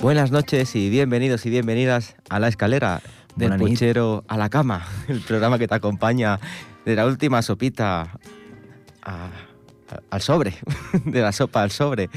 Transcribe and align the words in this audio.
Buenas 0.00 0.30
noches 0.30 0.74
y 0.76 0.88
bienvenidos 0.90 1.44
y 1.46 1.50
bienvenidas 1.50 2.16
a 2.28 2.38
La 2.38 2.48
Escalera, 2.48 3.00
del 3.36 3.50
Buena 3.50 3.56
nit. 3.64 3.68
puchero 3.74 4.24
a 4.28 4.36
la 4.36 4.48
cama, 4.48 4.86
el 5.08 5.20
programa 5.20 5.58
que 5.58 5.66
te 5.68 5.74
acompaña 5.74 6.38
de 6.84 6.94
la 6.96 7.06
última 7.06 7.42
sopita 7.42 8.02
a- 8.02 8.08
a- 9.02 9.30
al 10.10 10.20
sobre, 10.22 10.54
de 11.04 11.20
la 11.20 11.32
sopa 11.32 11.62
al 11.62 11.70
sobre. 11.70 12.08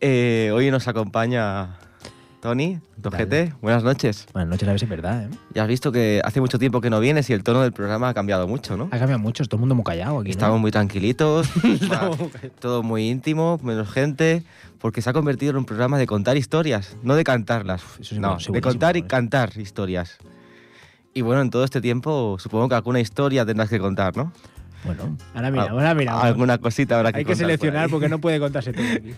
Eh, 0.00 0.50
hoy 0.52 0.70
nos 0.70 0.88
acompaña 0.88 1.78
Tony. 2.44 2.78
GT. 2.98 3.54
Buenas 3.62 3.82
noches. 3.82 4.26
Buenas 4.34 4.50
noches, 4.50 4.68
a 4.68 4.72
ver 4.72 4.78
si 4.78 4.84
es 4.84 4.90
verdad, 4.90 5.24
¿eh? 5.24 5.28
Ya 5.54 5.62
has 5.62 5.68
visto 5.68 5.90
que 5.92 6.20
hace 6.22 6.42
mucho 6.42 6.58
tiempo 6.58 6.82
que 6.82 6.90
no 6.90 7.00
vienes 7.00 7.30
y 7.30 7.32
el 7.32 7.42
tono 7.42 7.62
del 7.62 7.72
programa 7.72 8.10
ha 8.10 8.12
cambiado 8.12 8.46
mucho, 8.46 8.76
¿no? 8.76 8.84
Ha 8.92 8.98
cambiado 8.98 9.18
mucho, 9.18 9.42
todo 9.46 9.56
el 9.56 9.60
mundo 9.60 9.74
muy 9.74 9.82
callado 9.82 10.18
aquí. 10.18 10.28
¿no? 10.28 10.32
Estamos 10.32 10.60
muy 10.60 10.70
tranquilitos, 10.70 11.48
todo 12.60 12.82
muy 12.82 13.08
íntimo, 13.08 13.58
menos 13.62 13.90
gente, 13.90 14.42
porque 14.78 15.00
se 15.00 15.08
ha 15.08 15.14
convertido 15.14 15.52
en 15.52 15.56
un 15.56 15.64
programa 15.64 15.96
de 15.96 16.06
contar 16.06 16.36
historias, 16.36 16.98
no 17.02 17.14
de 17.14 17.24
cantarlas. 17.24 17.82
Eso 17.98 18.14
es 18.14 18.20
no, 18.20 18.36
de 18.36 18.60
contar 18.60 18.98
y 18.98 19.00
¿eh? 19.00 19.06
cantar 19.06 19.56
historias. 19.56 20.18
Y 21.14 21.22
bueno, 21.22 21.40
en 21.40 21.48
todo 21.48 21.64
este 21.64 21.80
tiempo 21.80 22.36
supongo 22.38 22.68
que 22.68 22.74
alguna 22.74 23.00
historia 23.00 23.46
tendrás 23.46 23.70
que 23.70 23.78
contar, 23.78 24.18
¿no? 24.18 24.34
Bueno, 24.84 25.16
ahora 25.32 25.50
mira, 25.50 25.70
ahora 25.70 25.94
mira. 25.94 26.20
Alguna 26.20 26.58
cosita 26.58 26.98
habrá 26.98 27.10
que 27.10 27.20
Hay 27.20 27.24
que 27.24 27.32
contar 27.32 27.46
seleccionar 27.46 27.88
porque 27.88 28.10
no 28.10 28.20
puede 28.20 28.38
contarse 28.38 28.74
todo 28.74 28.84
aquí. 28.84 29.14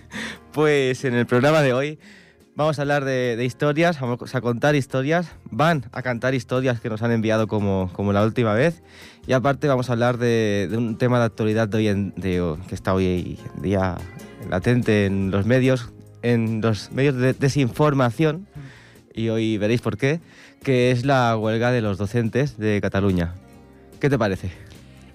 Pues 0.53 1.05
en 1.05 1.15
el 1.15 1.27
programa 1.27 1.61
de 1.63 1.73
hoy 1.73 1.99
vamos 2.57 2.79
a 2.79 2.83
hablar 2.83 3.05
de, 3.05 3.37
de 3.37 3.45
historias, 3.45 4.01
vamos 4.01 4.35
a 4.35 4.41
contar 4.41 4.75
historias, 4.75 5.31
van 5.51 5.85
a 5.93 6.03
cantar 6.03 6.35
historias 6.35 6.81
que 6.81 6.89
nos 6.89 7.03
han 7.03 7.13
enviado 7.13 7.47
como, 7.47 7.91
como 7.93 8.13
la 8.13 8.25
última 8.25 8.55
vez 8.55 8.83
y 9.27 9.33
aparte 9.33 9.69
vamos 9.69 9.89
a 9.91 9.93
hablar 9.93 10.19
de, 10.19 10.67
de 10.71 10.77
un 10.77 10.97
tema 10.99 11.19
de 11.19 11.27
actualidad 11.27 11.69
de 11.69 11.77
hoy 11.79 11.89
en, 11.89 12.15
de- 12.17 12.57
que 12.69 12.75
está 12.75 12.95
hoy 12.95 13.39
en 13.57 13.63
día 13.63 13.97
latente 14.51 15.07
en 15.07 15.31
los 15.31 15.45
medios, 15.47 15.93
en 16.23 16.61
los 16.61 16.91
medios 16.93 17.15
de 17.17 17.35
desinformación 17.35 18.47
y 19.15 19.29
hoy 19.29 19.59
veréis 19.59 19.81
por 19.81 19.97
qué, 19.97 20.21
que 20.63 20.91
es 20.91 21.05
la 21.05 21.37
huelga 21.37 21.71
de 21.73 21.81
los 21.83 21.99
docentes 21.99 22.57
de 22.59 22.81
Cataluña. 22.81 23.35
¿Qué 24.01 24.11
te 24.11 24.19
parece? 24.19 24.51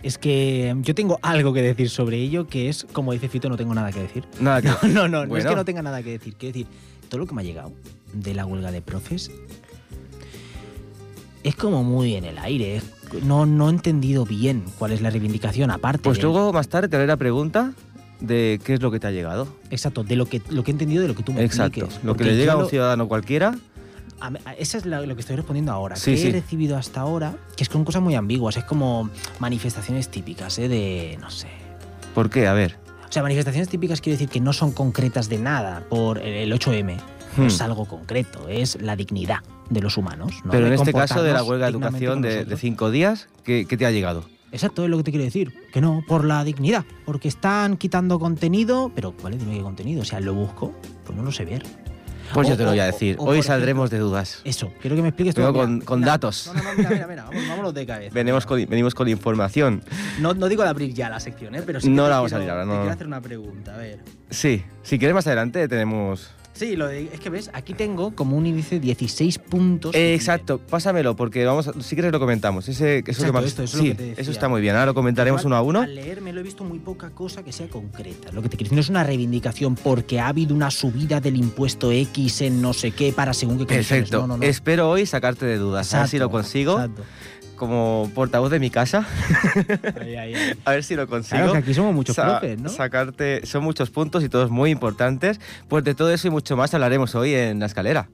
Es 0.01 0.17
que 0.17 0.75
yo 0.81 0.95
tengo 0.95 1.19
algo 1.21 1.53
que 1.53 1.61
decir 1.61 1.87
sobre 1.89 2.17
ello, 2.17 2.47
que 2.47 2.69
es, 2.69 2.87
como 2.91 3.13
dice 3.13 3.29
Fito, 3.29 3.47
no 3.49 3.57
tengo 3.57 3.75
nada 3.75 3.91
que 3.91 3.99
decir. 3.99 4.25
Nada 4.39 4.59
que... 4.61 4.69
No, 4.87 5.07
no, 5.07 5.07
no, 5.07 5.25
no 5.27 5.37
es 5.37 5.45
que 5.45 5.55
no 5.55 5.63
tenga 5.65 5.83
nada 5.83 6.01
que 6.01 6.09
decir. 6.11 6.33
Quiero 6.35 6.53
decir, 6.53 6.67
todo 7.11 7.19
lo 7.19 7.27
que 7.27 7.35
me 7.35 7.41
ha 7.41 7.43
llegado 7.45 7.73
de 8.13 8.33
la 8.33 8.45
huelga 8.45 8.71
de 8.71 8.81
profes 8.81 9.29
es 11.43 11.55
como 11.57 11.83
muy 11.83 12.15
en 12.15 12.23
el 12.23 12.37
aire. 12.37 12.81
No, 13.23 13.45
no 13.45 13.67
he 13.67 13.71
entendido 13.71 14.25
bien 14.25 14.63
cuál 14.79 14.93
es 14.93 15.01
la 15.01 15.09
reivindicación, 15.09 15.71
aparte. 15.71 16.03
Pues 16.03 16.17
de- 16.19 16.23
luego 16.23 16.53
más 16.53 16.69
tarde 16.69 16.87
te 16.87 16.95
haré 16.95 17.07
la 17.07 17.17
pregunta 17.17 17.73
de 18.21 18.61
qué 18.63 18.75
es 18.75 18.81
lo 18.81 18.91
que 18.91 18.99
te 19.01 19.07
ha 19.07 19.11
llegado. 19.11 19.47
Exacto, 19.71 20.03
de 20.05 20.15
lo 20.15 20.25
que, 20.27 20.41
lo 20.49 20.63
que 20.63 20.71
he 20.71 20.73
entendido 20.73 21.01
de 21.01 21.09
lo 21.09 21.15
que 21.15 21.23
tú 21.23 21.33
me 21.33 21.43
Exacto. 21.43 21.81
expliques. 21.81 22.05
Lo 22.05 22.15
que 22.15 22.23
le 22.23 22.37
llega 22.37 22.53
a 22.53 22.55
un 22.57 22.63
lo- 22.63 22.69
ciudadano 22.69 23.07
cualquiera. 23.09 23.55
A 24.21 24.29
mí- 24.29 24.39
a- 24.45 24.53
Eso 24.53 24.77
es 24.77 24.85
la- 24.85 25.01
lo 25.01 25.15
que 25.15 25.21
estoy 25.21 25.35
respondiendo 25.35 25.73
ahora. 25.73 25.97
Sí, 25.97 26.11
que 26.11 26.17
sí. 26.17 26.27
he 26.27 26.31
recibido 26.31 26.77
hasta 26.77 27.01
ahora, 27.01 27.35
que 27.57 27.63
es 27.63 27.69
con 27.69 27.83
cosas 27.83 28.01
muy 28.03 28.15
ambiguas, 28.15 28.55
es 28.55 28.63
como 28.63 29.09
manifestaciones 29.39 30.07
típicas, 30.07 30.57
¿eh? 30.59 30.69
De, 30.69 31.17
no 31.19 31.29
sé. 31.29 31.47
¿Por 32.15 32.29
qué? 32.29 32.47
A 32.47 32.53
ver. 32.53 32.77
O 33.11 33.13
sea, 33.13 33.23
manifestaciones 33.23 33.67
típicas 33.67 33.99
quiero 33.99 34.13
decir 34.13 34.29
que 34.29 34.39
no 34.39 34.53
son 34.53 34.71
concretas 34.71 35.27
de 35.27 35.37
nada 35.37 35.83
por 35.89 36.17
el 36.19 36.33
el 36.33 36.53
8M. 36.53 36.95
No 36.95 37.43
Hmm. 37.43 37.47
es 37.47 37.59
algo 37.59 37.85
concreto, 37.85 38.47
es 38.47 38.81
la 38.81 38.95
dignidad 38.95 39.39
de 39.69 39.81
los 39.81 39.97
humanos. 39.97 40.31
¿no? 40.45 40.51
Pero 40.51 40.67
en 40.67 40.73
este 40.73 40.93
caso 40.93 41.21
de 41.21 41.33
la 41.33 41.43
huelga 41.43 41.65
de 41.65 41.71
educación 41.71 42.21
de, 42.21 42.57
cinco 42.57 42.89
días, 42.89 43.27
¿qué, 43.43 43.65
qué 43.67 43.75
te 43.75 43.85
ha 43.85 43.91
llegado? 43.91 44.23
Exacto, 44.53 44.85
es 44.85 44.89
lo 44.89 44.95
que 44.95 45.03
te 45.03 45.11
quiero 45.11 45.25
decir. 45.25 45.53
Que 45.73 45.81
no, 45.81 46.05
por 46.07 46.23
la 46.23 46.45
dignidad. 46.45 46.85
Porque 47.05 47.27
están 47.27 47.75
quitando 47.75 48.17
contenido, 48.17 48.93
pero 48.95 49.13
¿vale? 49.21 49.37
Dime 49.37 49.55
qué 49.57 49.61
contenido. 49.61 50.03
O 50.03 50.05
sea, 50.05 50.21
lo 50.21 50.33
busco, 50.33 50.73
pues 51.05 51.17
no 51.17 51.23
lo 51.23 51.33
sé 51.33 51.43
ver. 51.43 51.63
Pues 52.33 52.47
O- 52.47 52.51
yo 52.51 52.57
te 52.57 52.63
lo 52.63 52.69
voy 52.69 52.79
a 52.79 52.85
decir. 52.85 53.15
o, 53.19 53.25
Hoy 53.25 53.43
saldremos 53.43 53.89
de 53.89 53.97
dudas. 53.99 54.41
Eso, 54.43 54.71
quiero 54.81 54.95
que 54.95 55.01
me 55.01 55.09
expliques 55.09 55.35
todo. 55.35 55.51
Con- 55.53 55.81
con 55.81 55.99
mira, 55.99 56.11
datos. 56.13 56.47
No, 56.47 56.53
no, 56.61 56.69
mira, 56.77 56.89
mira, 56.89 57.07
mira, 57.07 57.23
vamos, 57.25 57.47
vámonos 57.49 57.73
de 57.73 57.85
cabeza. 57.85 58.13
Venimos 58.13 58.45
con, 58.45 58.65
venimos 58.67 58.93
con 58.95 59.07
información. 59.07 59.83
No, 60.19 60.33
no 60.33 60.47
digo 60.47 60.63
de 60.63 60.69
abrir 60.69 60.93
ya 60.93 61.09
la 61.09 61.19
sección, 61.19 61.55
¿eh? 61.55 61.63
pero 61.65 61.79
sí 61.81 61.89
No 61.89 62.03
te 62.03 62.09
la 62.09 62.15
vamos 62.17 62.33
a 62.33 62.37
quiero- 62.37 62.51
abrir 62.53 62.61
ahora, 62.61 62.63
te 62.63 62.67
no, 62.67 62.73
quiero 62.73 62.85
no. 62.85 62.91
hacer 62.93 63.07
una 63.07 63.21
pregunta, 63.21 63.73
a 63.75 63.77
ver. 63.77 63.99
Sí, 64.29 64.63
si 64.83 64.97
quieres 64.99 65.15
más 65.15 65.27
adelante 65.27 65.67
tenemos... 65.67 66.31
Sí, 66.61 66.75
lo 66.75 66.87
de- 66.87 67.09
es 67.11 67.19
que 67.19 67.31
ves, 67.31 67.49
aquí 67.53 67.73
tengo 67.73 68.13
como 68.13 68.37
un 68.37 68.45
índice 68.45 68.75
de 68.75 68.81
16 68.81 69.39
puntos. 69.39 69.93
que 69.93 70.11
Eh, 70.11 70.13
exacto, 70.13 70.59
pásamelo 70.59 71.15
porque 71.15 71.43
vamos 71.43 71.67
a- 71.67 71.73
si 71.81 71.95
quieres 71.95 72.11
lo 72.11 72.19
comentamos. 72.19 72.69
Ese, 72.69 72.97
eso 72.99 73.03
que 73.03 73.11
Exacto, 73.11 73.33
más- 73.33 73.45
esto, 73.45 73.63
eso 73.63 73.77
es 73.77 73.83
lo 73.83 73.89
sí, 73.91 73.97
que 73.97 74.13
te 74.13 74.21
eso 74.21 74.29
está 74.29 74.47
muy 74.47 74.61
bien. 74.61 74.75
Ahora 74.75 74.85
lo 74.85 74.93
comentaremos 74.93 75.41
Igual, 75.41 75.47
uno 75.53 75.55
a 75.55 75.61
uno. 75.63 75.81
Al 75.81 75.95
leerme 75.95 76.31
lo 76.33 76.39
he 76.39 76.43
visto 76.43 76.63
muy 76.63 76.77
poca 76.77 77.09
cosa 77.09 77.41
que 77.43 77.51
sea 77.51 77.67
concreta. 77.67 78.31
Lo 78.31 78.43
que 78.43 78.49
te 78.49 78.57
quiero 78.57 78.65
decir 78.69 78.75
no 78.75 78.81
es 78.81 78.89
una 78.89 79.03
reivindicación 79.03 79.73
porque 79.73 80.19
ha 80.19 80.27
habido 80.27 80.53
una 80.53 80.69
subida 80.69 81.19
del 81.19 81.35
impuesto 81.37 81.91
X 81.91 82.41
en 82.41 82.61
no 82.61 82.73
sé 82.73 82.91
qué 82.91 83.11
para 83.11 83.33
según 83.33 83.57
qué 83.57 83.65
condiciones. 83.65 83.87
Perfecto. 83.87 84.21
No, 84.21 84.27
no, 84.27 84.37
no. 84.37 84.43
Espero 84.43 84.87
hoy 84.87 85.07
sacarte 85.07 85.47
de 85.47 85.57
dudas. 85.57 85.91
a 85.95 86.01
ver 86.01 86.09
si 86.09 86.19
lo 86.19 86.25
Exacto, 86.25 86.37
consigo 86.37 86.73
exacto. 86.73 87.03
Como 87.61 88.09
portavoz 88.15 88.49
de 88.49 88.59
mi 88.59 88.71
casa. 88.71 89.05
Ahí, 90.01 90.15
ahí, 90.15 90.33
ahí. 90.33 90.53
A 90.65 90.71
ver 90.71 90.83
si 90.83 90.95
lo 90.95 91.05
consigo. 91.07 91.37
Claro, 91.37 91.51
que 91.53 91.59
aquí 91.59 91.73
somos 91.75 91.93
muchos 91.93 92.15
Sa- 92.15 92.39
profes, 92.39 92.59
¿no? 92.59 92.69
Sacarte, 92.69 93.45
son 93.45 93.63
muchos 93.63 93.91
puntos 93.91 94.23
y 94.23 94.29
todos 94.29 94.49
muy 94.49 94.71
importantes. 94.71 95.39
Pues 95.67 95.83
de 95.83 95.93
todo 95.93 96.11
eso 96.11 96.27
y 96.27 96.31
mucho 96.31 96.57
más 96.57 96.73
hablaremos 96.73 97.13
hoy 97.13 97.35
en 97.35 97.59
la 97.59 97.67
escalera. 97.67 98.09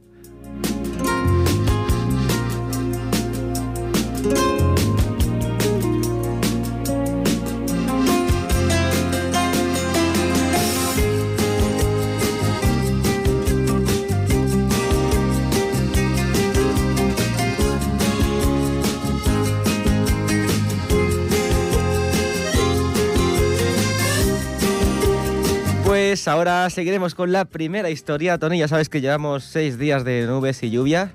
Pues 26.28 26.34
ahora 26.36 26.70
seguiremos 26.70 27.16
con 27.16 27.32
la 27.32 27.46
primera 27.46 27.90
historia, 27.90 28.38
Tony. 28.38 28.60
Ya 28.60 28.68
sabes 28.68 28.90
que 28.90 29.00
llevamos 29.00 29.46
seis 29.46 29.78
días 29.80 30.04
de 30.04 30.26
nubes 30.28 30.62
y 30.62 30.70
lluvia, 30.70 31.14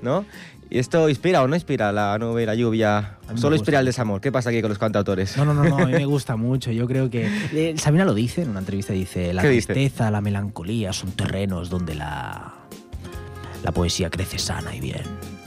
¿no? 0.00 0.24
¿Y 0.70 0.78
esto 0.78 1.08
inspira 1.08 1.42
o 1.42 1.48
no 1.48 1.56
inspira 1.56 1.90
la 1.90 2.16
nube 2.20 2.44
y 2.44 2.46
la 2.46 2.54
lluvia? 2.54 3.18
Solo 3.34 3.56
inspira 3.56 3.80
el 3.80 3.86
desamor. 3.86 4.20
¿Qué 4.20 4.30
pasa 4.30 4.50
aquí 4.50 4.60
con 4.60 4.68
los 4.68 4.78
cantautores? 4.78 5.36
No, 5.36 5.44
no, 5.44 5.54
no, 5.54 5.64
no, 5.64 5.78
a 5.78 5.86
mí 5.86 5.92
me 5.94 6.04
gusta 6.06 6.36
mucho. 6.36 6.70
Yo 6.70 6.86
creo 6.86 7.10
que. 7.10 7.26
eh, 7.52 7.74
Sabina 7.78 8.04
lo 8.04 8.14
dice 8.14 8.42
en 8.42 8.50
una 8.50 8.60
entrevista: 8.60 8.92
dice, 8.92 9.34
la 9.34 9.42
¿Qué 9.42 9.48
dice? 9.48 9.74
tristeza, 9.74 10.12
la 10.12 10.20
melancolía 10.20 10.92
son 10.92 11.10
terrenos 11.10 11.68
donde 11.68 11.96
la. 11.96 12.54
La 13.64 13.72
poesía 13.72 14.08
crece 14.08 14.38
sana 14.38 14.72
y 14.76 14.78
bien. 14.78 15.02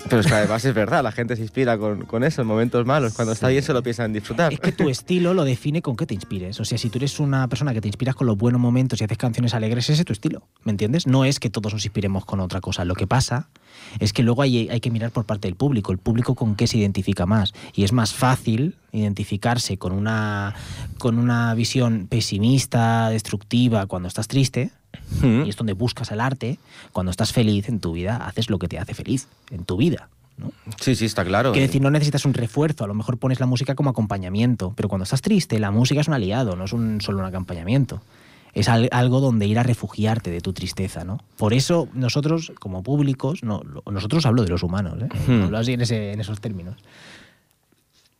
Pero 0.10 0.22
es 0.22 0.28
que 0.28 0.34
además 0.34 0.64
es 0.66 0.74
verdad, 0.74 1.04
la 1.04 1.12
gente 1.12 1.36
se 1.36 1.42
inspira 1.42 1.78
con, 1.78 2.06
con 2.06 2.24
eso 2.24 2.42
en 2.42 2.48
momentos 2.48 2.86
malos. 2.86 3.14
Cuando 3.14 3.34
está 3.34 3.50
bien 3.50 3.64
solo 3.64 3.84
piensa 3.84 4.06
en 4.06 4.14
disfrutar. 4.14 4.54
Es 4.54 4.60
que 4.60 4.72
tu 4.72 4.90
estilo 4.90 5.34
lo 5.34 5.44
define 5.44 5.82
con 5.82 5.96
qué 5.96 6.06
te 6.06 6.14
inspires. 6.14 6.60
O 6.60 6.66
sea, 6.66 6.78
si 6.78 6.90
tú 6.90 6.98
eres 6.98 7.20
una 7.20 7.48
persona 7.48 7.74
que 7.74 7.82
te 7.82 7.88
inspiras 7.88 8.16
con 8.16 8.28
los 8.28 8.38
buenos 8.38 8.62
momentos 8.62 9.02
y 9.02 9.04
haces 9.04 9.18
canciones 9.18 9.54
alegres, 9.54 9.90
ese 9.90 10.02
es 10.02 10.06
tu 10.06 10.14
estilo. 10.14 10.44
¿Me 10.64 10.72
entiendes? 10.72 11.08
No 11.08 11.26
es 11.26 11.40
que 11.40 11.50
todos 11.50 11.74
nos 11.74 11.86
inspiremos 11.86 12.26
con 12.26 12.40
otra 12.40 12.62
cosa. 12.62 12.86
Lo 12.86 12.96
que 12.96 13.08
pasa 13.08 13.50
es 14.00 14.14
que 14.14 14.24
luego 14.24 14.42
hay, 14.42 14.70
hay 14.70 14.80
que 14.80 14.92
mirar 14.92 15.12
por 15.12 15.26
parte 15.26 15.48
del 15.48 15.56
público. 15.56 15.92
El 15.92 15.98
público 15.98 16.36
con 16.36 16.56
qué 16.56 16.68
se 16.68 16.78
identifica 16.78 17.26
más. 17.26 17.54
Y 17.74 17.84
es 17.84 17.92
más 17.92 18.14
fácil 18.14 18.76
identificarse 18.92 19.78
con 19.78 19.92
una, 19.92 20.56
con 20.98 21.20
una 21.20 21.54
visión 21.54 22.08
pesimista, 22.08 23.10
destructiva, 23.10 23.86
cuando 23.86 24.08
estás 24.08 24.28
triste. 24.28 24.72
Mm. 25.22 25.44
Y 25.46 25.50
es 25.50 25.56
donde 25.56 25.74
buscas 25.74 26.12
el 26.12 26.20
arte. 26.22 26.60
Cuando 26.92 27.10
estás 27.12 27.32
feliz 27.34 27.70
en 27.70 27.80
tu 27.80 27.94
vida, 27.94 28.18
haces 28.28 28.50
lo 28.50 28.60
que 28.60 28.68
te 28.68 28.78
hace 28.80 28.94
feliz 28.94 29.28
en 29.52 29.64
tu 29.66 29.78
vida. 29.78 30.10
¿no? 30.38 30.52
Sí, 30.80 30.96
sí, 30.96 31.06
está 31.06 31.26
claro. 31.26 31.52
Quiero 31.52 31.66
decir, 31.68 31.82
no 31.82 31.90
necesitas 31.90 32.24
un 32.26 32.34
refuerzo, 32.36 32.84
a 32.84 32.88
lo 32.88 32.94
mejor 32.94 33.18
pones 33.18 33.40
la 33.40 33.46
música 33.48 33.74
como 33.74 33.90
acompañamiento, 33.90 34.74
pero 34.76 34.88
cuando 34.90 35.04
estás 35.04 35.22
triste, 35.22 35.58
la 35.60 35.72
música 35.72 36.02
es 36.02 36.08
un 36.08 36.14
aliado, 36.14 36.56
no 36.56 36.66
es 36.66 36.74
un, 36.74 37.02
solo 37.02 37.20
un 37.20 37.26
acompañamiento. 37.26 38.02
Es 38.54 38.70
al- 38.70 38.90
algo 38.92 39.20
donde 39.20 39.46
ir 39.48 39.58
a 39.60 39.64
refugiarte 39.64 40.30
de 40.32 40.42
tu 40.42 40.54
tristeza, 40.54 41.04
¿no? 41.04 41.20
Por 41.38 41.54
eso 41.54 41.88
nosotros, 41.94 42.52
como 42.60 42.84
públicos, 42.84 43.44
no, 43.44 43.62
nosotros 43.92 44.26
hablo 44.26 44.44
de 44.44 44.50
los 44.50 44.62
humanos, 44.64 44.96
¿eh? 45.02 45.10
Hmm. 45.28 45.44
hablo 45.46 45.58
así 45.58 45.74
en, 45.74 45.82
ese- 45.82 46.12
en 46.14 46.20
esos 46.20 46.40
términos. 46.42 46.76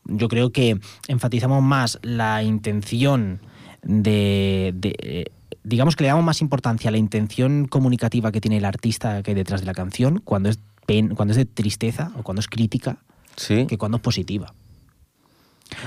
Yo 0.04 0.28
creo 0.28 0.50
que 0.50 0.78
enfatizamos 1.08 1.62
más 1.62 1.98
la 2.02 2.42
intención 2.42 3.40
de, 3.82 4.72
de, 4.74 4.94
eh, 5.00 5.24
digamos 5.68 5.94
que 5.96 6.04
le 6.04 6.08
damos 6.08 6.24
más 6.24 6.40
importancia 6.40 6.88
a 6.88 6.92
la 6.92 6.98
intención 6.98 7.66
comunicativa 7.66 8.32
que 8.32 8.40
tiene 8.40 8.56
el 8.58 8.64
artista 8.64 9.22
que 9.22 9.30
hay 9.32 9.34
detrás 9.34 9.60
de 9.60 9.66
la 9.66 9.74
canción 9.74 10.20
cuando 10.24 10.48
es, 10.48 10.58
pen- 10.86 11.14
cuando 11.14 11.32
es 11.32 11.36
de 11.36 11.44
tristeza 11.44 12.10
o 12.16 12.22
cuando 12.22 12.40
es 12.40 12.48
crítica 12.48 12.98
Sí. 13.36 13.66
que 13.66 13.78
cuando 13.78 13.96
es 13.98 14.02
positiva. 14.02 14.52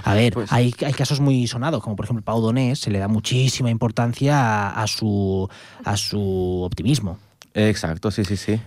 A 0.03 0.13
ver, 0.13 0.33
Pues- 0.33 0.51
hay, 0.53 0.73
hay 0.85 0.93
casos 0.93 1.19
muy 1.19 1.47
sonados, 1.47 1.81
como 1.83 1.95
por 1.95 2.05
ejemplo 2.05 2.23
Pau 2.23 2.39
Donés, 2.41 2.79
se 2.79 2.91
le 2.91 2.99
da 2.99 3.07
muchísima 3.07 3.69
importancia 3.71 4.37
a, 4.69 4.83
a 4.83 4.87
su, 4.87 5.49
a 5.83 5.97
su 5.97 6.61
optimismo, 6.63 7.17
Exacto, 7.53 8.11
sí, 8.11 8.23
sí, 8.23 8.37
sí. 8.37 8.61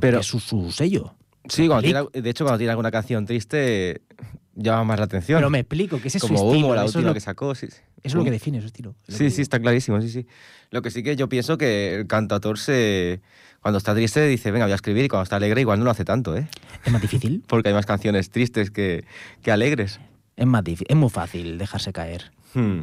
pero, 0.00 0.20
es 0.20 0.26
su, 0.26 0.40
su 0.40 0.72
sello. 0.72 1.14
Sí, 1.48 1.66
cuando 1.68 1.82
tiene- 1.82 2.22
de 2.22 2.30
hecho, 2.30 2.44
cuando 2.44 2.58
tiene 2.58 2.70
alguna 2.70 2.90
canción 2.90 3.26
triste, 3.26 4.00
llama 4.54 4.84
más 4.84 4.98
la 4.98 5.04
atención. 5.04 5.38
Pero 5.38 5.50
me 5.50 5.58
explico, 5.60 6.00
que 6.00 6.08
ese 6.08 6.18
es 6.18 6.22
su 6.22 6.28
Como 6.28 6.38
estilo. 6.48 6.66
Humo, 6.66 6.74
la 6.74 6.84
última 6.84 7.02
lo, 7.04 7.14
que 7.14 7.20
sacó. 7.20 7.54
Sí, 7.54 7.66
sí. 7.68 7.76
Eso 8.02 8.14
es 8.14 8.14
lo 8.14 8.24
que 8.24 8.30
define 8.30 8.60
su 8.60 8.66
estilo. 8.66 8.94
Lo 9.06 9.16
Sí, 9.16 9.24
que 9.24 9.30
sí, 9.30 9.42
está 9.42 9.60
clarísimo, 9.60 10.00
sí, 10.00 10.08
sí. 10.08 10.26
Lo 10.70 10.82
que 10.82 10.90
sí 10.90 11.02
que 11.02 11.14
yo 11.16 11.28
pienso 11.28 11.56
que 11.58 11.94
el 11.94 12.06
cantautor 12.06 12.58
se... 12.58 13.20
Cuando 13.60 13.78
está 13.78 13.94
triste 13.94 14.26
dice, 14.26 14.50
venga, 14.50 14.64
voy 14.66 14.72
a 14.72 14.76
escribir, 14.76 15.04
y 15.04 15.08
cuando 15.08 15.22
está 15.22 15.36
alegre 15.36 15.60
igual 15.60 15.78
no 15.78 15.84
lo 15.84 15.92
hace 15.92 16.04
tanto, 16.04 16.36
¿eh? 16.36 16.48
Es 16.84 16.92
más 16.92 17.00
difícil. 17.00 17.44
Porque 17.48 17.68
hay 17.68 17.74
más 17.74 17.86
canciones 17.86 18.30
tristes 18.30 18.72
que, 18.72 19.04
que 19.42 19.52
alegres. 19.52 20.00
Es 20.36 20.46
más 20.46 20.64
difícil. 20.64 20.86
Es 20.90 20.96
muy 20.96 21.10
fácil 21.10 21.58
dejarse 21.58 21.92
caer. 21.92 22.32
Hmm. 22.54 22.80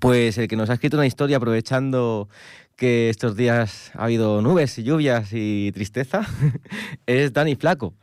Pues 0.00 0.36
el 0.36 0.48
que 0.48 0.56
nos 0.56 0.68
ha 0.68 0.74
escrito 0.74 0.98
una 0.98 1.06
historia 1.06 1.38
aprovechando 1.38 2.28
que 2.76 3.08
estos 3.10 3.36
días 3.36 3.90
ha 3.94 4.04
habido 4.04 4.40
nubes 4.40 4.78
y 4.78 4.84
lluvias 4.84 5.30
y 5.32 5.72
tristeza 5.72 6.26
es 7.06 7.32
Dani 7.32 7.56
Flaco, 7.56 7.94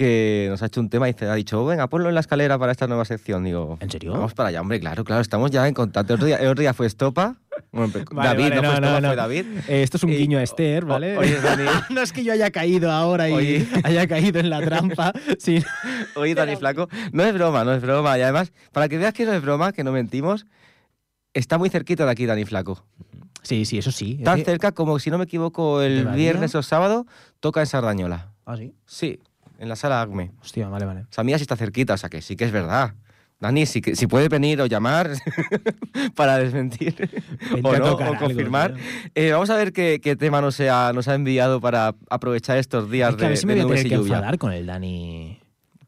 que 0.00 0.46
nos 0.48 0.62
ha 0.62 0.66
hecho 0.66 0.80
un 0.80 0.88
tema 0.88 1.10
y 1.10 1.14
ha 1.20 1.34
dicho, 1.34 1.62
venga, 1.66 1.86
ponlo 1.86 2.08
en 2.08 2.14
la 2.14 2.20
escalera 2.20 2.58
para 2.58 2.72
esta 2.72 2.86
nueva 2.86 3.04
sección. 3.04 3.44
Digo, 3.44 3.76
¿En 3.80 3.90
serio? 3.90 4.12
Vamos 4.12 4.32
para 4.32 4.48
allá, 4.48 4.62
hombre, 4.62 4.80
claro, 4.80 5.04
claro, 5.04 5.20
estamos 5.20 5.50
ya 5.50 5.68
en 5.68 5.74
contacto. 5.74 6.14
El 6.14 6.16
otro 6.16 6.26
día, 6.26 6.36
el 6.38 6.48
otro 6.48 6.62
día 6.62 6.72
fue 6.72 6.86
Estopa, 6.86 7.36
bueno, 7.70 7.92
pe- 7.92 8.04
Vale, 8.10 8.28
David, 8.30 8.42
vale, 8.44 8.54
no, 8.56 8.62
no, 8.62 8.68
fue 8.70 8.74
Estopa, 8.78 9.00
no, 9.02 9.08
fue 9.08 9.16
David. 9.16 9.46
Eh, 9.68 9.82
esto 9.82 9.96
es 9.98 10.04
un 10.04 10.10
Y- 10.12 10.16
guiño 10.16 10.38
a 10.38 10.42
Esther, 10.42 10.84
o- 10.84 10.86
¿vale? 10.86 11.18
oye, 11.18 11.38
Dani. 11.38 11.64
no 11.90 12.00
es 12.00 12.12
que 12.12 12.24
yo 12.24 12.32
haya 12.32 12.50
caído 12.50 12.90
ahora 12.90 13.28
y 13.28 13.32
Oye. 13.34 13.66
haya 13.84 14.06
caído 14.08 14.40
en 14.40 14.48
la 14.48 14.62
trampa. 14.62 15.12
sí. 15.38 15.62
Oye, 16.16 16.34
Dani 16.34 16.56
Flaco, 16.56 16.88
no 17.12 17.22
es 17.22 17.34
broma, 17.34 17.62
no 17.64 17.74
es 17.74 17.82
broma. 17.82 18.16
Y 18.18 18.22
además, 18.22 18.52
para 18.72 18.88
que 18.88 18.96
veas 18.96 19.12
que 19.12 19.26
no 19.26 19.34
es 19.34 19.42
broma, 19.42 19.72
que 19.72 19.84
no 19.84 19.92
mentimos, 19.92 20.46
está 21.34 21.58
muy 21.58 21.68
cerquita 21.68 22.06
de 22.06 22.10
aquí 22.12 22.24
Dani 22.24 22.46
Flaco. 22.46 22.84
sí, 23.42 23.66
sí, 23.66 23.76
eso 23.78 23.92
sí. 23.92 24.16
Es 24.20 24.24
Tan 24.24 24.38
que- 24.38 24.44
cerca 24.46 24.72
como, 24.72 24.98
si 24.98 25.10
no 25.10 25.18
me 25.18 25.24
equivoco, 25.24 25.80
¿De 25.80 25.86
el 25.88 26.06
viernes 26.06 26.54
o 26.54 26.62
sábado 26.62 27.06
toca 27.40 27.60
en 27.60 27.66
Sardañola. 27.66 28.32
Ah, 28.46 28.56
sí. 28.56 28.74
Sí, 28.86 29.20
en 29.60 29.68
la 29.68 29.76
sala 29.76 30.00
ACME. 30.02 30.32
Hostia, 30.40 30.68
vale, 30.68 30.86
vale. 30.86 31.00
O 31.02 31.06
sea, 31.12 31.22
mira 31.22 31.38
si 31.38 31.42
está 31.42 31.54
cerquita, 31.54 31.94
o 31.94 31.96
sea 31.98 32.08
que 32.08 32.22
sí 32.22 32.34
que 32.34 32.44
es 32.44 32.52
verdad. 32.52 32.94
Dani, 33.40 33.64
si, 33.64 33.80
si 33.80 34.06
puede 34.06 34.28
venir 34.28 34.60
o 34.60 34.66
llamar 34.66 35.10
para 36.14 36.36
desmentir 36.36 37.08
o, 37.62 37.72
a 37.72 37.78
no, 37.78 37.94
o 37.94 37.98
algo, 37.98 38.18
confirmar. 38.18 38.74
tío. 38.74 38.82
Eh, 39.14 39.32
vamos 39.32 39.48
a 39.48 39.56
ver 39.56 39.72
qué, 39.72 39.98
qué 40.02 40.14
tema 40.14 40.42
nos 40.42 40.60
ha, 40.60 40.92
nos 40.92 41.08
ha 41.08 41.14
enviado 41.14 41.60
para 41.60 41.94
aprovechar 42.10 42.58
estos 42.58 42.90
días 42.90 43.10
Es 43.10 43.16
que 43.16 43.24
a 43.24 43.24
de, 43.24 43.28
ver 43.30 43.38
si 43.38 43.46
me 43.46 43.54
voy 43.54 43.62
a 43.62 43.66
tener 43.66 43.88
que 43.88 43.94
enfadar 43.94 44.36
con 44.36 44.52
el 44.52 44.66
Dani. 44.66 45.39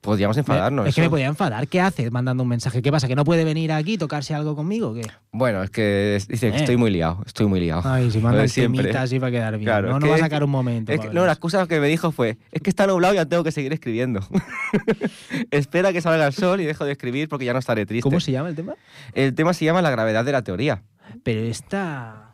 Podríamos 0.03 0.37
enfadarnos. 0.37 0.89
Es 0.89 0.97
que 0.97 1.01
me 1.01 1.09
podía 1.09 1.27
enfadar. 1.29 1.69
¿Qué 1.69 1.81
hace 1.81 2.11
mandando 2.11 2.43
un 2.43 2.49
mensaje? 2.49 2.83
¿Qué 2.83 2.91
pasa? 2.91 3.07
¿Que 3.07 3.15
no 3.15 3.25
puede 3.25 3.45
venir 3.45 3.71
aquí 3.71 3.93
y 3.93 3.99
tocarse 3.99 4.35
algo 4.35 4.57
conmigo? 4.57 4.89
o 4.91 4.95
¿Qué? 4.95 5.03
Bueno, 5.31 5.63
es 5.63 5.71
que 5.71 6.19
dice 6.29 6.51
que 6.51 6.57
Eh. 6.57 6.61
estoy 6.61 6.77
muy 6.77 6.91
liado, 6.91 7.23
estoy 7.25 7.47
muy 7.47 7.61
liado. 7.61 7.83
Ay, 7.85 8.11
si 8.11 8.19
manda 8.19 8.39
de 8.39 8.43
un 8.45 8.49
siempre. 8.49 8.83
temita 8.83 9.03
así 9.03 9.21
para 9.21 9.31
quedar 9.31 9.53
bien. 9.53 9.65
Claro, 9.65 9.89
no, 9.91 10.01
no 10.01 10.09
va 10.09 10.17
a 10.17 10.19
sacar 10.19 10.43
un 10.43 10.51
momento. 10.51 10.91
Es 10.91 10.99
para 10.99 11.11
que- 11.11 11.15
no, 11.15 11.25
la 11.25 11.31
excusa 11.33 11.69
que 11.69 11.79
me 11.79 11.87
dijo 11.87 12.11
fue, 12.11 12.37
es 12.51 12.61
que 12.61 12.69
está 12.69 12.89
nublado 12.89 13.15
y 13.15 13.19
ya 13.19 13.27
tengo 13.27 13.45
que 13.45 13.53
seguir 13.53 13.73
escribiendo. 13.73 14.21
Espera 15.53 15.93
que 15.93 16.01
salga 16.01 16.27
el 16.27 16.33
sol 16.33 16.61
y 16.61 16.65
dejo 16.65 16.85
de 16.85 16.93
escribir 16.93 17.29
porque 17.29 17.45
ya 17.45 17.53
no 17.53 17.61
estaré 17.61 17.87
triste. 17.87 18.03
¿Cómo 18.03 18.19
se 18.19 18.33
llama 18.33 18.49
el 18.49 18.57
tema? 18.57 18.75
El 19.15 19.35
tema 19.35 19.55
se 19.55 19.65
llama 19.65 19.83
la 19.83 19.91
gravedad 19.91 20.25
de 20.25 20.33
la 20.33 20.43
teoría. 20.43 20.83
Pero 21.23 21.43
está. 21.43 22.33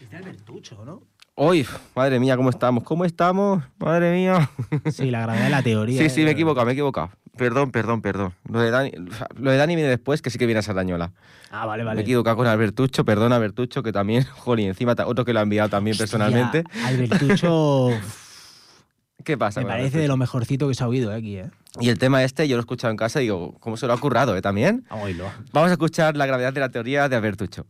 Está 0.00 0.18
el 0.18 0.24
Bertucho, 0.24 0.84
¿no? 0.84 1.02
Uy, 1.38 1.66
madre 1.94 2.18
mía, 2.18 2.34
¿cómo 2.34 2.48
estamos? 2.48 2.82
¿Cómo 2.82 3.04
estamos? 3.04 3.62
Madre 3.78 4.10
mía. 4.10 4.50
Sí, 4.90 5.10
la 5.10 5.20
gravedad 5.20 5.44
de 5.44 5.50
la 5.50 5.62
teoría. 5.62 6.02
Sí, 6.02 6.08
sí, 6.08 6.20
me 6.22 6.28
he 6.28 6.30
eh. 6.30 6.32
equivocado, 6.32 6.64
me 6.64 6.72
he 6.72 6.74
equivocado. 6.74 7.10
Perdón, 7.36 7.70
perdón, 7.72 8.00
perdón. 8.00 8.32
Lo 8.48 8.60
de 8.60 8.70
Dani, 8.70 8.90
lo 9.34 9.50
de 9.50 9.58
Dani 9.58 9.76
viene 9.76 9.90
después, 9.90 10.22
que 10.22 10.30
sí 10.30 10.38
que 10.38 10.46
viene 10.46 10.60
a 10.60 10.62
Sardañola. 10.62 11.12
Ah, 11.50 11.66
vale, 11.66 11.82
Me 11.82 11.88
he 11.88 11.92
vale. 11.92 12.00
equivocado 12.00 12.38
con 12.38 12.46
Albertucho, 12.46 13.04
perdón, 13.04 13.34
Albertucho, 13.34 13.82
que 13.82 13.92
también, 13.92 14.24
jolín, 14.38 14.68
encima 14.68 14.96
otro 15.04 15.26
que 15.26 15.34
lo 15.34 15.40
ha 15.40 15.42
enviado 15.42 15.68
también 15.68 15.92
Hostia, 15.92 16.04
personalmente. 16.04 16.64
Albertucho 16.86 17.90
¿Qué 19.24 19.36
pasa? 19.36 19.60
me 19.60 19.66
parece 19.66 19.98
de 19.98 20.08
lo 20.08 20.16
mejorcito 20.16 20.68
que 20.68 20.74
se 20.74 20.84
ha 20.84 20.88
oído 20.88 21.12
eh, 21.12 21.16
aquí, 21.16 21.36
¿eh? 21.36 21.50
Y 21.80 21.90
el 21.90 21.98
tema 21.98 22.24
este, 22.24 22.48
yo 22.48 22.56
lo 22.56 22.60
he 22.60 22.62
escuchado 22.62 22.90
en 22.92 22.96
casa 22.96 23.20
y 23.20 23.24
digo, 23.24 23.54
¿cómo 23.60 23.76
se 23.76 23.86
lo 23.86 23.92
ha 23.92 23.98
currado, 23.98 24.34
eh? 24.36 24.40
También. 24.40 24.86
A 24.88 24.94
oírlo. 24.94 25.30
Vamos 25.52 25.68
a 25.68 25.72
escuchar 25.72 26.16
la 26.16 26.24
gravedad 26.24 26.54
de 26.54 26.60
la 26.60 26.70
teoría 26.70 27.10
de 27.10 27.16
Albertucho. 27.16 27.66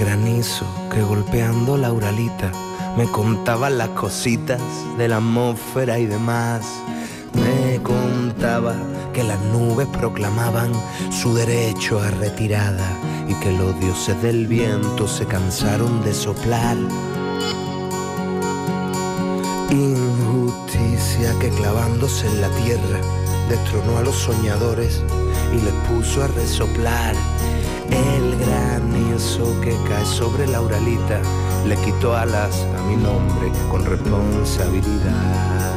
Granizo 0.00 0.64
que 0.92 1.02
golpeando 1.02 1.76
la 1.76 1.92
Uralita 1.92 2.52
me 2.96 3.06
contaba 3.10 3.68
las 3.68 3.88
cositas 3.90 4.60
de 4.96 5.08
la 5.08 5.16
atmósfera 5.16 5.98
y 5.98 6.06
demás. 6.06 6.64
Me 7.34 7.82
contaba 7.82 8.74
que 9.12 9.24
las 9.24 9.40
nubes 9.46 9.88
proclamaban 9.88 10.72
su 11.10 11.34
derecho 11.34 11.98
a 12.00 12.10
retirada 12.10 12.86
y 13.26 13.34
que 13.34 13.50
los 13.52 13.78
dioses 13.80 14.20
del 14.22 14.46
viento 14.46 15.08
se 15.08 15.26
cansaron 15.26 16.02
de 16.04 16.14
soplar. 16.14 16.76
Injusticia 19.70 21.34
que 21.40 21.50
clavándose 21.50 22.26
en 22.28 22.40
la 22.40 22.48
tierra 22.50 23.00
destronó 23.48 23.98
a 23.98 24.02
los 24.02 24.14
soñadores 24.14 25.02
y 25.52 25.56
les 25.56 25.74
puso 25.88 26.22
a 26.22 26.28
resoplar. 26.28 27.14
El 27.90 28.36
granizo 28.38 29.60
que 29.60 29.76
cae 29.88 30.04
sobre 30.04 30.46
la 30.46 30.60
Uralita 30.60 31.20
le 31.66 31.76
quitó 31.76 32.14
alas 32.14 32.66
a 32.78 32.82
mi 32.82 32.96
nombre 32.96 33.50
con 33.70 33.84
responsabilidad 33.84 35.74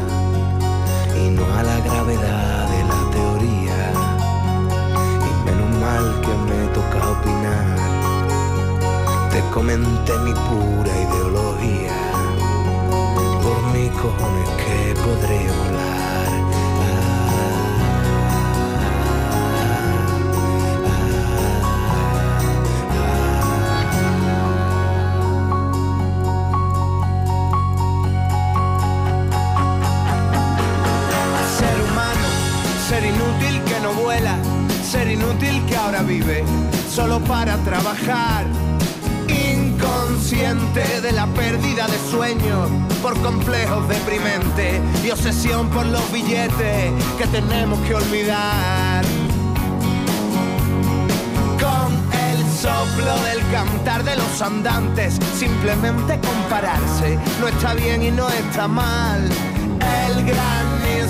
y 1.15 1.29
no 1.29 1.43
a 1.53 1.63
la 1.63 1.79
gravedad 1.79 2.69
de 2.69 2.83
la 2.83 3.11
teoría. 3.11 3.93
Y 5.27 5.45
menos 5.45 5.79
mal 5.79 6.21
que 6.21 6.33
me 6.47 6.67
toca 6.73 7.09
opinar. 7.09 7.77
Te 9.31 9.41
comenté 9.53 10.13
mi 10.19 10.33
pura 10.33 10.91
ideología. 11.05 11.99
Por 13.43 13.57
mis 13.73 13.91
cojones 13.91 14.49
que 14.61 14.93
podré 15.01 15.47
volar. 15.47 16.00
Para 37.31 37.55
trabajar. 37.59 38.45
Inconsciente 39.29 40.99
de 40.99 41.13
la 41.13 41.25
pérdida 41.27 41.87
de 41.87 41.97
sueño 42.11 42.67
por 43.01 43.17
complejos 43.21 43.87
deprimente 43.87 44.81
y 45.01 45.11
obsesión 45.11 45.69
por 45.69 45.85
los 45.85 46.11
billetes 46.11 46.91
que 47.17 47.27
tenemos 47.27 47.79
que 47.87 47.95
olvidar. 47.95 49.05
Con 51.57 51.91
el 52.29 52.39
soplo 52.51 53.15
del 53.23 53.39
cantar 53.49 54.03
de 54.03 54.17
los 54.17 54.41
andantes, 54.41 55.17
simplemente 55.33 56.19
compararse 56.19 57.17
no 57.39 57.47
está 57.47 57.73
bien 57.75 58.03
y 58.03 58.11
no 58.11 58.27
está 58.29 58.67
mal. 58.67 59.21
El 60.09 60.25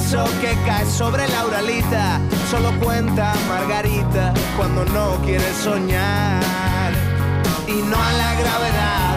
granizo 0.01 0.25
que 0.41 0.55
cae 0.65 0.85
sobre 0.85 1.27
la 1.27 1.45
Uralita. 1.45 2.19
Solo 2.49 2.71
cuenta 2.79 3.33
Margarita 3.47 4.33
cuando 4.57 4.85
no 4.85 5.17
quiere 5.23 5.53
soñar. 5.53 6.93
Y 7.67 7.81
no 7.83 7.95
a 7.95 8.11
la 8.13 8.33
gravedad 8.35 9.10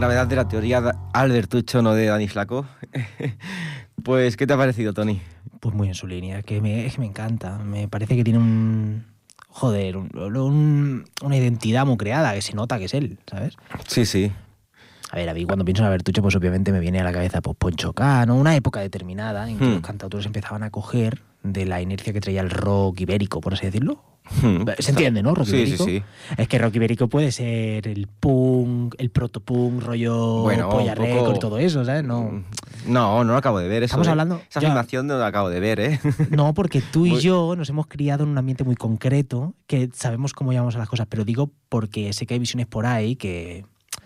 gravedad 0.00 0.26
de 0.26 0.36
la 0.36 0.48
teoría 0.48 0.80
de 0.80 0.92
Albertucho, 1.12 1.82
no 1.82 1.92
de 1.94 2.06
Dani 2.06 2.26
Flaco. 2.28 2.66
pues, 4.02 4.36
¿qué 4.36 4.46
te 4.46 4.52
ha 4.52 4.56
parecido, 4.56 4.92
Tony? 4.92 5.20
Pues 5.60 5.74
muy 5.74 5.88
en 5.88 5.94
su 5.94 6.06
línea, 6.06 6.42
que 6.42 6.60
me, 6.60 6.86
es 6.86 6.94
que 6.94 7.00
me 7.00 7.06
encanta. 7.06 7.58
Me 7.58 7.86
parece 7.88 8.16
que 8.16 8.24
tiene 8.24 8.38
un. 8.38 9.04
Joder, 9.48 9.96
un- 9.96 10.10
un- 10.14 11.04
una 11.22 11.36
identidad 11.36 11.84
muy 11.84 11.96
creada, 11.96 12.32
que 12.34 12.40
se 12.40 12.54
nota 12.54 12.78
que 12.78 12.84
es 12.84 12.94
él, 12.94 13.18
¿sabes? 13.28 13.56
Sí, 13.86 14.06
sí. 14.06 14.32
A 15.10 15.16
ver, 15.16 15.28
a 15.28 15.34
mí 15.34 15.44
cuando 15.44 15.64
pienso 15.64 15.82
en 15.82 15.88
Albertucho, 15.88 16.22
pues 16.22 16.36
obviamente 16.36 16.70
me 16.70 16.78
viene 16.78 17.00
a 17.00 17.04
la 17.04 17.12
cabeza 17.12 17.40
pues, 17.42 17.56
Poncho 17.58 17.92
Cano, 17.92 18.36
una 18.36 18.54
época 18.54 18.78
determinada 18.80 19.50
en 19.50 19.58
que 19.58 19.64
Hmm. 19.66 19.72
los 19.74 19.80
cantautores 19.82 20.24
empezaban 20.26 20.62
a 20.62 20.70
coger 20.70 21.20
de 21.42 21.66
la 21.66 21.82
inercia 21.82 22.12
que 22.12 22.20
traía 22.20 22.40
el 22.42 22.50
rock 22.50 23.00
ibérico, 23.00 23.40
por 23.40 23.54
así 23.54 23.66
decirlo. 23.66 24.04
Hmm. 24.42 24.62
Se 24.78 24.90
entiende, 24.92 25.22
¿no? 25.22 25.34
Rock 25.34 25.46
Sí, 25.46 25.52
sí, 25.52 25.58
ibérico. 25.62 25.84
sí. 25.84 26.02
Es 26.36 26.46
que 26.48 26.58
rock 26.58 26.76
ibérico 26.76 27.08
puede 27.08 27.32
ser 27.32 27.88
el 27.88 28.06
punk, 28.06 28.94
el 28.98 29.10
protopunk, 29.10 29.82
rollo 29.82 30.42
Bueno, 30.42 30.68
polla 30.70 30.94
poco- 30.94 31.34
y 31.34 31.38
todo 31.40 31.58
eso, 31.58 31.84
¿sabes? 31.84 32.04
No, 32.04 32.44
No, 32.86 33.24
no 33.24 33.32
lo 33.32 33.36
acabo 33.38 33.58
de 33.58 33.68
ver. 33.68 33.82
Eso, 33.82 33.86
Estamos 33.92 34.06
¿eh? 34.06 34.10
hablando- 34.10 34.40
Esa 34.48 34.60
ya. 34.60 34.68
afirmación 34.68 35.06
no 35.08 35.18
la 35.18 35.26
acabo 35.26 35.50
de 35.50 35.60
ver, 35.60 35.80
¿eh? 35.80 36.00
no, 36.30 36.54
porque 36.54 36.80
tú 36.80 37.06
y 37.06 37.10
Muy- 37.10 37.20
yo 37.20 37.54
nos 37.56 37.68
hemos 37.70 37.86
criado 37.88 38.22
en 38.24 38.30
un 38.30 38.38
ambiente 38.38 38.62
muy 38.64 38.76
concreto, 38.76 39.54
que 39.66 39.90
sabemos 39.92 40.32
cómo 40.32 40.52
llamamos 40.52 40.76
a 40.76 40.78
las 40.78 40.88
cosas, 40.88 41.06
pero 41.10 41.24
digo 41.24 41.50
porque 41.68 42.12
sé 42.12 42.24
que 42.26 42.34
hay 42.34 42.40
visiones 42.40 42.66
por 42.66 42.86
ahí 42.86 43.16
que 43.16 43.64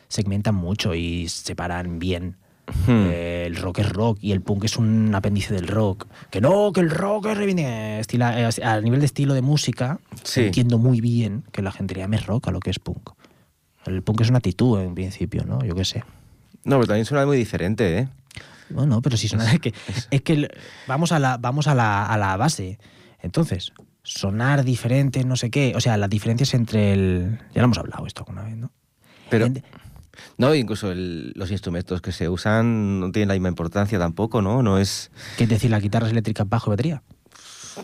segmentan 0.09 0.54
mucho 0.54 0.95
y 0.95 1.28
separan 1.28 1.99
bien. 1.99 2.37
Hmm. 2.87 3.06
Eh, 3.11 3.44
el 3.47 3.56
rock 3.56 3.80
es 3.80 3.88
rock 3.90 4.18
y 4.21 4.33
el 4.33 4.40
punk 4.40 4.64
es 4.64 4.76
un 4.78 5.14
apéndice 5.14 5.52
del 5.54 5.68
rock. 5.68 6.06
Que 6.30 6.40
no, 6.40 6.73
que 6.73 6.80
el 6.80 6.90
rock 6.90 7.26
es 7.26 7.37
reivindica- 7.38 8.00
estila- 8.00 8.38
eh, 8.38 8.64
a 8.64 8.80
nivel 8.80 9.00
de 9.00 9.06
estilo 9.06 9.35
de 9.35 9.42
música. 9.42 9.99
Sí. 10.23 10.42
Entiendo 10.47 10.78
muy 10.78 11.00
bien 11.00 11.44
que 11.52 11.61
la 11.62 11.73
gente 11.73 11.94
llame 11.94 12.16
rock 12.18 12.49
a 12.49 12.50
lo 12.50 12.61
que 12.61 12.71
es 12.71 12.78
punk. 12.78 13.11
El 13.87 14.02
punk 14.02 14.23
es 14.23 14.28
una 14.30 14.38
actitud 14.38 14.80
en 14.80 14.94
principio, 14.94 15.44
¿no? 15.44 15.62
Yo 15.64 15.75
qué 15.75 15.85
sé. 15.85 16.04
No, 16.64 16.76
pero 16.76 16.87
también 16.87 17.04
suena 17.04 17.26
muy 17.26 17.37
diferente, 17.37 17.99
¿eh? 17.99 18.09
Bueno, 18.71 19.02
pero 19.02 19.18
si 19.18 19.28
suena 19.28 19.52
es 19.52 19.61
que 19.61 19.75
es 20.11 20.23
que 20.23 20.49
vamos 20.87 21.12
a 21.12 21.18
la 21.18 21.37
vamos 21.37 21.66
a 21.68 21.75
la, 21.75 22.06
a 22.06 22.16
la 22.16 22.37
base. 22.38 22.78
Entonces, 23.21 23.73
sonar 24.02 24.64
diferente, 24.64 25.23
no 25.25 25.37
sé 25.37 25.50
qué, 25.50 25.75
o 25.76 25.80
sea, 25.80 25.97
las 25.99 26.09
diferencias 26.11 26.54
entre 26.54 26.92
el 26.94 27.38
ya 27.54 27.61
lo 27.61 27.64
hemos 27.66 27.78
hablado 27.78 28.06
esto 28.06 28.23
alguna 28.23 28.42
vez, 28.42 28.56
¿no? 28.56 28.71
Pero, 29.28 29.49
no, 30.38 30.54
incluso 30.54 30.90
el- 30.92 31.33
los 31.35 31.50
instrumentos 31.50 32.00
que 32.00 32.12
se 32.12 32.28
usan 32.28 33.00
no 33.00 33.11
tienen 33.12 33.28
la 33.28 33.35
misma 33.35 33.49
importancia 33.49 33.99
tampoco, 33.99 34.42
¿no? 34.42 34.62
No 34.62 34.78
es... 34.78 35.11
¿Qué 35.37 35.44
es 35.44 35.50
decir 35.50 35.71
las 35.71 35.83
guitarras 35.83 36.11
eléctricas 36.11 36.49
bajo 36.49 36.71
batería? 36.71 37.02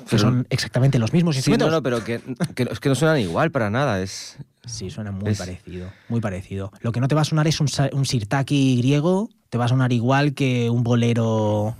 Que 0.08 0.18
son 0.18 0.46
exactamente 0.50 1.00
los 1.00 1.12
mismos 1.12 1.34
Sí, 1.34 1.38
instrumentos. 1.40 1.68
no, 1.68 1.76
no, 1.78 1.82
pero 1.82 2.04
que, 2.04 2.20
que 2.54 2.62
es 2.70 2.78
que 2.78 2.88
no 2.88 2.94
suenan 2.94 3.18
igual 3.18 3.50
para 3.50 3.70
nada. 3.70 4.00
Es, 4.00 4.36
Sí, 4.64 4.88
suena 4.90 5.10
muy 5.10 5.30
Es- 5.30 5.38
parecido, 5.38 5.90
muy 6.08 6.20
parecido. 6.20 6.70
Lo 6.80 6.92
que 6.92 7.00
no 7.00 7.08
te 7.08 7.14
va 7.16 7.22
a 7.22 7.24
sonar 7.24 7.48
es 7.48 7.60
un, 7.60 7.66
un 7.92 8.06
sirtaki 8.06 8.76
griego, 8.78 9.30
te 9.48 9.58
va 9.58 9.64
a 9.64 9.68
sonar 9.68 9.92
igual 9.92 10.34
que 10.34 10.70
un 10.70 10.84
bolero, 10.84 11.74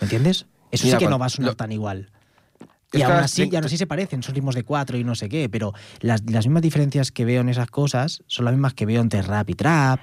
¿me 0.00 0.04
entiendes? 0.06 0.46
Eso 0.70 0.86
Mira, 0.86 0.98
sí 0.98 1.04
que 1.04 1.10
no 1.10 1.18
va 1.18 1.26
a 1.26 1.28
sonar 1.28 1.50
lo- 1.50 1.56
tan 1.56 1.72
igual. 1.72 2.08
Y 2.92 2.98
que 2.98 3.04
aún 3.04 3.12
ahora 3.14 3.24
así, 3.26 3.46
te- 3.48 3.52
y 3.54 3.56
aún 3.56 3.64
así 3.66 3.76
se 3.76 3.86
parecen, 3.86 4.22
son 4.22 4.34
ritmos 4.34 4.54
de 4.54 4.64
cuatro 4.64 4.98
y 4.98 5.04
no 5.04 5.14
sé 5.14 5.28
qué, 5.28 5.48
pero 5.48 5.72
las, 6.00 6.22
las 6.28 6.46
mismas 6.46 6.62
diferencias 6.62 7.12
que 7.12 7.24
veo 7.24 7.40
en 7.40 7.48
esas 7.48 7.68
cosas 7.70 8.22
son 8.26 8.44
las 8.46 8.54
mismas 8.54 8.74
que 8.74 8.84
veo 8.86 9.00
entre 9.00 9.22
rap 9.22 9.48
y 9.50 9.54
trap, 9.54 10.00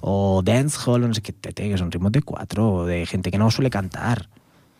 o 0.00 0.40
dancehall, 0.44 1.04
o 1.04 1.08
no 1.08 1.14
sé 1.14 1.20
qué, 1.22 1.32
tete, 1.32 1.68
que 1.68 1.76
son 1.76 1.90
ritmos 1.90 2.12
de 2.12 2.22
cuatro, 2.22 2.72
o 2.72 2.86
de 2.86 3.04
gente 3.06 3.30
que 3.30 3.38
no 3.38 3.50
suele 3.50 3.68
cantar. 3.70 4.28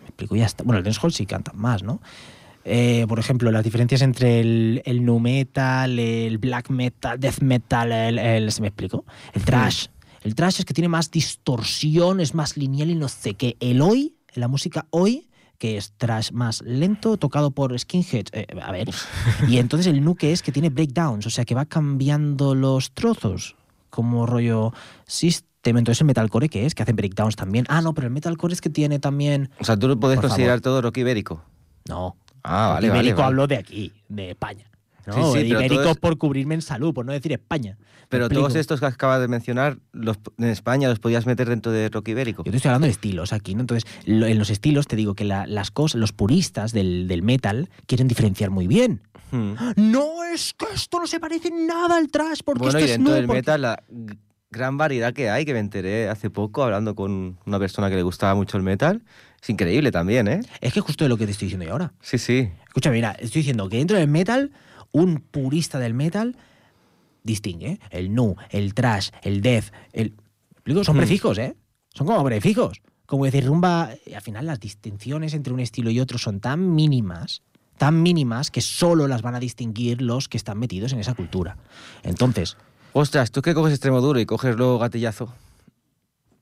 Me 0.00 0.06
explico, 0.06 0.36
ya 0.36 0.46
está. 0.46 0.64
Bueno, 0.64 0.78
el 0.78 0.84
dancehall 0.84 1.12
sí 1.12 1.26
cantan 1.26 1.58
más, 1.58 1.82
¿no? 1.82 2.00
Eh, 2.64 3.06
por 3.08 3.18
ejemplo, 3.18 3.50
las 3.50 3.64
diferencias 3.64 4.02
entre 4.02 4.40
el, 4.40 4.82
el 4.84 5.04
nu 5.04 5.18
metal, 5.18 5.98
el 5.98 6.38
black 6.38 6.68
metal, 6.70 7.18
death 7.18 7.40
metal, 7.40 7.90
el, 7.90 8.18
el- 8.18 8.52
¿se 8.52 8.60
me 8.60 8.68
explico? 8.68 9.04
El 9.32 9.44
trash. 9.44 9.86
El 10.22 10.34
trash 10.34 10.60
es 10.60 10.64
que 10.66 10.74
tiene 10.74 10.88
más 10.88 11.10
distorsión, 11.10 12.20
es 12.20 12.34
más 12.34 12.56
lineal 12.58 12.90
y 12.90 12.94
no 12.94 13.08
sé 13.08 13.34
qué. 13.34 13.56
El 13.60 13.80
hoy, 13.80 14.14
la 14.34 14.46
música 14.48 14.86
hoy, 14.90 15.26
que 15.60 15.76
es 15.76 15.92
trash 15.98 16.32
más 16.32 16.62
lento, 16.62 17.18
tocado 17.18 17.50
por 17.50 17.78
skinheads. 17.78 18.30
eh, 18.32 18.46
a 18.62 18.72
ver. 18.72 18.88
Y 19.46 19.58
entonces 19.62 19.86
el 19.86 20.02
nu 20.02 20.14
que 20.16 20.32
es 20.32 20.40
que 20.40 20.52
tiene 20.52 20.70
breakdowns, 20.70 21.26
o 21.26 21.30
sea 21.30 21.44
que 21.44 21.54
va 21.54 21.66
cambiando 21.66 22.54
los 22.54 22.92
trozos, 22.92 23.56
como 23.90 24.24
rollo 24.24 24.72
system. 25.06 25.76
Entonces 25.76 26.00
el 26.00 26.06
metalcore 26.06 26.48
que 26.48 26.64
es, 26.64 26.74
que 26.74 26.82
hacen 26.82 26.96
breakdowns 26.96 27.36
también. 27.36 27.66
Ah, 27.68 27.82
no, 27.82 27.92
pero 27.92 28.06
el 28.06 28.12
metalcore 28.14 28.54
es 28.54 28.62
que 28.62 28.70
tiene 28.70 28.98
también. 28.98 29.50
o 29.60 29.64
sea, 29.64 29.76
tú 29.76 29.86
lo 29.86 30.00
puedes 30.00 30.16
Por 30.16 30.28
considerar 30.28 30.54
favor. 30.56 30.62
todo 30.62 30.82
rock 30.82 30.96
ibérico. 30.96 31.44
No. 31.86 32.16
Ah, 32.42 32.70
vale, 32.72 32.86
ibérico 32.86 32.96
vale, 32.96 33.12
vale. 33.12 33.26
hablo 33.26 33.46
de 33.46 33.56
aquí, 33.58 33.92
de 34.08 34.30
España. 34.30 34.64
¿No? 35.06 35.12
Sí, 35.14 35.20
sí, 35.20 35.48
De 35.48 35.48
pero 35.48 35.58
ibérico 35.60 35.82
todo 35.82 35.92
es- 35.92 35.98
por 35.98 36.18
cubrirme 36.18 36.54
en 36.54 36.62
salud, 36.62 36.92
por 36.94 37.04
no 37.06 37.12
decir 37.12 37.32
España. 37.32 37.76
¿Me 37.78 37.86
Pero 38.08 38.28
todos 38.28 38.54
estos 38.56 38.80
que 38.80 38.86
acabas 38.86 39.20
de 39.20 39.28
mencionar, 39.28 39.78
los, 39.92 40.18
en 40.38 40.46
España 40.46 40.88
los 40.88 40.98
podías 40.98 41.26
meter 41.26 41.48
dentro 41.48 41.70
de 41.72 41.88
rock 41.88 42.08
ibérico. 42.08 42.42
Yo 42.44 42.50
te 42.50 42.56
estoy 42.56 42.70
hablando 42.70 42.86
de 42.86 42.92
estilos 42.92 43.32
aquí, 43.32 43.54
¿no? 43.54 43.60
Entonces, 43.60 43.88
lo- 44.04 44.26
en 44.26 44.38
los 44.38 44.50
estilos 44.50 44.86
te 44.88 44.96
digo 44.96 45.14
que 45.14 45.24
la- 45.24 45.46
las 45.46 45.70
cosas, 45.70 46.00
los 46.00 46.12
puristas 46.12 46.72
del, 46.72 47.06
del 47.08 47.22
metal 47.22 47.68
quieren 47.86 48.08
diferenciar 48.08 48.50
muy 48.50 48.66
bien. 48.66 49.00
Hmm. 49.30 49.52
No 49.76 50.24
es 50.24 50.54
que 50.54 50.66
esto 50.74 50.98
no 50.98 51.06
se 51.06 51.20
parece 51.20 51.48
en 51.48 51.66
nada 51.68 51.96
al 51.96 52.08
trash, 52.08 52.40
porque 52.44 52.64
Bueno, 52.64 52.78
esto 52.78 52.80
y 52.80 52.84
es 52.84 52.90
dentro 52.96 53.10
nu, 53.12 53.16
del 53.16 53.26
porque- 53.26 53.38
metal, 53.38 53.62
la 53.62 53.82
gran 54.50 54.76
variedad 54.76 55.12
que 55.12 55.30
hay, 55.30 55.44
que 55.44 55.52
me 55.52 55.60
enteré 55.60 56.08
hace 56.08 56.30
poco 56.30 56.64
hablando 56.64 56.96
con 56.96 57.38
una 57.46 57.58
persona 57.60 57.88
que 57.88 57.94
le 57.94 58.02
gustaba 58.02 58.34
mucho 58.34 58.56
el 58.56 58.64
metal. 58.64 59.02
Es 59.40 59.48
increíble 59.48 59.92
también, 59.92 60.26
¿eh? 60.26 60.40
Es 60.60 60.72
que 60.72 60.80
justo 60.80 61.04
de 61.04 61.08
lo 61.08 61.16
que 61.16 61.24
te 61.26 61.30
estoy 61.32 61.46
diciendo 61.46 61.64
yo 61.66 61.72
ahora. 61.72 61.92
Sí, 62.02 62.18
sí. 62.18 62.50
Escucha, 62.66 62.90
mira, 62.90 63.12
estoy 63.12 63.42
diciendo 63.42 63.68
que 63.68 63.76
dentro 63.76 63.96
del 63.96 64.08
metal, 64.08 64.50
un 64.92 65.20
purista 65.20 65.78
del 65.78 65.94
metal 65.94 66.36
distingue 67.22 67.72
¿eh? 67.72 67.78
el 67.90 68.14
nu, 68.14 68.36
el 68.50 68.74
trash, 68.74 69.10
el 69.22 69.40
death, 69.42 69.66
el... 69.92 70.14
Son 70.84 70.94
Hmm. 70.96 70.98
prefijos, 70.98 71.38
¿eh? 71.38 71.56
Son 71.94 72.06
como 72.06 72.22
prefijos. 72.24 72.80
Como 73.06 73.24
decir, 73.24 73.44
rumba, 73.44 73.90
al 74.14 74.22
final 74.22 74.46
las 74.46 74.60
distinciones 74.60 75.34
entre 75.34 75.52
un 75.52 75.58
estilo 75.60 75.90
y 75.90 75.98
otro 76.00 76.16
son 76.18 76.38
tan 76.40 76.74
mínimas, 76.74 77.42
tan 77.76 78.02
mínimas 78.02 78.50
que 78.52 78.60
solo 78.60 79.08
las 79.08 79.22
van 79.22 79.34
a 79.34 79.40
distinguir 79.40 80.00
los 80.00 80.28
que 80.28 80.36
están 80.36 80.58
metidos 80.58 80.92
en 80.92 81.00
esa 81.00 81.14
cultura. 81.14 81.56
Entonces, 82.04 82.56
Ostras, 82.92 83.30
tú 83.30 83.40
que 83.42 83.54
coges 83.54 83.72
extremo 83.72 84.00
duro 84.00 84.18
y 84.20 84.26
coges 84.26 84.56
luego 84.56 84.78
gatillazo. 84.78 85.32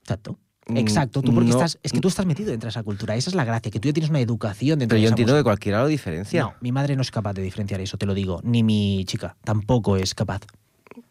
exacto. 0.02 0.38
Exacto, 0.74 1.22
tú 1.22 1.32
porque 1.34 1.48
no, 1.50 1.56
estás, 1.56 1.78
es 1.82 1.92
que 1.92 2.00
tú 2.00 2.08
estás 2.08 2.26
metido 2.26 2.50
dentro 2.50 2.66
de 2.66 2.70
esa 2.70 2.82
cultura, 2.82 3.16
esa 3.16 3.30
es 3.30 3.34
la 3.34 3.44
gracia, 3.44 3.70
que 3.70 3.80
tú 3.80 3.88
ya 3.88 3.92
tienes 3.94 4.10
una 4.10 4.20
educación 4.20 4.78
dentro 4.78 4.94
Pero 4.94 4.98
de 4.98 5.02
yo 5.02 5.06
esa 5.06 5.12
entiendo 5.12 5.32
que 5.32 5.36
música. 5.38 5.44
cualquiera 5.44 5.80
lo 5.82 5.86
diferencia. 5.88 6.42
No, 6.42 6.54
mi 6.60 6.72
madre 6.72 6.94
no 6.96 7.02
es 7.02 7.10
capaz 7.10 7.32
de 7.32 7.42
diferenciar 7.42 7.80
eso, 7.80 7.96
te 7.96 8.04
lo 8.06 8.14
digo. 8.14 8.40
Ni 8.44 8.62
mi 8.62 9.04
chica 9.06 9.36
tampoco 9.44 9.96
es 9.96 10.14
capaz. 10.14 10.42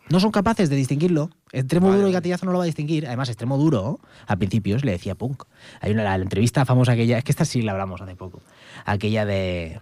No 0.10 0.20
son 0.20 0.32
capaces 0.32 0.70
de 0.70 0.76
distinguirlo. 0.76 1.30
Extremo 1.52 1.88
Vale, 1.88 1.98
duro 1.98 2.10
y 2.10 2.14
gatillazo 2.14 2.46
no 2.46 2.52
lo 2.54 2.60
va 2.60 2.64
a 2.64 2.68
distinguir. 2.68 3.08
Además, 3.08 3.28
extremo 3.30 3.58
duro, 3.58 4.00
a 4.26 4.36
principios 4.38 4.86
le 4.86 4.92
decía 4.94 5.16
punk. 5.16 5.44
Hay 5.82 5.92
una 5.92 6.04
la, 6.04 6.18
la 6.18 6.24
entrevista 6.24 6.64
famosa 6.64 6.94
aquella, 6.94 7.18
es 7.18 7.24
que 7.24 7.32
esta 7.32 7.44
sí 7.46 7.62
la 7.62 7.74
hablamos 7.74 8.00
hace 8.02 8.16
poco. 8.16 8.42
Aquella 8.86 9.26
de. 9.26 9.82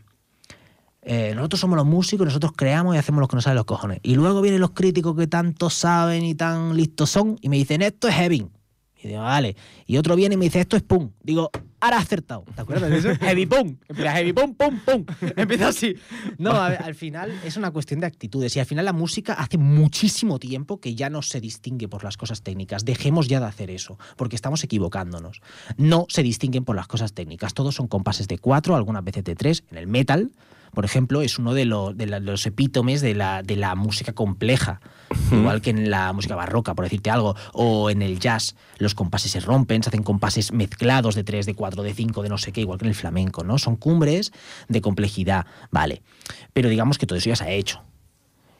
eh, 1.03 1.33
nosotros 1.35 1.59
somos 1.59 1.75
los 1.77 1.85
músicos, 1.85 2.25
nosotros 2.25 2.53
creamos 2.55 2.95
y 2.95 2.97
hacemos 2.97 3.21
lo 3.21 3.27
que 3.27 3.35
nos 3.35 3.43
sale 3.43 3.53
de 3.53 3.59
los 3.59 3.65
cojones. 3.65 3.99
Y 4.01 4.15
luego 4.15 4.41
vienen 4.41 4.61
los 4.61 4.71
críticos 4.71 5.15
que 5.15 5.27
tanto 5.27 5.69
saben 5.69 6.23
y 6.23 6.33
tan 6.33 6.75
listos 6.75 7.09
son 7.11 7.37
y 7.41 7.49
me 7.49 7.57
dicen, 7.57 7.81
esto 7.83 8.07
es 8.07 8.15
heavy. 8.15 8.47
Y 9.05 9.09
digo, 9.09 9.21
vale. 9.21 9.55
Y 9.85 9.97
otro 9.97 10.15
viene 10.15 10.35
y 10.35 10.37
me 10.37 10.45
dice, 10.45 10.59
esto 10.61 10.75
es 10.75 10.83
punk. 10.83 11.11
Digo, 11.21 11.51
ahora 11.79 11.97
has 11.97 12.03
acertado. 12.03 12.43
¿Te 12.55 12.61
acuerdas 12.61 12.89
de 12.89 12.97
eso? 12.97 13.09
heavy 13.21 13.45
punk. 13.45 13.79
Empieza 13.87 14.11
heavy 14.13 14.33
punk, 14.33 14.57
pum, 14.57 14.79
pum. 14.79 15.05
Empieza 15.35 15.67
así. 15.67 15.95
No, 16.39 16.51
a 16.51 16.69
ver, 16.69 16.81
al 16.81 16.95
final 16.95 17.31
es 17.43 17.55
una 17.57 17.69
cuestión 17.71 17.99
de 17.99 18.07
actitudes. 18.07 18.55
Y 18.55 18.59
al 18.59 18.65
final 18.65 18.85
la 18.85 18.93
música 18.93 19.33
hace 19.33 19.57
muchísimo 19.57 20.39
tiempo 20.39 20.79
que 20.79 20.95
ya 20.95 21.09
no 21.09 21.21
se 21.21 21.39
distingue 21.39 21.87
por 21.87 22.03
las 22.03 22.17
cosas 22.17 22.41
técnicas. 22.41 22.83
Dejemos 22.85 23.27
ya 23.27 23.39
de 23.39 23.45
hacer 23.45 23.69
eso, 23.69 23.99
porque 24.17 24.35
estamos 24.35 24.63
equivocándonos. 24.63 25.41
No 25.77 26.05
se 26.09 26.23
distinguen 26.23 26.65
por 26.65 26.75
las 26.75 26.87
cosas 26.87 27.13
técnicas. 27.13 27.53
Todos 27.53 27.75
son 27.75 27.87
compases 27.87 28.27
de 28.27 28.39
cuatro, 28.39 28.75
algunas 28.75 29.03
veces 29.03 29.23
de 29.23 29.35
tres. 29.35 29.63
En 29.69 29.77
el 29.77 29.87
metal, 29.87 30.31
por 30.73 30.83
ejemplo, 30.85 31.21
es 31.21 31.37
uno 31.39 31.53
de 31.53 31.65
los, 31.65 31.95
de 31.95 32.07
la- 32.07 32.19
los 32.19 32.45
epítomes 32.45 33.01
de 33.01 33.13
la, 33.13 33.43
de 33.43 33.55
la 33.55 33.75
música 33.75 34.13
compleja. 34.13 34.81
Igual 35.31 35.61
que 35.61 35.69
en 35.69 35.89
la 35.89 36.13
música 36.13 36.35
barroca, 36.35 36.73
por 36.73 36.85
decirte 36.85 37.09
algo, 37.09 37.35
o 37.53 37.89
en 37.89 38.01
el 38.01 38.19
jazz, 38.19 38.55
los 38.77 38.95
compases 38.95 39.31
se 39.31 39.39
rompen, 39.39 39.83
se 39.83 39.89
hacen 39.89 40.03
compases 40.03 40.51
mezclados 40.51 41.15
de 41.15 41.23
3, 41.23 41.45
de 41.45 41.55
4, 41.55 41.83
de 41.83 41.93
5, 41.93 42.23
de 42.23 42.29
no 42.29 42.37
sé 42.37 42.51
qué, 42.51 42.61
igual 42.61 42.79
que 42.79 42.85
en 42.85 42.89
el 42.89 42.95
flamenco, 42.95 43.43
¿no? 43.43 43.57
Son 43.57 43.75
cumbres 43.75 44.31
de 44.67 44.81
complejidad, 44.81 45.45
vale. 45.71 46.01
Pero 46.53 46.69
digamos 46.69 46.97
que 46.97 47.05
todo 47.05 47.17
eso 47.17 47.29
ya 47.29 47.35
se 47.35 47.43
ha 47.43 47.51
hecho. 47.51 47.81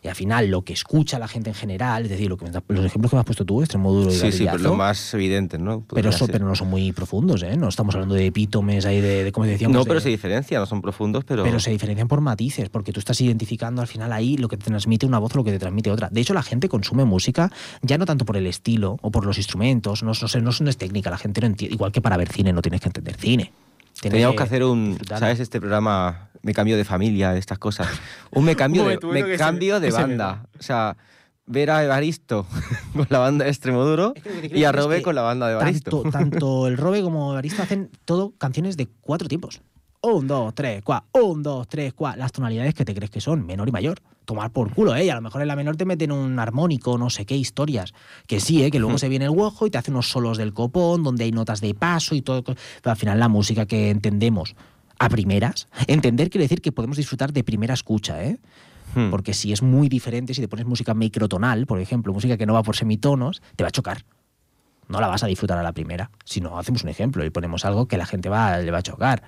Y 0.05 0.07
al 0.07 0.13
final 0.15 0.51
lo 0.51 0.61
que 0.61 0.73
escucha 0.73 1.17
la 1.17 1.27
gente 1.27 1.49
en 1.49 1.55
general, 1.55 2.03
es 2.03 2.09
decir, 2.11 2.29
lo 2.29 2.37
que 2.37 2.45
me- 2.45 2.51
los 2.51 2.85
ejemplos 2.85 3.09
que 3.09 3.15
me 3.15 3.21
has 3.21 3.25
puesto 3.25 3.43
tú, 3.43 3.61
extremo 3.63 3.91
duro 3.91 4.11
y 4.11 4.15
Sí, 4.15 4.31
sí, 4.31 4.45
pero 4.45 4.59
lo 4.59 4.75
más 4.75 5.11
evidente, 5.15 5.57
¿no? 5.57 5.83
pero, 5.91 6.09
eso- 6.09 6.25
ser. 6.27 6.33
pero 6.33 6.45
no 6.47 6.53
son 6.53 6.69
muy 6.69 6.91
profundos, 6.91 7.41
¿eh? 7.41 7.57
No 7.57 7.69
estamos 7.69 7.95
hablando 7.95 8.13
de 8.13 8.27
epítomes 8.27 8.85
ahí 8.85 9.01
de, 9.01 9.23
de 9.23 9.31
como 9.31 9.47
decíamos. 9.47 9.73
No, 9.73 9.79
de- 9.83 9.87
pero 9.87 9.99
se 9.99 10.09
diferencia, 10.09 10.59
no 10.59 10.67
son 10.67 10.83
profundos, 10.83 11.23
pero... 11.25 11.41
pero 11.43 11.59
se 11.59 11.71
diferencian 11.71 12.07
por 12.07 12.21
matices, 12.21 12.69
porque 12.69 12.91
tú 12.93 12.99
estás 12.99 13.19
identificando 13.19 13.81
al 13.81 13.87
final 13.87 14.13
ahí 14.13 14.37
lo 14.37 14.47
que 14.47 14.57
te 14.57 14.65
transmite 14.65 15.07
una 15.07 15.17
voz 15.17 15.33
o 15.33 15.37
lo 15.39 15.43
que 15.43 15.51
te 15.51 15.57
transmite 15.57 15.89
otra. 15.89 16.09
De 16.11 16.21
hecho, 16.21 16.35
la 16.35 16.43
gente 16.43 16.69
consume 16.69 17.03
música 17.03 17.51
ya 17.81 17.97
no 17.97 18.05
tanto 18.05 18.25
por 18.25 18.37
el 18.37 18.45
estilo 18.45 18.99
o 19.01 19.09
por 19.09 19.25
los 19.25 19.37
instrumentos, 19.39 20.03
no, 20.03 20.11
no, 20.21 20.27
sé, 20.27 20.39
no, 20.39 20.51
no 20.59 20.69
es 20.69 20.77
técnica, 20.77 21.09
la 21.09 21.17
gente 21.17 21.41
no 21.41 21.47
entiende. 21.47 21.73
Igual 21.73 21.91
que 21.91 22.01
para 22.01 22.15
ver 22.15 22.29
cine 22.31 22.53
no 22.53 22.61
tienes 22.61 22.79
que 22.79 22.89
entender 22.89 23.15
cine. 23.17 23.51
Teníamos 24.01 24.35
que 24.35 24.43
hacer 24.43 24.63
un. 24.63 24.97
¿sabes? 25.07 25.39
Este 25.39 25.59
programa, 25.59 26.29
me 26.45 26.53
cambio 26.53 26.77
de 26.77 26.85
familia, 26.85 27.35
estas 27.35 27.57
cosas. 27.57 27.87
Un 28.29 28.45
me 28.45 28.55
cambio, 28.55 28.85
de, 28.85 28.99
me 29.01 29.35
cambio 29.35 29.79
de 29.79 29.89
banda. 29.89 30.45
O 30.59 30.61
sea, 30.61 30.95
ver 31.47 31.71
a 31.71 31.83
Evaristo 31.83 32.45
con 32.93 33.07
la 33.09 33.17
banda 33.17 33.45
de 33.45 33.51
Extremoduro 33.51 34.13
Es 34.15 34.51
que 34.51 34.59
y 34.59 34.63
a 34.63 34.69
es 34.69 34.75
Robe 34.75 34.97
que 34.97 35.01
con 35.01 35.15
la 35.15 35.23
banda 35.23 35.47
de 35.47 35.53
Evaristo. 35.53 36.03
Tanto, 36.03 36.11
tanto 36.17 36.67
el 36.67 36.77
Robe 36.77 37.01
como 37.01 37.31
Evaristo 37.31 37.63
hacen 37.63 37.89
todo 38.05 38.33
canciones 38.37 38.77
de 38.77 38.87
cuatro 39.01 39.27
tipos. 39.27 39.61
Un, 40.03 40.27
dos, 40.27 40.53
tres, 40.53 40.83
cuatro. 40.83 41.09
Un, 41.13 41.41
dos, 41.41 41.67
tres, 41.67 41.95
cuatro. 41.95 42.19
Las 42.19 42.31
tonalidades 42.31 42.75
que 42.75 42.85
te 42.85 42.93
crees 42.93 43.09
que 43.09 43.21
son, 43.21 43.43
menor 43.43 43.67
y 43.67 43.71
mayor. 43.71 43.99
Tomar 44.25 44.51
por 44.51 44.71
culo, 44.71 44.95
¿eh? 44.95 45.05
Y 45.05 45.09
a 45.09 45.15
lo 45.15 45.21
mejor 45.21 45.41
en 45.41 45.47
la 45.47 45.55
menor 45.55 45.77
te 45.77 45.85
meten 45.85 46.11
un 46.11 46.37
armónico, 46.37 46.95
no 46.99 47.09
sé 47.09 47.25
qué 47.25 47.35
historias. 47.35 47.91
Que 48.27 48.39
sí, 48.39 48.63
¿eh? 48.63 48.69
Que 48.69 48.77
luego 48.77 48.99
se 48.99 49.09
viene 49.09 49.25
el 49.25 49.31
guajo 49.31 49.65
y 49.65 49.71
te 49.71 49.79
hace 49.79 49.89
unos 49.89 50.09
solos 50.09 50.37
del 50.37 50.53
copón, 50.53 51.03
donde 51.03 51.23
hay 51.23 51.31
notas 51.31 51.59
de 51.59 51.73
paso 51.73 52.13
y 52.13 52.21
todo. 52.21 52.43
Pero 52.43 52.57
al 52.83 52.97
final 52.97 53.19
la 53.19 53.29
música 53.29 53.65
que 53.65 53.89
entendemos 53.89 54.55
a 55.05 55.09
primeras, 55.09 55.67
entender 55.87 56.29
quiere 56.29 56.43
decir 56.45 56.61
que 56.61 56.71
podemos 56.71 56.97
disfrutar 56.97 57.33
de 57.33 57.43
primera 57.43 57.73
escucha, 57.73 58.23
¿eh? 58.23 58.37
Hmm. 58.93 59.09
Porque 59.09 59.33
si 59.33 59.51
es 59.51 59.61
muy 59.61 59.89
diferente, 59.89 60.33
si 60.33 60.41
te 60.41 60.47
pones 60.47 60.65
música 60.65 60.93
microtonal, 60.93 61.65
por 61.65 61.79
ejemplo, 61.79 62.13
música 62.13 62.37
que 62.37 62.45
no 62.45 62.53
va 62.53 62.63
por 62.63 62.75
semitonos, 62.75 63.41
te 63.55 63.63
va 63.63 63.69
a 63.69 63.71
chocar. 63.71 64.05
No 64.87 65.01
la 65.01 65.07
vas 65.07 65.23
a 65.23 65.27
disfrutar 65.27 65.57
a 65.57 65.63
la 65.63 65.73
primera. 65.73 66.11
Si 66.23 66.41
no, 66.41 66.57
hacemos 66.59 66.83
un 66.83 66.89
ejemplo 66.89 67.25
y 67.25 67.29
ponemos 67.29 67.65
algo 67.65 67.87
que 67.87 67.97
la 67.97 68.05
gente 68.05 68.29
va, 68.29 68.57
le 68.59 68.71
va 68.71 68.79
a 68.79 68.83
chocar. 68.83 69.23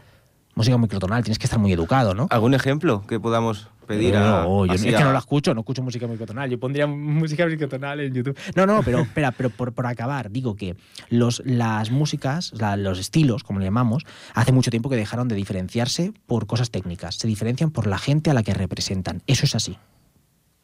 Música 0.56 0.78
microtonal, 0.78 1.24
tienes 1.24 1.40
que 1.40 1.46
estar 1.46 1.60
muy 1.60 1.72
educado, 1.72 2.14
¿no? 2.14 2.28
¿Algún 2.30 2.54
ejemplo 2.54 3.04
que 3.08 3.20
podamos 3.20 3.70
pedir 3.88 4.16
a, 4.16 4.44
No, 4.44 4.66
yo 4.68 4.74
es 4.74 4.84
que 4.84 4.92
no 4.92 5.12
la 5.12 5.20
escucho, 5.20 5.54
no 5.56 5.62
escucho 5.62 5.82
música 5.82 6.06
microtonal. 6.06 6.50
Yo 6.50 6.60
pondría 6.60 6.86
música 6.86 7.46
microtonal 7.48 8.00
en 8.02 8.14
YouTube. 8.14 8.38
No, 8.56 8.66
no, 8.68 8.84
pero 8.84 9.00
espera, 9.00 9.32
pero 9.32 9.50
por, 9.50 9.74
por 9.74 9.88
acabar, 9.88 10.30
digo 10.30 10.56
que 10.56 10.76
los, 11.10 11.42
las 11.46 11.90
músicas, 11.90 12.52
la- 12.60 12.78
los 12.78 13.00
estilos, 13.00 13.44
como 13.44 13.60
le 13.60 13.66
llamamos, 13.66 14.04
hace 14.36 14.52
mucho 14.52 14.70
tiempo 14.70 14.90
que 14.90 14.96
dejaron 14.98 15.28
de 15.28 15.36
diferenciarse 15.36 16.14
por 16.28 16.46
cosas 16.46 16.70
técnicas. 16.70 17.16
Se 17.16 17.28
diferencian 17.28 17.72
por 17.72 17.88
la 17.88 17.98
gente 17.98 18.30
a 18.30 18.34
la 18.34 18.44
que 18.44 18.54
representan. 18.54 19.24
Eso 19.26 19.46
es 19.46 19.56
así. 19.56 19.78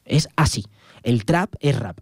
Es 0.05 0.27
así. 0.35 0.65
El 1.01 1.25
trap 1.25 1.53
es 1.59 1.79
rap. 1.79 1.99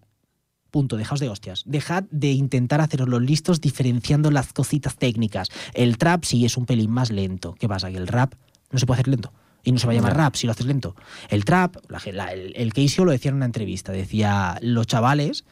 Punto, 0.72 0.96
dejaos 0.96 1.20
de 1.20 1.28
hostias. 1.28 1.64
Dejad 1.66 2.04
de 2.12 2.32
intentar 2.32 2.80
haceros 2.80 3.10
los 3.10 3.22
listos 3.22 3.60
diferenciando 3.60 4.32
las 4.32 4.54
cositas 4.54 4.96
técnicas. 4.96 5.50
El 5.74 5.98
trap 5.98 6.24
sí 6.24 6.46
es 6.46 6.56
un 6.56 6.66
pelín 6.66 6.90
más 6.92 7.12
lento. 7.12 7.56
¿Qué 7.60 7.68
pasa? 7.68 7.92
Que 7.92 7.98
el 7.98 8.08
rap 8.08 8.34
no 8.72 8.80
se 8.80 8.86
puede 8.86 9.02
hacer 9.02 9.10
lento. 9.10 9.34
Y 9.64 9.72
no 9.72 9.80
se 9.80 9.86
va 9.88 9.94
a 9.94 9.96
llamar 9.96 10.18
rap 10.18 10.36
si 10.36 10.48
lo 10.48 10.52
haces 10.54 10.66
lento. 10.66 10.96
El 11.30 11.46
trap, 11.46 11.76
la 11.90 12.00
ge- 12.00 12.14
la- 12.14 12.34
el, 12.34 12.54
el 12.56 12.74
Keisio 12.74 13.06
lo 13.06 13.12
decía 13.12 13.30
en 13.30 13.36
una 13.36 13.46
entrevista, 13.46 13.92
decía, 13.92 14.58
los 14.62 14.88
chavales 14.88 15.44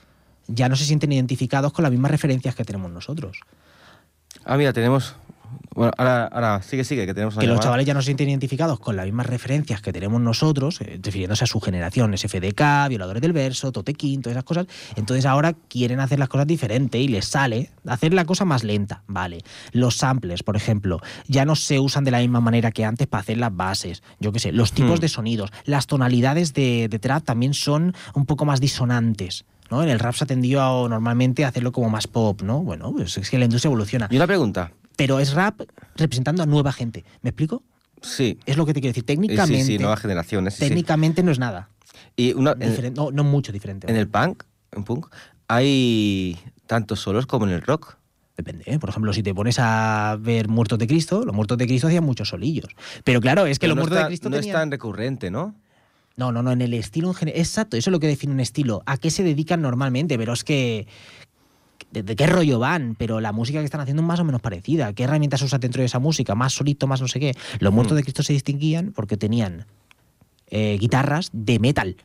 ya 0.47 0.67
no 0.67 0.75
se 0.75 0.85
sienten 0.85 1.11
identificados 1.11 1.71
con 1.73 1.83
las 1.83 1.91
mismas 1.91 2.09
referencias 2.09 2.55
que 2.55 2.63
tenemos 2.65 2.89
nosotros. 2.91 3.39
Ah, 4.45 4.57
mira, 4.57 4.73
tenemos... 4.73 5.15
Bueno, 5.79 5.93
ahora, 5.97 6.25
ahora 6.25 6.61
sigue, 6.61 6.83
sigue, 6.83 7.05
que 7.05 7.13
tenemos 7.13 7.35
una 7.35 7.41
que 7.41 7.47
los 7.47 7.61
chavales 7.61 7.85
ya 7.85 7.93
no 7.93 8.01
se 8.01 8.07
sienten 8.07 8.27
identificados 8.27 8.81
con 8.81 8.97
las 8.97 9.05
mismas 9.05 9.27
referencias 9.27 9.81
que 9.81 9.93
tenemos 9.93 10.19
nosotros, 10.19 10.81
eh, 10.81 10.99
refiriéndose 11.01 11.45
a 11.45 11.47
su 11.47 11.61
generación, 11.61 12.17
SFDK, 12.17 12.89
Violadores 12.89 13.21
del 13.21 13.31
Verso, 13.31 13.71
Totequín, 13.71 14.21
todas 14.21 14.33
esas 14.33 14.43
cosas. 14.43 14.67
Entonces 14.97 15.25
ahora 15.25 15.53
quieren 15.69 16.01
hacer 16.01 16.19
las 16.19 16.27
cosas 16.27 16.47
diferentes 16.47 16.99
y 16.99 17.07
les 17.07 17.23
sale 17.23 17.69
hacer 17.87 18.13
la 18.13 18.25
cosa 18.25 18.43
más 18.43 18.65
lenta, 18.65 19.03
¿vale? 19.07 19.37
Los 19.71 19.95
samples, 19.95 20.43
por 20.43 20.57
ejemplo, 20.57 20.99
ya 21.29 21.45
no 21.45 21.55
se 21.55 21.79
usan 21.79 22.03
de 22.03 22.11
la 22.11 22.19
misma 22.19 22.41
manera 22.41 22.71
que 22.71 22.83
antes 22.83 23.07
para 23.07 23.21
hacer 23.21 23.37
las 23.37 23.55
bases. 23.55 24.03
Yo 24.19 24.33
qué 24.33 24.39
sé, 24.39 24.51
los 24.51 24.73
tipos 24.73 24.99
Hmm. 24.99 25.03
de 25.03 25.07
sonidos, 25.07 25.49
las 25.63 25.87
tonalidades 25.87 26.53
de, 26.53 26.89
de 26.89 26.99
trap 26.99 27.23
también 27.23 27.53
son 27.53 27.95
un 28.15 28.25
poco 28.25 28.43
más 28.43 28.59
disonantes. 28.59 29.45
¿no? 29.71 29.83
En 29.83 29.89
el 29.89 29.99
rap 29.99 30.15
se 30.15 30.23
ha 30.23 30.27
tendido 30.27 30.61
a, 30.61 30.89
normalmente 30.89 31.45
a 31.45 31.49
hacerlo 31.49 31.71
como 31.71 31.89
más 31.89 32.07
pop, 32.07 32.41
¿no? 32.41 32.63
Bueno, 32.63 32.91
pues 32.91 33.17
es 33.17 33.29
que 33.29 33.37
la 33.37 33.45
industria 33.45 33.69
evoluciona. 33.69 34.07
Y 34.09 34.15
una 34.15 34.25
pregunta. 34.25 34.71
Pero 34.99 35.19
es 35.19 35.33
rap 35.33 35.61
representando 35.95 36.43
a 36.43 36.45
nueva 36.45 36.71
gente. 36.73 37.05
¿Me 37.21 37.29
explico? 37.31 37.63
Sí. 38.01 38.37
Es 38.45 38.57
lo 38.57 38.65
que 38.65 38.73
te 38.73 38.81
quiero 38.81 38.91
decir. 38.91 39.05
Técnicamente, 39.05 39.63
Sí, 39.65 39.71
sí, 39.73 39.77
nuevas 39.79 39.99
generaciones. 40.01 40.53
sí, 40.53 40.63
sí. 40.63 40.67
técnicamente 40.69 41.23
no 41.23 41.31
es 41.31 41.39
nada. 41.39 41.69
Y 42.15 42.33
una, 42.33 42.55
en, 42.59 42.93
no, 42.93 43.09
no 43.11 43.23
mucho 43.23 43.51
diferente. 43.51 43.89
en 43.89 43.95
el 43.95 44.07
punk, 44.09 44.43
en 44.73 44.83
punk, 44.83 45.07
hay 45.47 46.37
tantos 46.67 46.99
solos 46.99 47.25
como 47.25 47.45
en 47.47 47.53
el 47.53 47.61
rock. 47.61 47.95
Depende. 48.37 48.63
¿eh? 48.67 48.79
Por 48.79 48.89
ejemplo, 48.89 49.11
si 49.13 49.23
te 49.23 49.33
pones 49.33 49.57
a 49.59 50.17
ver 50.19 50.47
Muertos 50.47 50.79
de 50.79 50.87
Cristo, 50.87 51.23
los 51.25 51.35
Muertos 51.35 51.57
de 51.57 51.65
Cristo 51.67 51.87
hacían 51.87 52.03
muchos 52.05 52.29
solillos. 52.29 52.69
Pero 53.03 53.19
claro, 53.19 53.45
es 53.45 53.57
que 53.59 53.63
Pero 53.65 53.75
los 53.75 53.77
no, 53.77 53.81
Muertos 53.83 53.97
está- 53.97 54.03
de 54.05 54.09
Cristo 54.09 54.29
no 54.29 54.35
es 54.37 54.41
tenían... 54.41 54.55
tan 54.61 54.71
recurrente, 54.71 55.31
¿no? 55.31 55.55
No, 56.15 56.31
no, 56.33 56.43
no, 56.43 56.51
en 56.51 56.61
el 56.61 56.73
estilo 56.73 57.07
en 57.09 57.13
general. 57.13 57.39
Exacto, 57.39 57.77
eso 57.77 57.89
es 57.89 57.91
lo 57.93 57.99
que 57.99 58.07
define 58.07 58.33
un 58.33 58.39
estilo. 58.41 58.83
¿A 58.85 58.97
qué 58.97 59.09
se 59.09 59.23
dedican 59.23 59.61
normalmente? 59.61 60.17
Pero 60.17 60.33
es 60.33 60.43
que. 60.43 60.85
¿De, 61.91 62.03
de 62.03 62.15
qué 62.15 62.27
rollo 62.27 62.59
van? 62.59 62.95
Pero 62.97 63.19
la 63.21 63.31
música 63.31 63.59
que 63.59 63.65
están 63.65 63.81
haciendo 63.81 64.01
es 64.01 64.07
más 64.07 64.19
o 64.19 64.23
menos 64.23 64.41
parecida. 64.41 64.93
¿Qué 64.93 65.03
herramientas 65.03 65.41
usan 65.41 65.59
dentro 65.59 65.81
de 65.81 65.85
esa 65.87 65.99
música? 65.99 66.35
Más 66.35 66.53
solito, 66.53 66.87
más 66.87 67.01
no 67.01 67.07
sé 67.07 67.19
qué. 67.19 67.35
Los 67.59 67.73
muertos 67.73 67.93
Mm. 67.93 67.97
de 67.97 68.03
Cristo 68.03 68.23
se 68.23 68.33
distinguían 68.33 68.91
porque 68.93 69.17
tenían 69.17 69.65
eh, 70.51 70.77
guitarras 70.79 71.29
de 71.31 71.59
metal. 71.59 71.95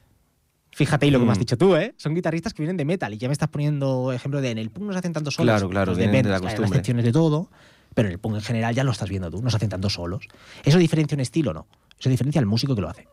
Fíjate 0.73 1.07
y 1.07 1.11
lo 1.11 1.19
que 1.21 1.25
me 1.25 1.33
has 1.33 1.39
Mm. 1.39 1.41
dicho 1.41 1.57
tú, 1.57 1.77
¿eh? 1.77 1.95
Son 1.97 2.15
guitarristas 2.15 2.53
que 2.53 2.63
vienen 2.63 2.77
de 2.77 2.85
metal 2.85 3.15
y 3.15 3.17
ya 3.19 3.29
me 3.29 3.33
estás 3.33 3.49
poniendo 3.49 4.13
ejemplo 4.13 4.41
de 4.41 4.51
en 4.51 4.59
el 4.59 4.71
punk 4.71 4.87
no 4.87 4.93
se 4.93 4.99
hacen 4.99 5.13
tantos 5.13 5.35
solos. 5.35 5.53
Claro, 5.55 5.69
claro, 5.71 5.93
Pues 5.93 5.99
vienen 5.99 6.25
de 6.25 6.31
la 6.31 6.41
costumbre. 6.41 6.67
excepciones 6.67 7.05
de 7.05 7.13
todo, 7.13 7.49
pero 7.95 8.09
en 8.09 8.13
el 8.13 8.19
punk 8.19 8.35
en 8.35 8.41
general 8.43 8.75
ya 8.75 8.83
lo 8.85 8.91
estás 8.93 9.09
viendo 9.09 9.31
tú, 9.31 9.41
no 9.41 9.51
se 9.51 9.57
hacen 9.57 9.69
tantos 9.71 9.95
solos. 9.95 10.27
¿Eso 10.65 10.79
diferencia 10.79 11.15
un 11.15 11.21
estilo? 11.21 11.55
No. 11.55 11.67
Eso 11.99 12.11
diferencia 12.11 12.41
al 12.41 12.47
músico 12.47 12.75
que 12.75 12.81
lo 12.81 12.89
hace, 12.91 13.07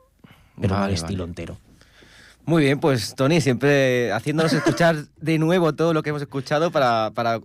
pero 0.60 0.74
no 0.74 0.80
Vale, 0.82 0.86
al 0.88 0.93
estilo 0.93 1.24
entero. 1.24 1.58
Muy 2.45 2.63
bien, 2.63 2.80
pues 2.80 3.15
Tony, 3.15 3.39
siempre 3.39 4.12
haciéndonos 4.12 4.51
escuchar 4.54 4.95
de 5.21 5.38
nuevo 5.38 5.73
todo 5.73 5.93
lo 5.93 6.01
que 6.04 6.10
hemos 6.10 6.21
escuchado 6.21 6.71
para, 6.71 7.12
para, 7.13 7.39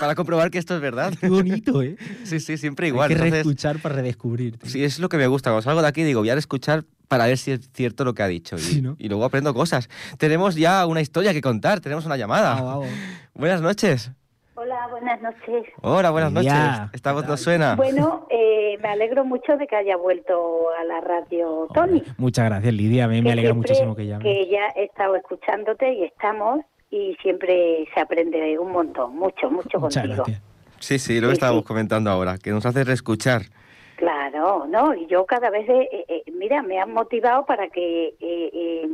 para 0.00 0.14
comprobar 0.14 0.50
que 0.50 0.58
esto 0.58 0.74
es 0.74 0.80
verdad. 0.80 1.12
Qué 1.20 1.28
bonito, 1.28 1.82
¿eh? 1.82 1.96
Sí, 2.24 2.40
sí, 2.40 2.56
siempre 2.56 2.88
igual. 2.88 3.10
Hay 3.10 3.16
que 3.16 3.22
reescuchar 3.30 3.78
para 3.80 3.96
redescubrir. 3.96 4.58
sí, 4.64 4.82
es 4.82 4.98
lo 4.98 5.08
que 5.08 5.16
me 5.18 5.26
gusta. 5.26 5.50
Cuando 5.50 5.62
salgo 5.62 5.82
de 5.82 5.88
aquí 5.88 6.02
digo, 6.02 6.20
voy 6.20 6.30
a 6.30 6.34
escuchar 6.34 6.84
para 7.08 7.26
ver 7.26 7.38
si 7.38 7.52
es 7.52 7.70
cierto 7.72 8.04
lo 8.04 8.14
que 8.14 8.22
ha 8.22 8.28
dicho. 8.28 8.56
Y, 8.56 8.60
Sí, 8.60 8.82
¿no? 8.82 8.96
y 8.98 9.08
luego 9.08 9.24
aprendo 9.24 9.52
cosas. 9.54 9.88
Tenemos 10.18 10.54
ya 10.56 10.86
una 10.86 11.00
historia 11.00 11.32
que 11.32 11.40
contar, 11.40 11.80
tenemos 11.80 12.04
una 12.06 12.16
llamada. 12.16 12.54
Vamos, 12.54 12.66
vamos. 12.86 12.88
Buenas 13.34 13.60
noches. 13.60 14.10
Hola, 14.54 14.88
buenas 14.90 15.22
noches. 15.22 15.66
Hola, 15.82 16.10
buenas 16.10 16.32
noches. 16.32 16.52
Esta 16.92 17.12
voz 17.12 17.24
nos 17.28 17.40
suena. 17.40 17.76
Bueno, 17.76 18.26
eh, 18.28 18.47
me 18.82 18.88
alegro 18.88 19.24
mucho 19.24 19.56
de 19.56 19.66
que 19.66 19.76
haya 19.76 19.96
vuelto 19.96 20.68
a 20.78 20.84
la 20.84 21.00
radio 21.00 21.66
Tony. 21.74 21.98
Hombre, 21.98 22.12
Muchas 22.18 22.44
gracias, 22.46 22.74
Lidia. 22.74 23.04
A 23.04 23.08
mí 23.08 23.16
me 23.20 23.24
Que 23.28 23.32
alegra 23.32 23.52
siempre 23.52 23.70
muchísimo 23.70 23.96
que 23.96 24.06
llame. 24.06 24.22
Que 24.24 24.46
ya 24.48 24.68
he 24.76 24.84
estado 24.84 25.16
escuchándote 25.16 25.92
y 25.92 26.04
estamos 26.04 26.60
y 26.90 27.16
siempre 27.22 27.86
se 27.94 28.00
aprende 28.00 28.58
un 28.58 28.72
montón, 28.72 29.14
mucho, 29.16 29.50
mucho 29.50 29.78
Muchas 29.78 30.02
contigo. 30.02 30.24
gracias. 30.24 30.42
Sí, 30.78 30.98
sí, 30.98 31.20
lo 31.20 31.28
que 31.28 31.34
Sí, 31.34 31.38
estábamos 31.38 31.62
sí. 31.62 31.66
comentando 31.68 32.10
ahora, 32.10 32.38
que 32.38 32.50
nos 32.50 32.64
hace 32.64 32.84
reescuchar. 32.84 33.42
Claro, 33.96 34.66
¿no? 34.68 34.94
Y 34.94 35.06
yo 35.06 35.26
cada 35.26 35.50
vez, 35.50 35.68
eh, 35.68 35.88
eh, 36.08 36.22
mira, 36.32 36.62
me 36.62 36.78
han 36.78 36.92
motivado 36.92 37.44
para 37.46 37.68
que 37.68 38.14
eh, 38.20 38.50
eh, 38.52 38.88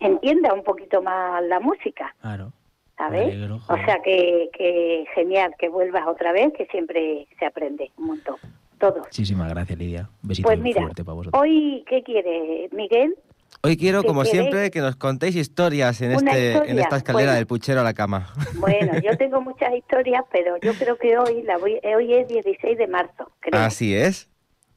entienda 0.00 0.54
un 0.54 0.64
poquito 0.64 1.02
más 1.02 1.42
la 1.44 1.60
música, 1.60 2.14
Claro. 2.22 2.52
¿sabes? 2.96 3.26
Me 3.26 3.32
alegro, 3.34 3.56
o 3.68 3.76
sea 3.84 4.00
que, 4.02 4.48
que 4.54 5.04
genial 5.14 5.54
que 5.58 5.68
vuelvas 5.68 6.06
otra 6.08 6.32
vez, 6.32 6.52
que 6.56 6.64
siempre 6.66 7.26
se 7.38 7.44
aprende 7.46 7.90
un 7.98 8.06
montón, 8.06 8.36
todo. 8.80 8.98
Muchísimas 8.98 9.48
gracias, 9.50 9.78
Lidia. 9.78 10.10
Un 10.24 10.28
besito 10.28 10.48
Pues 10.48 10.58
muy 10.58 10.68
mira, 10.70 10.82
fuerte 10.82 11.04
para 11.04 11.14
vosotros. 11.14 11.40
hoy, 11.40 11.84
¿qué 11.88 12.02
quiere 12.02 12.68
Miguel? 12.72 13.14
Hoy 13.62 13.76
quiero, 13.76 14.00
¿Qué 14.00 14.06
como 14.08 14.22
queréis? 14.22 14.40
siempre, 14.40 14.70
que 14.70 14.80
nos 14.80 14.96
contéis 14.96 15.36
historias 15.36 16.00
en, 16.00 16.16
Una 16.16 16.32
este, 16.36 16.70
en 16.70 16.78
esta 16.78 16.96
escalera 16.96 17.26
bueno. 17.26 17.36
del 17.36 17.46
puchero 17.46 17.80
a 17.80 17.84
la 17.84 17.92
cama. 17.94 18.32
Bueno, 18.54 18.92
yo 19.00 19.10
tengo 19.18 19.40
muchas 19.42 19.74
historias, 19.74 20.22
pero 20.32 20.56
yo 20.62 20.72
creo 20.74 20.96
que 20.96 21.18
hoy 21.18 21.42
la 21.42 21.58
voy, 21.58 21.78
hoy 21.96 22.14
es 22.14 22.26
16 22.28 22.78
de 22.78 22.86
marzo, 22.88 23.30
creo. 23.40 23.60
Así 23.60 23.94
es. 23.94 24.28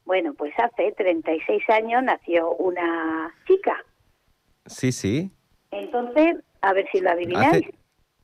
Bueno, 0.04 0.34
pues 0.34 0.52
hace 0.58 0.92
36 0.92 1.62
años 1.70 2.02
nació 2.02 2.50
una 2.56 3.32
chica. 3.46 3.74
Sí, 4.66 4.92
sí. 4.92 5.30
Entonces, 5.70 6.36
a 6.60 6.72
ver 6.74 6.86
si 6.92 7.00
lo 7.00 7.10
adivináis. 7.10 7.48
Hace- 7.48 7.74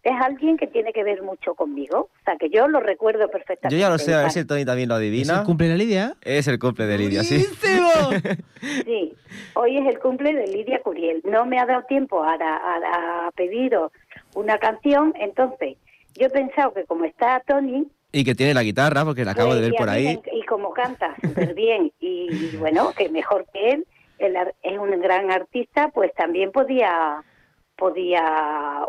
Es 0.03 0.13
alguien 0.21 0.57
que 0.57 0.67
tiene 0.67 0.93
que 0.95 1.05
ver 1.05 1.23
mucho 1.23 1.55
conmigo. 1.55 2.09
O 2.21 2.25
sea, 2.25 2.37
que 2.37 2.49
yo 2.49 2.67
lo 2.69 2.81
recuerdo 2.81 3.29
perfectamente. 3.31 3.75
Yo 3.77 3.81
ya 3.81 3.91
lo 3.91 3.99
sé, 3.99 4.15
a 4.15 4.23
ver 4.23 4.31
si 4.31 4.39
el 4.39 4.47
Tony 4.47 4.65
también 4.65 4.89
lo 4.89 4.95
¿Es 4.97 5.01
adivina. 5.01 5.41
el 5.41 5.45
cumple 5.45 5.69
de 5.69 5.77
Lidia? 5.77 6.15
Es 6.23 6.49
el 6.49 6.59
cumple 6.59 6.87
de 6.87 6.97
Lidia, 6.99 7.23
sí. 7.23 7.45
¡Buenísimo! 7.63 8.41
Sí, 8.85 9.15
hoy 9.55 9.79
es 9.79 9.87
el 9.87 9.99
cumple 9.99 10.35
de 10.35 10.47
Lidia 10.47 10.81
Curiel. 10.83 11.23
No 11.25 11.45
me 11.47 11.59
ha 11.59 11.67
dado 11.67 11.83
tiempo 11.85 12.23
a, 12.23 12.35
a, 12.35 13.27
a 13.27 13.31
pediros 13.33 13.91
una 14.35 14.59
canción, 14.59 15.15
entonces 15.19 15.77
yo 16.15 16.27
he 16.27 16.31
pensado 16.31 16.73
que 16.75 16.85
como 16.85 17.05
está 17.05 17.43
Tony, 17.47 17.87
Y 18.13 18.25
que 18.25 18.35
tiene 18.35 18.53
la 18.55 18.63
guitarra, 18.63 19.05
porque 19.05 19.25
la 19.25 19.33
acabo 19.33 19.51
Pues, 19.51 19.61
de 19.61 19.71
ver 19.71 19.73
y 19.73 19.77
a 19.77 19.79
por 19.79 19.89
ahí. 19.89 20.05
me 20.25 20.39
Y 20.39 20.43
como 20.45 20.73
canta 20.73 21.17
súper 21.23 21.55
bien, 21.55 21.91
y, 22.01 22.29
y 22.31 22.57
bueno, 22.59 22.93
que 22.97 23.09
mejor 23.09 23.47
que 23.53 23.71
él, 23.73 23.87
él 24.19 24.37
ar- 24.37 24.55
es 24.63 24.79
un 24.79 24.91
gran 25.01 25.31
artista, 25.31 25.89
pues 25.89 26.13
también 26.15 26.53
podía 26.53 27.23
podía 27.81 28.23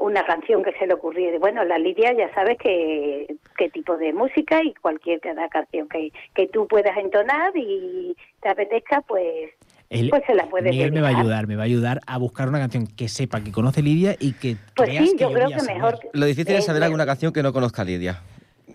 una 0.02 0.24
canción 0.26 0.64
que 0.64 0.74
se 0.74 0.86
le 0.86 0.94
ocurriera. 0.94 1.40
Bueno, 1.40 1.64
la 1.64 1.80
Lidia 1.80 2.14
ya 2.16 2.32
sabes 2.36 2.58
que 2.60 3.36
qué 3.58 3.70
tipo 3.70 3.98
de 3.98 4.12
música 4.14 4.62
y 4.64 4.74
cualquier 4.76 5.20
cada 5.22 5.48
canción 5.50 5.88
que, 5.90 6.12
que 6.36 6.48
tú 6.48 6.68
puedas 6.68 6.96
entonar 6.98 7.52
y 7.56 8.16
te 8.42 8.50
apetezca, 8.50 9.02
pues 9.08 9.50
Él- 9.90 10.10
Pues 10.10 10.24
se 10.28 10.36
la 10.36 10.46
puede 10.50 10.70
Miguel 10.70 10.92
me 10.92 11.02
va 11.02 11.08
a 11.08 11.10
dedicar. 11.12 11.26
ayudar, 11.26 11.48
me 11.48 11.56
va 11.56 11.64
a 11.64 11.66
ayudar 11.66 12.00
a 12.06 12.18
buscar 12.18 12.48
una 12.50 12.60
canción 12.60 12.86
que 12.86 13.08
sepa 13.08 13.42
que 13.44 13.52
conoce 13.52 13.82
Lidia 13.82 14.16
y 14.20 14.34
que 14.34 14.58
Pues 14.76 14.90
creas 14.90 15.10
sí, 15.10 15.16
que 15.18 15.24
yo 15.24 15.32
creo 15.34 15.48
que 15.50 15.60
saber. 15.60 15.76
mejor 15.76 16.00
Lo 16.14 16.26
difícil 16.26 16.56
es 16.56 16.66
saber 16.66 16.84
alguna 16.84 17.06
canción 17.06 17.34
que 17.34 17.42
no 17.44 17.52
conozca 17.54 17.84
Lidia. 17.84 18.20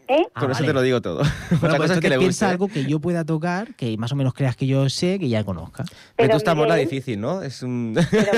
¿Eh? 0.09 0.25
Ah, 0.35 0.41
Con 0.41 0.51
eso 0.51 0.61
vale. 0.61 0.67
te 0.69 0.73
lo 0.73 0.83
digo 0.83 1.01
todo. 1.01 1.17
Bueno, 1.19 1.31
Otra 1.57 1.69
pues 1.69 1.79
cosa 1.79 1.95
es 1.95 2.01
que 2.01 2.09
le 2.09 2.17
algo 2.51 2.69
que 2.69 2.85
yo 2.85 3.01
pueda 3.01 3.25
tocar, 3.25 3.75
que 3.75 3.97
más 3.99 4.13
o 4.13 4.17
menos 4.17 4.35
creas 4.35 4.57
que 4.57 4.67
yo 4.67 4.89
sé, 4.89 5.19
que 5.19 5.29
ya 5.29 5.45
conozca. 5.45 5.85
Pero 6.15 6.31
tú 6.31 6.37
morla 6.55 6.75
Miguel- 6.77 6.89
difícil, 6.89 7.21
¿no? 7.21 7.43
Es 7.43 7.63
un... 7.63 7.95
Pero, 8.11 8.33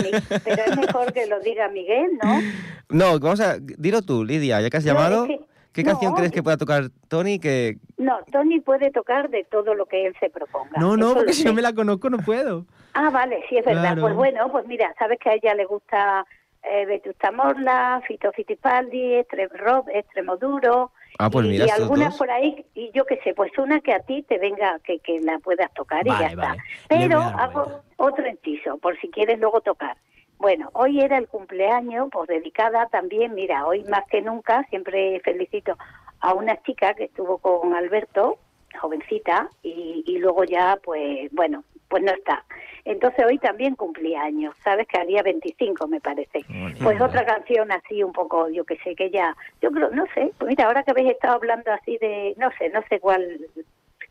pero 0.44 0.62
es 0.64 0.76
mejor 0.76 1.12
que 1.12 1.26
lo 1.26 1.40
diga 1.40 1.68
Miguel, 1.68 2.10
¿no? 2.22 2.40
no, 2.88 3.18
vamos 3.20 3.40
a... 3.40 3.58
Dilo 3.58 4.02
tú, 4.02 4.24
Lidia, 4.24 4.60
ya 4.60 4.70
que 4.70 4.76
has 4.78 4.84
No, 4.84 4.92
llamado. 4.94 5.24
es 5.24 5.28
que- 5.38 5.48
¿Qué 5.70 5.84
no, 5.84 5.90
canción 5.92 6.14
crees 6.14 6.32
que 6.32 6.42
pueda 6.42 6.56
tocar 6.56 6.88
Tony 7.08 7.38
que... 7.38 7.76
No, 7.98 8.18
Tony 8.32 8.58
puede 8.60 8.90
tocar 8.90 9.28
de 9.30 9.44
todo 9.44 9.74
lo 9.74 9.86
que 9.86 10.06
él 10.06 10.16
se 10.18 10.28
proponga. 10.30 10.72
No, 10.80 10.96
no, 10.96 11.08
Eso 11.08 11.14
porque 11.16 11.32
si 11.34 11.42
sé. 11.42 11.48
no 11.48 11.54
me 11.54 11.62
la 11.62 11.72
conozco 11.72 12.10
no 12.10 12.18
puedo. 12.18 12.64
Ah, 12.94 13.10
vale, 13.10 13.44
sí, 13.48 13.58
es 13.58 13.64
verdad. 13.64 13.82
Claro. 13.82 14.02
Pues 14.02 14.14
bueno, 14.14 14.50
pues 14.50 14.66
mira, 14.66 14.92
sabes 14.98 15.18
que 15.22 15.28
a 15.30 15.34
ella 15.34 15.54
le 15.54 15.66
gusta 15.66 16.24
eh, 16.64 16.84
Vetusta 16.86 17.30
Morla, 17.30 18.02
Fito 18.08 18.32
Fitipaldi, 18.32 19.16
Extremo 19.16 19.54
Rock, 19.56 19.88
Extremo 19.94 20.36
Duro. 20.36 20.90
Ah, 21.18 21.30
pues 21.30 21.46
y, 21.46 21.48
mira, 21.48 21.64
y 21.64 21.68
estos 21.68 21.82
algunas 21.82 22.10
dos. 22.10 22.18
por 22.18 22.30
ahí, 22.30 22.64
y 22.74 22.92
yo 22.94 23.04
qué 23.04 23.18
sé, 23.24 23.34
pues 23.34 23.50
una 23.58 23.80
que 23.80 23.92
a 23.92 24.00
ti 24.00 24.22
te 24.22 24.38
venga, 24.38 24.78
que, 24.84 25.00
que 25.00 25.20
la 25.20 25.38
puedas 25.40 25.72
tocar 25.74 26.06
y 26.06 26.10
ya 26.10 26.28
está. 26.28 26.36
vale. 26.36 26.62
Pero 26.88 27.20
hago 27.20 27.82
otro 27.96 28.26
inciso, 28.28 28.78
por 28.78 28.98
si 29.00 29.08
quieres 29.10 29.40
luego 29.40 29.60
tocar. 29.60 29.96
Bueno, 30.38 30.70
hoy 30.74 31.00
era 31.00 31.18
el 31.18 31.26
cumpleaños, 31.26 32.08
pues 32.12 32.28
dedicada 32.28 32.86
también, 32.86 33.34
mira, 33.34 33.66
hoy 33.66 33.82
más 33.84 34.04
que 34.08 34.22
nunca, 34.22 34.64
siempre 34.70 35.20
felicito 35.24 35.76
a 36.20 36.34
una 36.34 36.62
chica 36.62 36.94
que 36.94 37.04
estuvo 37.04 37.38
con 37.38 37.74
Alberto, 37.74 38.38
jovencita, 38.80 39.50
y, 39.64 40.04
y 40.06 40.18
luego 40.18 40.44
ya, 40.44 40.78
pues, 40.84 41.32
bueno, 41.32 41.64
pues 41.88 42.02
no 42.02 42.12
está. 42.12 42.44
Entonces 42.84 43.24
hoy 43.26 43.38
también 43.38 43.74
cumplía 43.74 44.22
años, 44.22 44.54
¿sabes? 44.62 44.86
Que 44.86 45.04
día 45.06 45.22
25 45.22 45.88
me 45.88 46.00
parece. 46.00 46.44
Pues 46.82 47.00
otra 47.00 47.24
canción 47.26 47.70
así 47.72 48.02
un 48.02 48.12
poco, 48.12 48.48
yo 48.50 48.64
que 48.64 48.76
sé, 48.78 48.94
que 48.94 49.10
ya, 49.10 49.36
yo 49.60 49.70
creo, 49.70 49.90
no 49.90 50.04
sé, 50.14 50.32
pues 50.38 50.48
mira, 50.50 50.66
ahora 50.66 50.82
que 50.82 50.90
habéis 50.92 51.10
estado 51.10 51.34
hablando 51.34 51.70
así 51.72 51.98
de, 51.98 52.34
no 52.38 52.48
sé, 52.58 52.70
no 52.70 52.80
sé 52.88 53.00
cuál, 53.00 53.40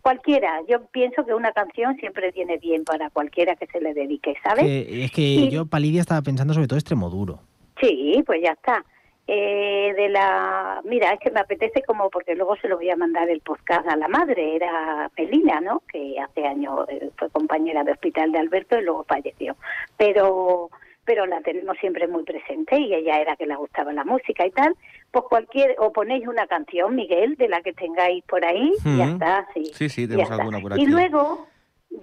cualquiera, 0.01 0.61
yo 0.67 0.85
pienso 0.87 1.25
que 1.25 1.33
una 1.33 1.51
canción 1.51 1.95
siempre 1.97 2.31
viene 2.31 2.57
bien 2.57 2.83
para 2.83 3.09
cualquiera 3.09 3.55
que 3.55 3.67
se 3.67 3.81
le 3.81 3.93
dedique, 3.93 4.35
¿sabes? 4.43 4.63
Que- 4.63 5.03
es 5.05 5.11
que 5.11 5.21
Y- 5.21 5.49
yo, 5.49 5.65
para 5.65 5.81
Lidia, 5.81 6.01
estaba 6.01 6.21
pensando 6.21 6.53
sobre 6.53 6.67
todo 6.67 6.77
extremo 6.79 7.09
duro. 7.09 7.39
Sí, 7.81 8.23
pues 8.25 8.41
ya 8.43 8.51
está. 8.53 8.83
Eh, 9.29 9.93
de 9.97 10.07
la, 10.07 10.79
mira, 10.85 11.11
es 11.11 11.19
que 11.19 11.31
me 11.31 11.41
apetece 11.41 11.81
como 11.83 12.09
porque 12.09 12.33
luego 12.33 12.55
se 12.55 12.69
lo 12.69 12.77
voy 12.77 12.89
a 12.89 12.95
mandar 12.95 13.29
el 13.29 13.41
podcast 13.41 13.85
a 13.87 13.97
la 13.97 14.07
madre, 14.07 14.55
era 14.55 15.11
Melina, 15.17 15.59
¿no? 15.59 15.81
Que 15.91 16.17
hace 16.17 16.45
años 16.47 16.87
eh, 16.87 17.09
fue 17.17 17.29
compañera 17.31 17.83
de 17.83 17.91
hospital 17.91 18.31
de 18.31 18.39
Alberto 18.39 18.79
y 18.79 18.83
luego 18.83 19.03
falleció. 19.03 19.57
Pero, 19.97 20.69
pero 21.03 21.25
la 21.25 21.41
tenemos 21.41 21.77
siempre 21.79 22.07
muy 22.07 22.23
presente 22.23 22.79
y 22.79 22.93
ella 22.93 23.19
era 23.19 23.35
que 23.35 23.45
le 23.47 23.55
gustaba 23.57 23.91
la 23.91 24.05
música 24.05 24.45
y 24.45 24.51
tal. 24.51 24.73
Pues 25.11 25.25
cualquier, 25.27 25.75
o 25.79 25.91
ponéis 25.91 26.25
una 26.25 26.47
canción, 26.47 26.95
Miguel, 26.95 27.35
de 27.35 27.49
la 27.49 27.61
que 27.61 27.73
tengáis 27.73 28.23
por 28.25 28.45
ahí, 28.45 28.71
y 28.85 28.97
ya 28.97 29.03
Ujú. 29.03 29.13
está, 29.13 29.47
sí. 29.53 29.65
Sí, 29.73 29.89
sí, 29.89 30.01
ya 30.03 30.07
tenemos 30.09 30.31
alguna 30.31 30.59
por 30.61 30.71
Y 30.71 30.83
aquí. 30.83 30.85
luego, 30.85 31.47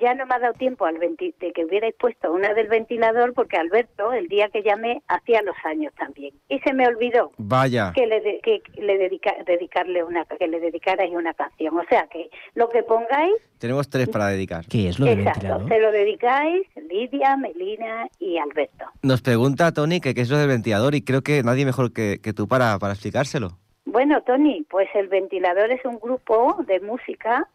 ya 0.00 0.14
no 0.14 0.26
me 0.26 0.34
ha 0.34 0.38
dado 0.38 0.54
tiempo 0.54 0.86
al 0.86 0.96
venti- 0.98 1.34
de 1.38 1.52
que 1.52 1.64
hubierais 1.64 1.94
puesto 1.98 2.32
una 2.32 2.52
del 2.54 2.68
ventilador 2.68 3.32
porque 3.34 3.56
Alberto, 3.56 4.12
el 4.12 4.28
día 4.28 4.48
que 4.48 4.62
llamé, 4.62 5.02
hacía 5.08 5.42
los 5.42 5.54
años 5.64 5.92
también. 5.96 6.34
Y 6.48 6.58
se 6.60 6.72
me 6.72 6.86
olvidó 6.86 7.30
Vaya. 7.38 7.92
que 7.94 8.06
le, 8.06 8.20
de- 8.20 8.40
que 8.42 8.62
le 8.80 8.98
dedica, 8.98 9.34
dedicarle 9.46 10.02
una 10.02 10.24
que 10.24 10.48
le 10.48 10.58
dedicarais 10.60 11.12
una 11.14 11.32
canción. 11.34 11.78
O 11.78 11.84
sea 11.88 12.06
que 12.08 12.28
lo 12.54 12.68
que 12.68 12.82
pongáis, 12.82 13.34
Tenemos 13.58 13.88
tres 13.88 14.08
para 14.08 14.26
dedicar. 14.28 14.64
¿Qué 14.68 14.88
es 14.88 14.98
lo 14.98 15.06
del 15.06 15.20
exacto, 15.20 15.40
ventilador? 15.42 15.68
se 15.68 15.80
lo 15.80 15.92
dedicáis 15.92 16.66
Lidia, 16.90 17.36
Melina 17.36 18.08
y 18.18 18.36
Alberto. 18.38 18.84
Nos 19.02 19.22
pregunta 19.22 19.72
Tony 19.72 20.00
que 20.00 20.14
qué 20.14 20.20
es 20.22 20.30
lo 20.30 20.38
del 20.38 20.48
ventilador 20.48 20.94
y 20.94 21.02
creo 21.02 21.22
que 21.22 21.42
nadie 21.42 21.64
mejor 21.64 21.92
que, 21.92 22.20
que 22.22 22.32
tú 22.32 22.46
para, 22.48 22.78
para 22.78 22.92
explicárselo. 22.94 23.58
Bueno, 23.86 24.22
Tony, 24.22 24.64
pues 24.68 24.88
el 24.94 25.08
ventilador 25.08 25.70
es 25.70 25.84
un 25.84 25.98
grupo 26.00 26.56
de 26.66 26.80
música, 26.80 27.48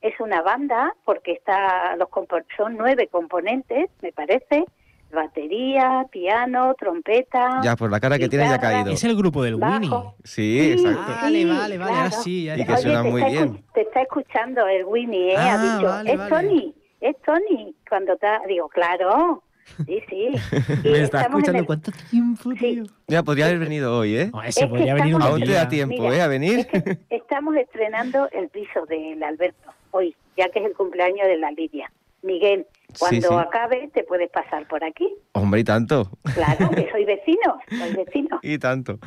es 0.00 0.18
una 0.20 0.42
banda, 0.42 0.94
porque 1.04 1.32
está 1.32 1.96
los 1.96 2.08
son 2.56 2.76
nueve 2.76 3.08
componentes, 3.10 3.90
me 4.02 4.12
parece, 4.12 4.64
batería, 5.12 6.04
piano, 6.10 6.74
trompeta. 6.78 7.60
Ya, 7.62 7.76
por 7.76 7.90
la 7.90 8.00
cara 8.00 8.18
que 8.18 8.28
tiene 8.28 8.44
ya 8.44 8.54
ha 8.54 8.60
caído. 8.60 8.90
Es 8.90 9.02
el 9.04 9.16
grupo 9.16 9.42
del 9.42 9.56
bajo. 9.56 9.74
Winnie. 9.74 9.90
Sí, 10.24 10.60
Sí, 10.60 10.72
exacto. 10.72 11.12
Vale, 11.22 11.38
sí, 11.38 11.44
vale, 11.44 11.78
vale, 11.78 11.92
ahora 11.92 12.08
claro. 12.08 12.22
sí, 12.22 12.44
ya- 12.44 12.54
Y 12.56 12.58
ya. 12.58 12.66
que 12.66 12.76
suena 12.78 13.02
te 13.02 13.10
muy 13.10 13.20
está 13.22 13.32
bien. 13.32 13.64
te 13.74 13.80
está 13.82 14.02
escuchando 14.02 14.66
el 14.66 14.84
Winnie, 14.84 15.32
¿eh? 15.32 15.36
Ah, 15.38 15.54
ha 15.54 15.74
dicho, 15.76 15.88
vale, 15.88 16.12
es 16.12 16.18
vale. 16.18 16.30
Tony, 16.30 16.74
es 17.00 17.16
Tony. 17.22 17.74
Cuando 17.88 18.12
está, 18.14 18.40
digo, 18.48 18.68
claro, 18.68 19.42
sí, 19.86 20.00
sí. 20.08 20.28
Y 20.84 20.88
Me 20.90 21.02
está 21.02 21.20
estamos 21.22 21.24
en 21.24 21.24
escuchando 21.38 21.58
el- 21.60 21.66
cuánto 21.66 21.92
tiempo, 22.10 22.50
Sí. 22.52 22.56
tío. 22.58 22.84
Mira, 23.08 23.22
podría 23.22 23.46
haber 23.46 23.58
venido 23.60 23.96
hoy, 23.98 24.16
¿eh? 24.16 24.30
Es 24.44 24.48
ese 24.56 24.60
que 24.62 24.66
podría 24.68 24.94
un 24.94 25.00
estamos- 25.00 25.26
Aún 25.28 25.40
te 25.44 25.52
da 25.52 25.68
tiempo, 25.68 26.02
Mira, 26.02 26.16
¿eh? 26.16 26.20
A 26.22 26.26
venir. 26.28 26.58
Es 26.60 26.66
que 26.82 26.98
estamos 27.10 27.56
estrenando 27.56 28.28
el 28.32 28.48
piso 28.48 28.84
del 28.86 29.22
Alberto 29.22 29.70
hoy, 29.96 30.14
ya 30.36 30.48
que 30.50 30.60
es 30.60 30.66
el 30.66 30.74
cumpleaños 30.74 31.26
de 31.26 31.36
la 31.38 31.50
Lidia. 31.50 31.90
Miguel, 32.22 32.66
cuando 32.98 33.28
sí. 33.28 33.34
acabe 33.34 33.88
te 33.94 34.02
puedes 34.04 34.30
pasar 34.30 34.66
por 34.66 34.82
aquí. 34.84 35.08
Hombre, 35.32 35.60
y 35.60 35.64
tanto. 35.64 36.10
Claro, 36.34 36.70
que 36.70 36.88
soy 36.92 37.04
vecino, 37.04 37.58
soy 37.78 37.92
vecino. 38.04 38.38
Y 38.42 38.58
tanto. 38.58 38.98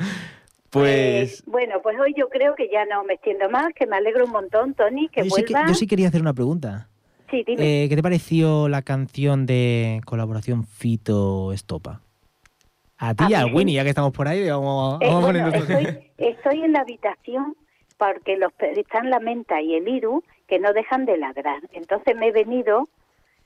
Pues... 0.70 1.40
Eh, 1.40 1.42
bueno, 1.46 1.82
pues 1.82 1.98
hoy 1.98 2.14
yo 2.16 2.28
creo 2.28 2.54
que 2.54 2.68
ya 2.70 2.84
no 2.86 3.02
me 3.04 3.14
extiendo 3.14 3.50
más, 3.50 3.72
que 3.74 3.86
me 3.86 3.96
alegro 3.96 4.24
un 4.24 4.30
montón, 4.32 4.74
Tony, 4.74 5.08
que 5.08 5.24
Yo 5.24 5.30
sí, 5.30 5.44
que- 5.44 5.54
yo 5.66 5.74
sí 5.74 5.86
quería 5.86 6.08
hacer 6.08 6.20
una 6.20 6.32
pregunta. 6.32 6.88
Sí, 7.30 7.44
dime. 7.46 7.84
Eh, 7.84 7.88
¿Qué 7.88 7.96
te 7.96 8.02
pareció 8.02 8.68
la 8.68 8.82
canción 8.82 9.46
de 9.46 10.00
colaboración 10.04 10.64
Fito 10.64 11.52
Estopa? 11.52 12.00
A 12.98 13.14
ti, 13.14 13.24
A 13.24 13.26
y 13.26 13.28
mí 13.28 13.34
al 13.34 13.48
sí. 13.48 13.54
Winnie, 13.54 13.74
ya 13.76 13.82
que 13.82 13.88
estamos 13.90 14.12
por 14.12 14.28
ahí, 14.28 14.48
vamos, 14.48 15.00
Eh, 15.00 15.06
vamos 15.08 15.24
bueno, 15.24 15.44
poniendo 15.50 15.74
esto. 15.74 15.78
estoy, 15.78 16.10
estoy 16.18 16.64
en 16.64 16.72
la 16.72 16.80
habitación 16.80 17.56
porque 17.98 18.36
los 18.36 18.52
pe- 18.52 18.78
están 18.80 19.10
la 19.10 19.20
menta 19.20 19.60
y 19.60 19.74
el 19.74 19.86
iru 19.88 20.22
que 20.50 20.58
no 20.58 20.72
dejan 20.72 21.06
de 21.06 21.16
ladrar. 21.16 21.62
Entonces 21.72 22.16
me 22.16 22.28
he 22.28 22.32
venido 22.32 22.88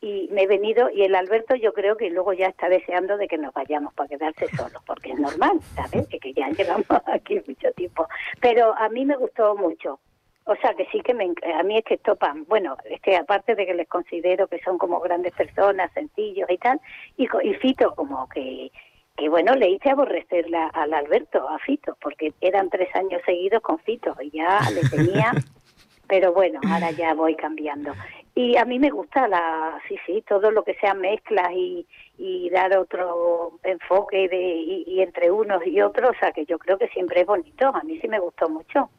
y 0.00 0.28
me 0.32 0.42
he 0.42 0.46
venido 0.46 0.88
y 0.90 1.02
el 1.02 1.14
Alberto 1.14 1.54
yo 1.54 1.74
creo 1.74 1.96
que 1.98 2.08
luego 2.08 2.32
ya 2.32 2.46
está 2.46 2.70
deseando 2.70 3.18
de 3.18 3.28
que 3.28 3.36
nos 3.36 3.52
vayamos 3.52 3.92
para 3.92 4.08
quedarse 4.08 4.48
solos, 4.56 4.82
porque 4.86 5.12
es 5.12 5.18
normal, 5.18 5.60
¿sabes? 5.74 6.08
Que, 6.08 6.32
ya 6.32 6.48
llevamos 6.48 6.86
aquí 7.06 7.40
mucho 7.46 7.70
tiempo. 7.72 8.08
Pero 8.40 8.74
a 8.76 8.88
mí 8.88 9.04
me 9.04 9.16
gustó 9.16 9.54
mucho. 9.54 10.00
O 10.46 10.56
sea, 10.56 10.74
que 10.74 10.86
sí 10.86 11.00
que 11.00 11.12
me, 11.12 11.32
a 11.58 11.62
mí 11.62 11.76
es 11.76 11.84
que 11.84 11.98
topan, 11.98 12.44
bueno, 12.46 12.76
es 12.84 13.00
que 13.02 13.16
aparte 13.16 13.54
de 13.54 13.66
que 13.66 13.74
les 13.74 13.88
considero 13.88 14.46
que 14.46 14.60
son 14.60 14.78
como 14.78 15.00
grandes 15.00 15.34
personas, 15.34 15.92
sencillos 15.92 16.48
y 16.50 16.58
tal, 16.58 16.80
y 17.16 17.26
Fito 17.54 17.94
como 17.94 18.28
que, 18.28 18.70
que 19.16 19.28
bueno, 19.28 19.54
le 19.54 19.70
hice 19.70 19.90
aborrecerla 19.90 20.68
al 20.68 20.92
Alberto, 20.92 21.48
a 21.48 21.58
Fito, 21.58 21.96
porque 22.00 22.32
eran 22.40 22.68
tres 22.68 22.94
años 22.94 23.22
seguidos 23.24 23.62
con 23.62 23.78
Fito 23.78 24.14
y 24.20 24.30
ya 24.30 24.60
le 24.70 24.82
tenía, 24.88 25.32
pero 26.06 26.32
bueno, 26.32 26.60
ahora 26.68 26.90
ya 26.90 27.14
voy 27.14 27.34
cambiando. 27.36 27.92
Y 28.34 28.56
a 28.56 28.64
mí 28.64 28.78
me 28.78 28.90
gusta 28.90 29.28
la, 29.28 29.78
sí, 29.88 29.96
sí, 30.06 30.24
todo 30.28 30.50
lo 30.50 30.64
que 30.64 30.74
sea 30.74 30.94
mezclas 30.94 31.52
y, 31.52 31.86
y 32.18 32.50
dar 32.50 32.76
otro 32.76 33.60
enfoque 33.62 34.28
de, 34.28 34.56
y, 34.56 34.84
y 34.88 35.02
entre 35.02 35.30
unos 35.30 35.64
y 35.66 35.80
otros, 35.80 36.10
o 36.10 36.18
sea 36.18 36.32
que 36.32 36.44
yo 36.44 36.58
creo 36.58 36.76
que 36.76 36.88
siempre 36.88 37.20
es 37.20 37.26
bonito, 37.26 37.68
a 37.68 37.82
mí 37.84 37.98
sí 38.00 38.08
me 38.08 38.18
gustó 38.18 38.48
mucho. 38.48 38.90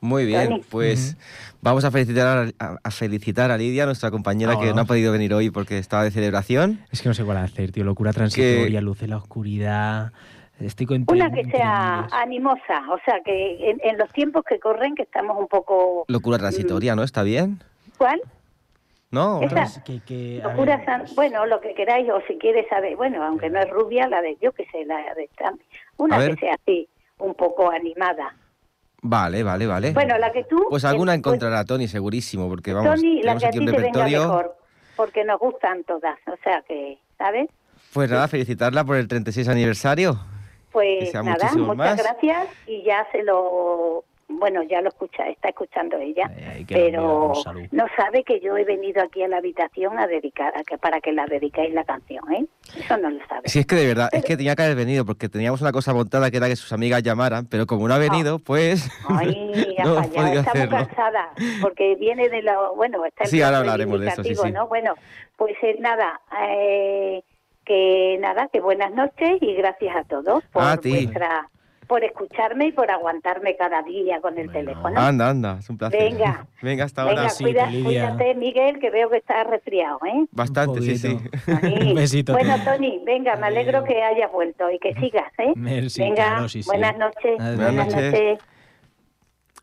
Muy 0.00 0.26
bien, 0.26 0.48
Tony. 0.48 0.62
pues 0.68 1.16
vamos 1.60 1.84
a 1.84 1.90
felicitar 1.90 2.52
a, 2.58 2.90
felicitar 2.90 3.50
a 3.50 3.58
Lidia, 3.58 3.84
nuestra 3.84 4.10
compañera 4.10 4.52
que 4.52 4.58
no 4.58 4.64
bueno. 4.66 4.82
ha 4.82 4.84
podido 4.84 5.12
venir 5.12 5.34
hoy 5.34 5.50
porque 5.50 5.78
estaba 5.78 6.04
de 6.04 6.10
celebración. 6.10 6.80
Es 6.92 7.02
que 7.02 7.08
no 7.08 7.14
sé 7.14 7.24
cuál 7.24 7.38
hacer, 7.38 7.72
tío. 7.72 7.84
Locura 7.84 8.12
transitoria, 8.12 8.80
luz 8.80 9.02
en 9.02 9.10
la 9.10 9.16
oscuridad. 9.16 10.12
Estoy 10.60 10.86
Una 11.08 11.30
que 11.30 11.44
sea 11.50 12.08
animosa, 12.10 12.82
o 12.90 12.98
sea 13.04 13.20
que 13.24 13.70
en, 13.70 13.80
en 13.82 13.96
los 13.98 14.10
tiempos 14.12 14.44
que 14.44 14.58
corren, 14.58 14.94
que 14.96 15.02
estamos 15.02 15.38
un 15.38 15.46
poco... 15.46 16.04
Locura 16.08 16.36
transitoria, 16.38 16.96
¿no? 16.96 17.04
¿Está 17.04 17.22
bien? 17.22 17.62
¿Cuál? 17.96 18.20
¿No? 19.10 19.40
Esa- 19.40 19.82
Que, 19.84 20.40
Locura 20.42 20.76
ver, 20.78 20.84
san- 20.86 21.04
bueno, 21.14 21.46
lo 21.46 21.60
que 21.60 21.74
queráis, 21.74 22.10
o 22.10 22.20
si 22.26 22.36
quieres 22.38 22.66
saber, 22.68 22.96
bueno, 22.96 23.22
aunque 23.24 23.48
no 23.50 23.60
es 23.60 23.70
rubia, 23.70 24.08
la 24.08 24.20
de, 24.20 24.36
yo 24.40 24.52
que 24.52 24.66
sé, 24.66 24.84
la 24.84 24.96
de 25.14 25.30
Trump. 25.36 25.60
Una 25.96 26.18
que 26.26 26.34
sea 26.36 26.54
así, 26.54 26.88
un 27.18 27.34
poco 27.34 27.70
animada. 27.70 28.34
Vale, 29.00 29.44
vale, 29.44 29.66
vale. 29.66 29.92
Bueno, 29.92 30.18
la 30.18 30.32
que 30.32 30.42
tú... 30.44 30.66
Pues 30.68 30.84
alguna 30.84 31.14
encontrará 31.14 31.64
Tony, 31.64 31.86
segurísimo, 31.86 32.48
porque 32.48 32.72
vamos, 32.72 32.96
Tony, 32.96 33.22
la 33.22 33.38
tenemos 33.38 33.40
que 33.42 33.46
a 33.46 33.48
aquí 33.48 33.58
ti 33.58 33.64
un 33.64 33.66
te 33.66 33.72
venga 33.72 33.86
repertorio. 33.86 34.20
mejor, 34.22 34.56
porque 34.96 35.24
nos 35.24 35.38
gustan 35.38 35.84
todas, 35.84 36.18
o 36.26 36.34
sea 36.42 36.62
que, 36.66 36.98
¿sabes? 37.16 37.48
Pues 37.94 38.10
nada, 38.10 38.26
felicitarla 38.28 38.82
por 38.84 38.96
el 38.96 39.06
36 39.08 39.48
aniversario. 39.48 40.18
Pues 40.72 41.12
nada, 41.14 41.52
muchas 41.54 41.76
más. 41.76 41.96
gracias 41.96 42.48
y 42.66 42.82
ya 42.82 43.06
se 43.12 43.22
lo... 43.22 44.04
Bueno, 44.30 44.62
ya 44.62 44.82
lo 44.82 44.90
escucha, 44.90 45.26
está 45.26 45.48
escuchando 45.48 45.96
ella, 45.96 46.28
la 46.28 46.66
pero 46.68 47.32
no 47.70 47.86
sabe 47.96 48.22
que 48.24 48.40
yo 48.40 48.58
he 48.58 48.64
venido 48.64 49.02
aquí 49.02 49.22
a 49.22 49.28
la 49.28 49.38
habitación 49.38 49.98
a 49.98 50.06
dedicar, 50.06 50.52
a 50.54 50.62
que, 50.64 50.76
para 50.76 51.00
que 51.00 51.12
la 51.12 51.24
dedicáis 51.24 51.72
la 51.72 51.82
canción, 51.84 52.30
¿eh? 52.34 52.44
Eso 52.76 52.98
no 52.98 53.08
lo 53.08 53.26
sabe. 53.26 53.48
Si 53.48 53.60
es 53.60 53.66
que 53.66 53.76
de 53.76 53.86
verdad, 53.86 54.10
es 54.12 54.22
que 54.26 54.36
tenía 54.36 54.54
que 54.54 54.64
haber 54.64 54.76
venido, 54.76 55.06
porque 55.06 55.30
teníamos 55.30 55.62
una 55.62 55.72
cosa 55.72 55.94
montada 55.94 56.30
que 56.30 56.36
era 56.36 56.46
que 56.46 56.56
sus 56.56 56.74
amigas 56.74 57.02
llamaran, 57.02 57.46
pero 57.46 57.66
como 57.66 57.88
no 57.88 57.94
ha 57.94 57.98
venido, 57.98 58.38
pues 58.38 58.90
Ay, 59.08 59.74
ha 59.78 59.84
no 59.84 59.94
hemos 59.94 60.06
fallado, 60.08 60.40
está 60.40 60.54
muy 60.54 60.68
cansada, 60.68 61.30
porque 61.62 61.94
viene 61.94 62.28
de 62.28 62.42
lo, 62.42 62.74
bueno, 62.76 63.02
está 63.06 63.24
el 63.24 63.30
Sí, 63.30 63.40
ahora 63.40 63.60
hablaremos 63.60 63.98
de 63.98 64.08
eso, 64.08 64.22
sí, 64.22 64.34
sí. 64.34 64.52
¿no? 64.52 64.68
Bueno, 64.68 64.94
pues 65.38 65.56
eh, 65.62 65.76
nada, 65.80 66.20
eh, 66.50 67.22
que 67.68 68.16
nada, 68.20 68.48
que 68.52 68.60
buenas 68.60 68.92
noches 68.92 69.38
y 69.40 69.54
gracias 69.54 69.94
a 69.94 70.02
todos 70.04 70.42
por 70.52 70.62
A 70.64 70.76
vuestra 70.76 71.48
por 71.86 72.04
escucharme 72.04 72.66
y 72.66 72.72
por 72.72 72.90
aguantarme 72.90 73.56
cada 73.56 73.80
día 73.82 74.20
con 74.20 74.36
el 74.38 74.52
teléfono. 74.52 75.00
Anda, 75.00 75.30
anda, 75.30 75.56
es 75.58 75.70
un 75.70 75.78
placer. 75.78 76.02
Venga. 76.12 76.46
Venga, 76.62 76.84
hasta 76.84 77.02
Venga, 77.04 77.20
ahora. 77.22 77.30
sí, 77.30 77.44
cuida- 77.44 77.70
cuídate, 77.82 78.34
Miguel, 78.34 78.78
que 78.78 78.90
veo 78.90 79.08
que 79.08 79.16
estás 79.16 79.46
resfriado, 79.46 79.98
¿eh? 80.06 80.26
Bastante, 80.32 80.82
sí, 80.82 80.98
sí. 80.98 81.18
Un 81.86 81.94
besito. 81.94 82.32
Bueno, 82.34 82.56
Tony, 82.62 83.00
venga, 83.06 83.36
me 83.36 83.46
alegro 83.46 83.84
que 83.84 84.02
hayas 84.02 84.30
vuelto 84.30 84.70
y 84.70 84.78
que 84.78 84.92
sigas, 85.00 85.32
¿eh? 85.38 85.52
Merci, 85.56 86.00
venga, 86.02 86.14
claro, 86.16 86.48
sí, 86.50 86.62
sí. 86.62 86.68
buenas 86.68 86.98
noches. 86.98 87.40
Adiós. 87.40 87.56
Buenas 87.56 87.86
noches. 87.94 88.38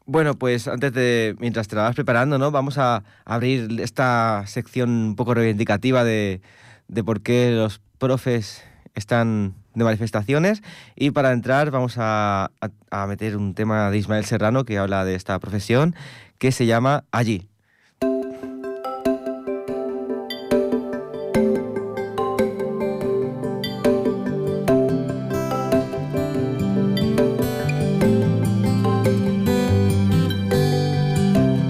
Bueno, 0.07 0.33
pues 0.35 0.67
antes 0.67 0.93
de, 0.93 1.35
mientras 1.39 1.67
te 1.67 1.75
la 1.75 1.83
vas 1.83 1.95
preparando, 1.95 2.37
¿no? 2.39 2.49
Vamos 2.51 2.77
a 2.79 3.03
abrir 3.23 3.67
esta 3.81 4.43
sección 4.47 4.89
un 4.89 5.15
poco 5.15 5.33
reivindicativa 5.35 6.03
de, 6.03 6.41
de 6.87 7.03
por 7.03 7.21
qué 7.21 7.51
los 7.51 7.81
profes 7.97 8.63
están 8.93 9.55
de 9.73 9.83
manifestaciones. 9.83 10.61
Y 10.95 11.11
para 11.11 11.31
entrar 11.33 11.71
vamos 11.71 11.95
a, 11.97 12.51
a- 12.61 12.69
a 13.03 13.07
meter 13.07 13.35
un 13.37 13.53
tema 13.53 13.89
de 13.91 13.97
Ismael 13.97 14.25
Serrano 14.25 14.63
que 14.65 14.77
habla 14.77 15.03
de 15.05 15.15
esta 15.15 15.37
profesión, 15.39 15.95
que 16.37 16.51
se 16.51 16.65
llama 16.65 17.03
Allí. 17.11 17.47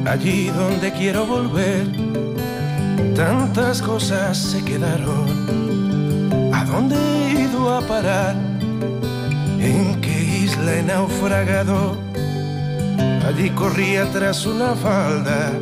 allí 0.06 0.48
donde 0.50 0.92
quiero 0.94 1.26
volver. 1.26 1.88
Tantas 3.16 3.82
cosas 3.82 4.38
se 4.38 4.64
quedaron. 4.64 5.65
¿A 6.76 6.78
dónde 6.78 6.98
he 6.98 7.42
ido 7.44 7.74
a 7.74 7.80
parar? 7.88 8.36
¿En 9.62 10.02
qué 10.02 10.42
isla 10.44 10.76
he 10.76 10.84
naufragado? 10.84 11.98
Allí 13.26 13.50
corría 13.52 14.12
tras 14.12 14.46
una 14.46 14.76
falda 14.76 15.54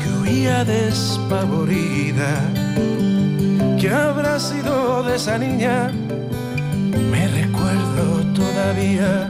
que 0.00 0.08
huía 0.20 0.64
despavorida. 0.64 2.30
¿Qué 3.80 3.90
habrá 3.90 4.38
sido 4.38 5.02
de 5.02 5.16
esa 5.16 5.38
niña? 5.38 5.90
Me 7.10 7.26
recuerdo 7.26 8.22
todavía, 8.32 9.28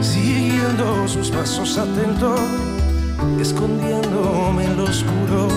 siguiendo 0.00 1.08
sus 1.08 1.28
pasos 1.28 1.76
atento 1.76 2.36
escondiéndome 3.40 4.64
en 4.64 4.76
lo 4.76 4.84
oscuro 4.84 5.48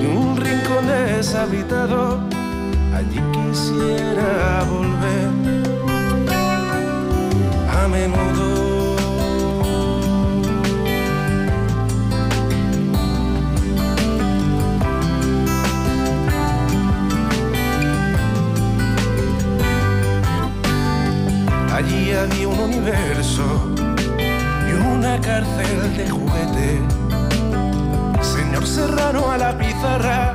de 0.00 0.06
un 0.16 0.36
rincón 0.36 0.86
deshabitado. 0.86 2.37
Allí 2.98 3.20
quisiera 3.30 4.64
volver 4.64 5.30
a 7.70 7.86
menudo. 7.86 8.96
Allí 21.72 22.12
había 22.14 22.48
un 22.48 22.58
universo 22.58 23.44
y 24.68 24.72
una 24.72 25.20
cárcel 25.20 25.96
de 25.96 26.10
juguete. 26.10 26.80
Señor 28.22 28.66
Serrano 28.66 29.30
a 29.30 29.38
la 29.38 29.56
pizarra, 29.56 30.34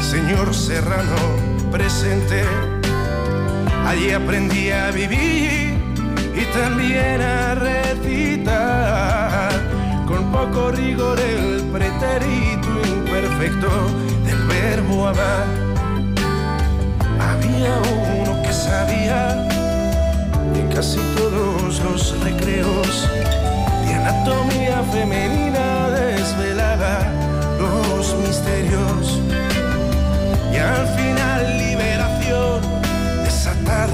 señor 0.00 0.54
Serrano 0.54 1.33
presente. 1.74 2.44
Allí 3.84 4.12
aprendí 4.12 4.70
a 4.70 4.92
vivir 4.92 5.74
y 6.32 6.44
también 6.56 7.20
a 7.20 7.56
recitar 7.56 9.50
con 10.06 10.30
poco 10.30 10.70
rigor 10.70 11.18
el 11.18 11.62
pretérito 11.72 12.70
imperfecto 12.86 13.68
del 14.24 14.40
verbo 14.46 15.08
amar. 15.08 15.46
Había 17.30 17.74
uno 18.20 18.40
que 18.44 18.52
sabía 18.52 19.44
en 20.54 20.68
casi 20.72 21.00
todos 21.16 21.80
los 21.80 22.20
recreos 22.20 23.08
de 23.84 23.94
anatomía 23.94 24.80
femenina 24.92 25.88
desvelaba 25.90 27.00
los 27.58 28.14
misterios 28.24 29.20
y 30.52 30.56
al 30.56 30.86
final 30.96 31.63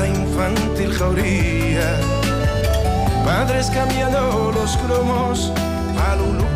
infantil 0.06 0.92
jauría. 0.92 1.98
Padres 3.24 3.70
cambiando 3.70 4.52
los 4.54 4.76
cromos 4.76 5.52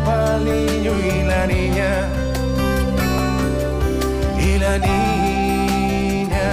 pa'l 0.05 0.45
niño 0.45 0.91
y 0.99 1.23
la 1.23 1.47
niña. 1.47 2.07
Y 4.39 4.57
la 4.57 4.77
niña. 4.77 6.49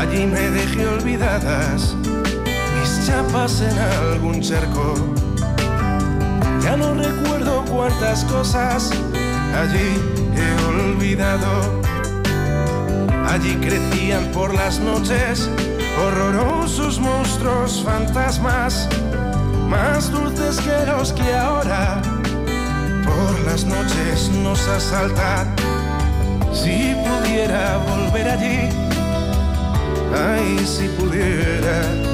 Allí 0.00 0.26
me 0.26 0.50
dejé 0.50 0.86
olvidadas 0.86 1.96
en 3.30 3.78
algún 3.78 4.40
charco. 4.40 4.94
Ya 6.62 6.76
no 6.76 6.94
recuerdo 6.94 7.64
cuántas 7.70 8.24
cosas 8.24 8.90
allí 9.54 9.96
he 10.36 10.66
olvidado. 10.66 11.80
Allí 13.28 13.54
crecían 13.56 14.26
por 14.32 14.52
las 14.52 14.80
noches 14.80 15.48
horrorosos 16.04 16.98
monstruos 16.98 17.82
fantasmas, 17.84 18.88
más 19.68 20.10
dulces 20.10 20.60
que 20.60 20.86
los 20.90 21.12
que 21.12 21.34
ahora 21.34 22.02
por 23.04 23.40
las 23.46 23.64
noches 23.64 24.30
nos 24.42 24.66
asaltan. 24.68 25.54
Si 26.52 26.94
pudiera 26.94 27.78
volver 27.78 28.28
allí, 28.28 28.68
Ay, 30.14 30.58
si 30.66 30.88
pudiera, 30.88 32.11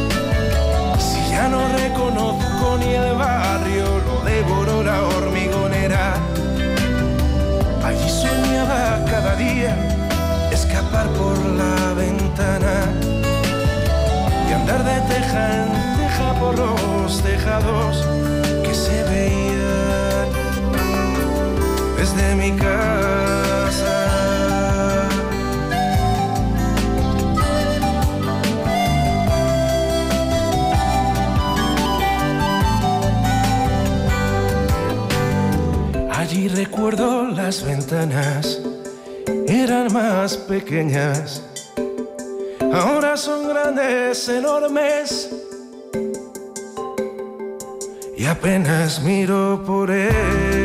ya 1.38 1.48
no 1.48 1.68
reconozco 1.68 2.79
ni 2.81 2.94
el 2.94 3.14
barrio, 3.14 3.87
lo 4.07 4.16
devoró 4.24 4.83
la 4.83 5.03
hormigonera. 5.05 6.14
Allí 7.87 8.09
soñaba 8.11 9.05
cada 9.12 9.37
día 9.37 9.72
escapar 10.51 11.07
por 11.20 11.37
la 11.61 11.94
ventana 11.94 12.74
y 14.48 14.53
andar 14.53 14.83
de 14.90 14.96
teja 15.12 15.42
en 15.59 15.70
teja 16.01 16.29
por 16.40 16.59
los 16.59 17.22
tejados 17.22 18.05
que 18.64 18.74
se 18.74 19.05
veían 19.05 20.29
desde 21.98 22.35
mi 22.35 22.51
casa. 22.57 23.38
Las 37.59 37.66
ventanas, 37.66 38.61
eran 39.49 39.92
más 39.92 40.37
pequeñas, 40.37 41.42
ahora 42.73 43.16
son 43.16 43.49
grandes, 43.49 44.29
enormes, 44.29 45.31
y 48.16 48.27
apenas 48.27 49.01
miro 49.03 49.62
por 49.66 49.90
ellas. 49.90 50.58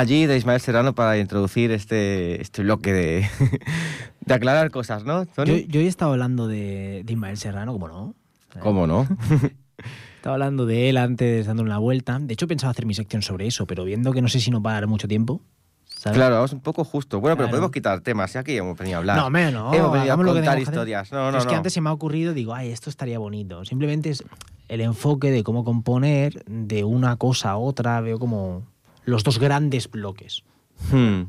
Allí 0.00 0.26
de 0.26 0.36
Ismael 0.36 0.60
Serrano 0.60 0.94
para 0.94 1.18
introducir 1.18 1.70
este, 1.70 2.40
este 2.40 2.62
bloque 2.62 2.92
de, 2.92 3.28
de 4.20 4.34
aclarar 4.34 4.70
cosas, 4.70 5.04
¿no? 5.04 5.24
Yo, 5.44 5.56
yo 5.56 5.80
he 5.80 5.86
estado 5.86 6.12
hablando 6.12 6.48
de, 6.48 7.02
de 7.04 7.12
Ismael 7.12 7.36
Serrano, 7.36 7.72
¿cómo 7.72 7.88
no? 7.88 8.14
¿Cómo 8.60 8.86
no? 8.86 9.06
Estaba 10.16 10.34
hablando 10.34 10.66
de 10.66 10.90
él 10.90 10.98
antes, 10.98 11.46
dando 11.46 11.62
una 11.62 11.78
vuelta. 11.78 12.18
De 12.20 12.34
hecho, 12.34 12.46
pensaba 12.46 12.72
hacer 12.72 12.84
mi 12.84 12.92
sección 12.92 13.22
sobre 13.22 13.46
eso, 13.46 13.66
pero 13.66 13.84
viendo 13.84 14.12
que 14.12 14.20
no 14.20 14.28
sé 14.28 14.40
si 14.40 14.50
nos 14.50 14.60
va 14.60 14.72
a 14.72 14.74
dar 14.74 14.86
mucho 14.86 15.08
tiempo. 15.08 15.40
¿sabes? 15.86 16.18
Claro, 16.18 16.34
vamos 16.34 16.52
un 16.52 16.60
poco 16.60 16.84
justo. 16.84 17.20
Bueno, 17.20 17.38
pero 17.38 17.48
podemos 17.48 17.70
quitar 17.70 18.00
temas, 18.00 18.32
ya 18.34 18.42
que 18.42 18.56
hemos 18.56 18.76
venido 18.76 18.96
a 18.96 18.98
hablar. 18.98 19.16
No, 19.16 19.30
no. 19.30 19.72
Hemos 19.72 19.92
venido 19.92 20.12
a 20.12 20.16
contar 20.16 20.56
que 20.56 20.62
historias. 20.62 21.10
No, 21.10 21.32
no, 21.32 21.38
es 21.38 21.46
que 21.46 21.54
antes 21.54 21.72
se 21.72 21.80
me 21.80 21.88
ha 21.88 21.92
ocurrido, 21.94 22.34
digo, 22.34 22.54
ay, 22.54 22.70
esto 22.70 22.90
estaría 22.90 23.18
bonito. 23.18 23.64
Simplemente 23.64 24.10
es 24.10 24.22
el 24.68 24.82
enfoque 24.82 25.30
de 25.30 25.42
cómo 25.42 25.64
componer 25.64 26.44
de 26.44 26.84
una 26.84 27.16
cosa 27.16 27.52
a 27.52 27.56
otra. 27.56 28.00
Veo 28.02 28.18
como 28.18 28.66
los 29.04 29.24
dos 29.24 29.38
grandes 29.38 29.90
bloques. 29.90 30.42
Hmm. 30.90 31.22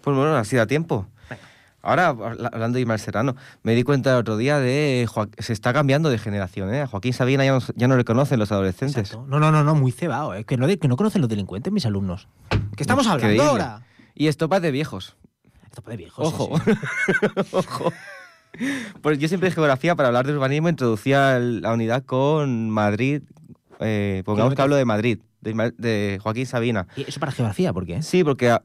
Pues 0.00 0.16
bueno, 0.16 0.36
así 0.36 0.56
da 0.56 0.66
tiempo. 0.66 1.06
Ahora, 1.82 2.08
habla- 2.08 2.50
hablando 2.52 2.76
de 2.76 2.82
Ismael 2.82 3.00
Serrano, 3.00 3.36
me 3.62 3.74
di 3.74 3.84
cuenta 3.84 4.10
el 4.12 4.16
otro 4.18 4.36
día 4.36 4.58
de 4.58 5.08
se 5.38 5.52
está 5.54 5.72
cambiando 5.72 6.10
de 6.10 6.18
generación, 6.18 6.72
¿eh? 6.74 6.82
A 6.82 6.86
Joaquín 6.86 7.14
Sabina 7.14 7.42
ya 7.44 7.52
no, 7.52 7.60
ya 7.74 7.88
no 7.88 7.96
le 7.96 8.04
conocen 8.04 8.38
los 8.38 8.52
adolescentes. 8.52 8.98
Exacto. 8.98 9.24
No, 9.28 9.40
no, 9.40 9.50
no, 9.50 9.64
no, 9.64 9.74
muy 9.74 9.90
cebado. 9.90 10.34
¿eh? 10.34 10.44
Que, 10.44 10.58
no, 10.58 10.66
de- 10.66 10.78
que 10.78 10.88
no 10.88 10.96
conocen 10.96 11.22
los 11.22 11.30
delincuentes 11.30 11.72
mis 11.72 11.86
alumnos. 11.86 12.28
¿Qué 12.76 12.82
estamos 12.82 13.06
hablando 13.06 13.32
Increíble. 13.32 13.62
ahora? 13.64 13.82
Y 14.14 14.26
estopa 14.28 14.60
de 14.60 14.70
viejos. 14.70 15.16
Esto 15.64 15.82
de 15.88 15.96
viejos. 15.96 16.26
Ojo. 16.28 16.60
sí. 16.64 16.72
Ojo. 17.52 17.92
Pues 19.00 19.18
yo 19.18 19.28
siempre 19.28 19.48
de 19.48 19.54
geografía, 19.54 19.94
para 19.94 20.08
hablar 20.08 20.26
de 20.26 20.34
urbanismo, 20.34 20.68
introducía 20.68 21.38
la 21.38 21.72
unidad 21.72 22.04
con 22.04 22.68
Madrid. 22.68 23.22
eh, 23.78 24.22
pongamos 24.26 24.54
que 24.54 24.60
hablo 24.62 24.76
de 24.76 24.84
Madrid, 24.84 25.20
de, 25.40 26.18
Joaquín 26.22 26.46
Sabina. 26.46 26.86
¿Y 26.96 27.08
eso 27.08 27.20
para 27.20 27.32
geografía? 27.32 27.72
¿Por 27.72 27.86
qué? 27.86 28.02
Sí, 28.02 28.24
porque 28.24 28.48
eh, 28.48 28.58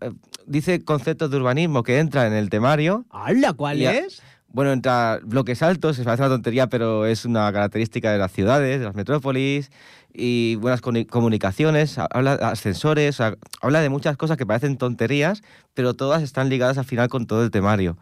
dice 0.45 0.83
conceptos 0.83 1.31
de 1.31 1.37
urbanismo 1.37 1.83
que 1.83 1.99
entra 1.99 2.27
en 2.27 2.33
el 2.33 2.49
temario. 2.49 3.05
¡Hala! 3.09 3.53
¿Cuál 3.53 3.81
es? 3.81 4.21
Bueno, 4.49 4.71
entra 4.71 5.19
bloques 5.23 5.61
altos, 5.61 5.97
se 5.97 6.03
parece 6.03 6.23
una 6.23 6.29
tontería, 6.29 6.67
pero 6.67 7.05
es 7.05 7.25
una 7.25 7.51
característica 7.51 8.11
de 8.11 8.17
las 8.17 8.31
ciudades, 8.31 8.79
de 8.79 8.85
las 8.85 8.95
metrópolis, 8.95 9.69
y 10.13 10.55
buenas 10.55 10.79
comunicaciones, 10.79 11.97
ha- 11.97 12.07
habla 12.09 12.37
de 12.37 12.45
ascensores, 12.45 13.15
o 13.15 13.17
sea, 13.17 13.35
habla 13.61 13.81
de 13.81 13.89
muchas 13.89 14.15
cosas 14.15 14.37
que 14.37 14.45
parecen 14.45 14.77
tonterías, 14.77 15.41
pero 15.73 15.93
todas 15.93 16.23
están 16.23 16.47
ligadas 16.47 16.77
al 16.77 16.85
final 16.85 17.09
con 17.09 17.27
todo 17.27 17.43
el 17.43 17.51
temario. 17.51 17.97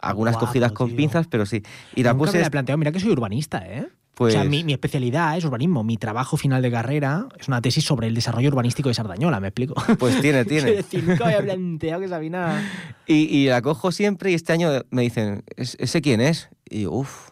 Algunas 0.00 0.34
Guapo, 0.34 0.46
cogidas 0.46 0.72
con 0.72 0.88
tío. 0.88 0.96
pinzas, 0.96 1.26
pero 1.26 1.44
sí. 1.44 1.62
Y 1.96 2.04
la 2.04 2.12
Nunca 2.12 2.26
puse, 2.26 2.38
me 2.38 2.62
la. 2.62 2.76
Mira 2.76 2.92
que 2.92 3.00
soy 3.00 3.10
urbanista, 3.10 3.58
¿eh? 3.66 3.88
Pues, 4.20 4.34
O 4.34 4.38
sea, 4.38 4.44
mi, 4.48 4.64
mi 4.64 4.74
especialidad 4.74 5.34
es 5.38 5.44
urbanismo. 5.46 5.82
Mi 5.82 5.96
trabajo 5.96 6.36
final 6.36 6.60
de 6.60 6.70
carrera 6.70 7.26
es 7.38 7.48
una 7.48 7.62
tesis 7.62 7.82
sobre 7.84 8.06
el 8.06 8.14
desarrollo 8.14 8.48
urbanístico 8.50 8.90
de 8.90 8.94
Sardañola, 8.94 9.40
¿me 9.40 9.48
explico? 9.48 9.72
pues 9.98 10.20
tiene, 10.20 10.44
tiene. 10.44 10.72
decir, 10.76 11.02
nunca 11.04 11.24
había 11.24 11.40
planteado 11.40 12.02
que 12.02 12.08
Sabina... 12.08 12.62
Y, 13.06 13.14
y 13.34 13.46
la 13.48 13.62
cojo 13.62 13.90
siempre 13.92 14.30
y 14.30 14.34
este 14.34 14.52
año 14.52 14.68
me 14.90 15.00
dicen, 15.00 15.42
"¿Es- 15.56 15.74
¿ese 15.80 16.02
quién 16.02 16.20
es? 16.20 16.50
Y 16.68 16.84
uff, 16.86 17.30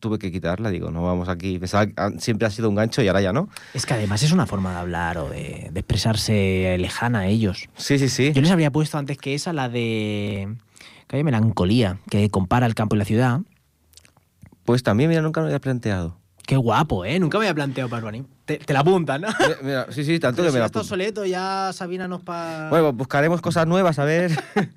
tuve 0.00 0.18
que 0.18 0.32
quitarla, 0.32 0.70
digo, 0.70 0.90
no 0.90 1.02
vamos 1.04 1.28
aquí. 1.28 1.58
Pensaba 1.60 1.86
que 1.86 1.94
siempre 2.18 2.48
ha 2.48 2.50
sido 2.50 2.68
un 2.68 2.74
gancho 2.74 3.00
y 3.00 3.06
ahora 3.06 3.20
ya 3.20 3.32
no. 3.32 3.48
Es 3.72 3.86
que 3.86 3.94
además 3.94 4.20
es 4.24 4.32
una 4.32 4.44
forma 4.46 4.72
de 4.72 4.78
hablar 4.78 5.18
o 5.18 5.28
de, 5.30 5.68
de 5.72 5.80
expresarse 5.80 6.76
lejana 6.80 7.20
a 7.20 7.26
ellos. 7.28 7.68
Sí, 7.76 7.96
sí, 7.98 8.08
sí. 8.08 8.32
Yo 8.34 8.42
les 8.42 8.50
habría 8.50 8.72
puesto 8.72 8.98
antes 8.98 9.16
que 9.18 9.34
esa 9.34 9.52
la 9.52 9.68
de... 9.68 10.48
Que 11.06 11.16
hay 11.16 11.22
melancolía, 11.24 12.00
que 12.10 12.28
compara 12.28 12.66
el 12.66 12.74
campo 12.74 12.96
y 12.96 12.98
la 12.98 13.04
ciudad. 13.06 13.40
Pues 14.68 14.82
también, 14.82 15.08
mira, 15.08 15.22
nunca 15.22 15.40
me 15.40 15.46
había 15.46 15.60
planteado. 15.60 16.18
Qué 16.46 16.54
guapo, 16.54 17.06
¿eh? 17.06 17.18
Nunca 17.18 17.38
me 17.38 17.46
había 17.46 17.54
planteado 17.54 17.88
para 17.88 18.00
urbanismo. 18.00 18.28
Te, 18.44 18.58
te 18.58 18.74
la 18.74 18.80
apuntan, 18.80 19.22
¿no? 19.22 19.28
Mira, 19.38 19.56
mira, 19.62 19.86
sí, 19.88 20.04
sí, 20.04 20.18
tanto 20.18 20.42
Pero 20.42 20.48
que 20.48 20.50
si 20.50 20.54
me 20.56 20.58
la 20.60 20.66
está 20.66 20.78
apunto. 20.80 20.94
obsoleto, 20.94 21.24
ya 21.24 21.70
Sabina 21.72 22.06
nos 22.06 22.20
pa... 22.22 22.68
Bueno, 22.68 22.92
buscaremos 22.92 23.40
cosas 23.40 23.66
nuevas, 23.66 23.98
a 23.98 24.04
ver. 24.04 24.30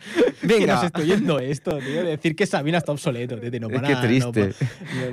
Que 0.42 0.48
Venga. 0.48 0.76
nos 0.76 0.86
estoy 0.86 1.08
yendo 1.08 1.40
esto, 1.40 1.78
tío. 1.80 2.06
Decir 2.06 2.38
que 2.38 2.46
Sabina 2.48 2.78
está 2.78 2.94
obsoleto, 2.94 3.38
tío. 3.38 3.60
No 3.60 3.68
Es 3.68 3.82
van 3.82 3.86
que 3.86 3.96
triste. 4.08 4.54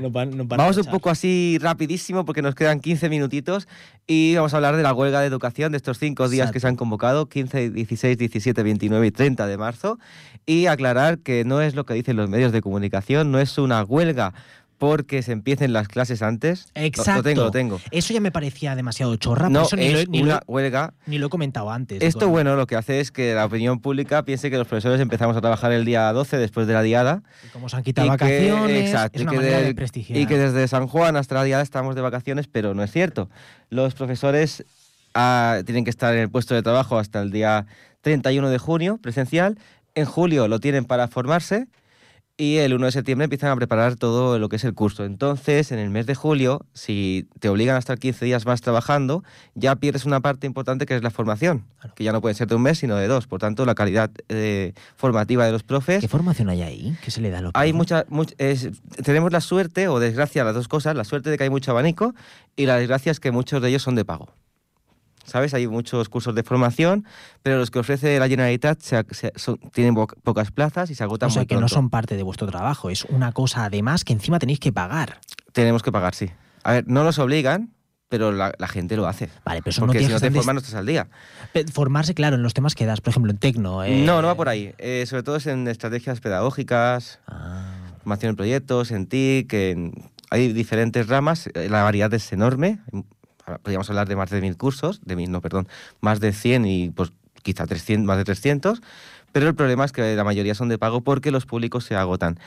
No, 0.00 0.24
no 0.26 0.44
Vamos 0.44 0.76
un 0.76 0.86
poco 0.86 1.10
así 1.10 1.58
rapidísimo 1.60 2.24
porque 2.24 2.40
nos 2.40 2.54
quedan 2.54 2.78
15 2.78 3.08
minutitos 3.08 3.66
y 4.06 4.36
vamos 4.36 4.54
a 4.54 4.58
hablar 4.58 4.76
de 4.76 4.84
la 4.84 4.94
huelga 4.94 5.20
de 5.20 5.26
educación 5.26 5.72
de 5.72 5.76
estos 5.76 5.98
cinco 5.98 6.28
días 6.28 6.52
que 6.52 6.60
se 6.60 6.68
han 6.68 6.76
convocado, 6.76 7.28
15, 7.28 7.70
16, 7.70 8.16
17, 8.16 8.62
29 8.62 9.06
y 9.08 9.10
30 9.10 9.46
de 9.48 9.58
marzo, 9.58 9.98
y 10.46 10.66
aclarar 10.66 11.18
que 11.18 11.44
no 11.44 11.60
es 11.62 11.74
lo 11.74 11.84
que 11.84 11.94
dicen 11.94 12.16
los 12.16 12.30
medios 12.30 12.52
de 12.52 12.62
comunicación, 12.62 13.30
no 13.32 13.38
es 13.40 13.58
una 13.58 13.82
huelga 13.82 14.34
porque 14.78 15.22
se 15.22 15.32
empiecen 15.32 15.72
las 15.72 15.88
clases 15.88 16.22
antes. 16.22 16.68
Lo- 16.74 16.82
Exacto. 16.82 17.16
Lo, 17.18 17.22
tengo, 17.24 17.42
lo 17.44 17.50
tengo. 17.50 17.80
Eso 17.90 18.14
ya 18.14 18.20
me 18.20 18.30
parecía 18.30 18.76
demasiado 18.76 19.14
chorra, 19.16 19.44
por 19.46 19.50
No, 19.52 19.62
eso 19.62 19.76
ni, 19.76 19.90
lo, 19.90 19.98
es 19.98 20.04
he- 20.04 20.08
ni, 20.08 20.18
lo, 20.20 20.24
una 20.26 20.42
huelga 20.46 20.94
ni 21.06 21.18
lo 21.18 21.26
he 21.26 21.30
comentado 21.30 21.70
antes. 21.70 22.00
Esto, 22.02 22.28
bueno, 22.28 22.54
lo 22.56 22.66
que 22.66 22.76
hace 22.76 23.00
es 23.00 23.10
que 23.10 23.34
la 23.34 23.44
opinión 23.44 23.80
pública 23.80 24.22
piense 24.24 24.50
que 24.50 24.56
los 24.56 24.66
profesores 24.68 25.00
empezamos 25.00 25.36
a 25.36 25.40
trabajar 25.40 25.72
el 25.72 25.84
día 25.84 26.12
12 26.12 26.38
después 26.38 26.66
de 26.68 26.74
la 26.74 26.82
diada. 26.82 27.22
Como 27.52 27.68
se 27.68 27.76
han 27.76 27.82
quitado 27.82 28.06
y 28.06 28.10
que- 28.10 28.14
vacaciones, 28.16 28.86
exacto, 28.90 29.16
es 29.16 29.20
y 29.20 29.22
una 29.24 29.30
que 29.32 29.36
manera 29.38 29.56
del- 29.58 29.66
de 29.66 29.74
prestigiar. 29.74 30.18
Y 30.20 30.26
que 30.26 30.38
desde 30.38 30.68
San 30.68 30.86
Juan 30.86 31.16
hasta 31.16 31.34
la 31.34 31.44
diada 31.44 31.62
estamos 31.62 31.96
de 31.96 32.00
vacaciones, 32.00 32.46
pero 32.46 32.72
no 32.74 32.82
es 32.84 32.92
cierto. 32.92 33.28
Los 33.70 33.94
profesores 33.94 34.64
ah, 35.14 35.60
tienen 35.66 35.82
que 35.84 35.90
estar 35.90 36.14
en 36.14 36.20
el 36.20 36.30
puesto 36.30 36.54
de 36.54 36.62
trabajo 36.62 36.98
hasta 36.98 37.20
el 37.20 37.32
día 37.32 37.66
31 38.02 38.48
de 38.50 38.58
junio, 38.58 38.98
presencial. 39.02 39.58
En 39.96 40.04
julio 40.04 40.46
lo 40.46 40.60
tienen 40.60 40.84
para 40.84 41.08
formarse 41.08 41.66
y 42.40 42.59
el 42.59 42.72
1 42.72 42.87
de 42.87 42.92
septiembre 42.92 43.24
empiezan 43.24 43.51
a 43.51 43.57
preparar 43.57 43.96
todo 43.96 44.38
lo 44.38 44.48
que 44.48 44.57
es 44.57 44.64
el 44.64 44.72
curso. 44.72 45.05
Entonces, 45.05 45.72
en 45.72 45.81
el 45.81 45.90
mes 45.90 46.07
de 46.07 46.14
julio, 46.14 46.64
si 46.72 47.27
te 47.40 47.48
obligan 47.48 47.74
a 47.74 47.81
estar 47.81 47.98
15 47.98 48.24
días 48.24 48.46
más 48.46 48.61
trabajando, 48.61 49.24
ya 49.57 49.74
pierdes 49.74 50.05
una 50.05 50.20
parte 50.20 50.46
importante 50.46 50.87
que 50.87 50.94
es 50.94 51.03
la 51.03 51.11
formación, 51.11 51.64
Claro. 51.81 51.94
que 51.96 52.05
ya 52.05 52.12
no 52.12 52.20
puede 52.20 52.37
ser 52.37 52.46
de 52.46 52.55
un 52.55 52.62
mes, 52.62 52.79
sino 52.79 52.94
de 52.94 53.09
dos. 53.09 53.27
Por 53.27 53.40
tanto, 53.40 53.66
la 53.66 53.74
calidad 53.74 54.11
eh, 54.29 54.72
formativa 54.96 55.44
de 55.46 55.51
los 55.53 55.64
profes 55.64 56.01
¿Qué 56.01 56.07
formación 56.07 56.48
hay 56.48 56.62
ahí? 56.62 56.96
¿Qué 57.05 57.11
se 57.11 57.20
le 57.20 57.31
da 57.31 57.38
a 57.38 57.42
los 57.42 57.51
hay 57.55 57.72
mucha, 57.72 58.07
much- 58.07 58.35
es- 58.38 58.68
tenemos 59.05 59.33
la 59.33 59.40
suerte 59.40 59.88
o 59.88 59.98
desgracia, 59.98 60.44
las 60.44 60.55
dos 60.55 60.68
cosas, 60.68 60.94
la 60.94 61.03
suerte 61.05 61.31
de 61.31 61.38
que 61.38 61.42
hay 61.44 61.51
mucho 61.51 61.72
abanico 61.72 62.14
y 62.55 62.66
la 62.66 62.77
desgracia 62.77 63.11
es 63.11 63.18
que 63.18 63.33
muchos 63.33 63.61
de 63.61 63.68
ellos 63.70 63.83
son 63.83 63.96
de 63.96 64.05
pago. 64.05 64.33
¿Sabes? 65.28 65.54
Hay 65.54 65.66
muchos 65.68 66.08
cursos 66.08 66.34
de 66.34 66.42
formación, 66.42 67.04
pero 67.42 67.58
los 67.58 67.70
que 67.70 67.78
ofrece 67.78 68.18
la 68.18 68.28
Generalitat 68.28 68.80
se- 68.80 69.04
se- 69.10 69.32
son- 69.36 69.58
tienen 69.72 69.94
pocas 69.94 70.50
plazas 70.50 70.90
y 70.90 70.94
se 70.94 71.04
agotan 71.04 71.28
O 71.28 71.30
sea, 71.30 71.40
muy 71.42 71.46
que 71.46 71.54
no 71.54 71.60
pronto. 71.60 71.74
son 71.74 71.90
parte 71.90 72.16
de 72.16 72.22
vuestro 72.22 72.46
trabajo. 72.46 72.90
Es 72.90 73.04
una 73.04 73.32
cosa, 73.32 73.64
además, 73.66 74.04
que 74.04 74.12
encima 74.14 74.38
tenéis 74.38 74.58
que 74.60 74.72
pagar. 74.72 75.20
Tenemos 75.52 75.82
que 75.82 75.92
pagar, 75.92 76.14
sí. 76.14 76.30
A 76.64 76.72
ver, 76.72 76.84
no 76.88 77.04
nos 77.04 77.18
obligan, 77.18 77.74
pero 78.08 78.32
la, 78.32 78.52
la 78.58 78.68
gente 78.68 78.96
lo 78.96 79.06
hace. 79.06 79.28
Vale, 79.44 79.60
pero 79.60 79.70
eso 79.70 79.82
no 79.82 79.88
Porque 79.88 79.98
si 79.98 80.06
tiene 80.06 80.14
no 80.14 80.20
te 80.20 80.30
formas 80.30 80.54
no 80.54 80.58
estás 80.60 80.74
al 80.74 80.86
día. 80.86 81.08
Formarse, 81.72 82.14
claro, 82.14 82.36
en 82.36 82.42
los 82.42 82.54
temas 82.54 82.74
que 82.74 82.86
das, 82.86 83.00
por 83.02 83.10
ejemplo, 83.10 83.30
en 83.32 83.38
tecno. 83.38 83.84
eh, 83.84 84.02
No, 84.06 84.22
no 84.22 84.28
va 84.28 84.34
por 84.34 84.48
ahí. 84.48 84.74
Eh, 84.78 85.04
sobre 85.06 85.22
todo 85.22 85.36
es 85.36 85.46
en 85.46 85.68
estrategias 85.68 86.20
pedagógicas, 86.20 87.20
Ah, 87.26 87.74
formación 87.98 88.30
en 88.30 88.36
proyectos, 88.36 88.90
en 88.92 89.06
TIC, 89.06 89.52
en- 89.52 89.92
hay 90.30 90.52
diferentes 90.52 91.06
ramas, 91.08 91.48
eh, 91.54 91.68
la 91.70 91.82
variedad 91.82 92.12
es 92.14 92.32
enorme. 92.32 92.78
Podríamos 93.62 93.88
hablar 93.90 94.08
de 94.08 94.16
más 94.16 94.30
de 94.30 94.40
mil 94.40 94.56
cursos, 94.56 95.00
de 95.04 95.16
mil, 95.16 95.30
no, 95.30 95.40
perdón, 95.40 95.68
más 96.00 96.20
de 96.20 96.32
100 96.32 96.64
y 96.66 96.90
pues 96.90 97.12
quizá 97.42 97.66
300, 97.66 98.06
más 98.06 98.18
de 98.18 98.24
300, 98.24 98.82
pero 99.32 99.48
el 99.48 99.54
problema 99.54 99.84
es 99.84 99.92
que 99.92 100.14
la 100.16 100.24
mayoría 100.24 100.54
son 100.54 100.68
de 100.68 100.78
pago 100.78 101.00
porque 101.02 101.30
los 101.30 101.46
públicos 101.46 101.84
se 101.84 101.96
agotan. 101.96 102.38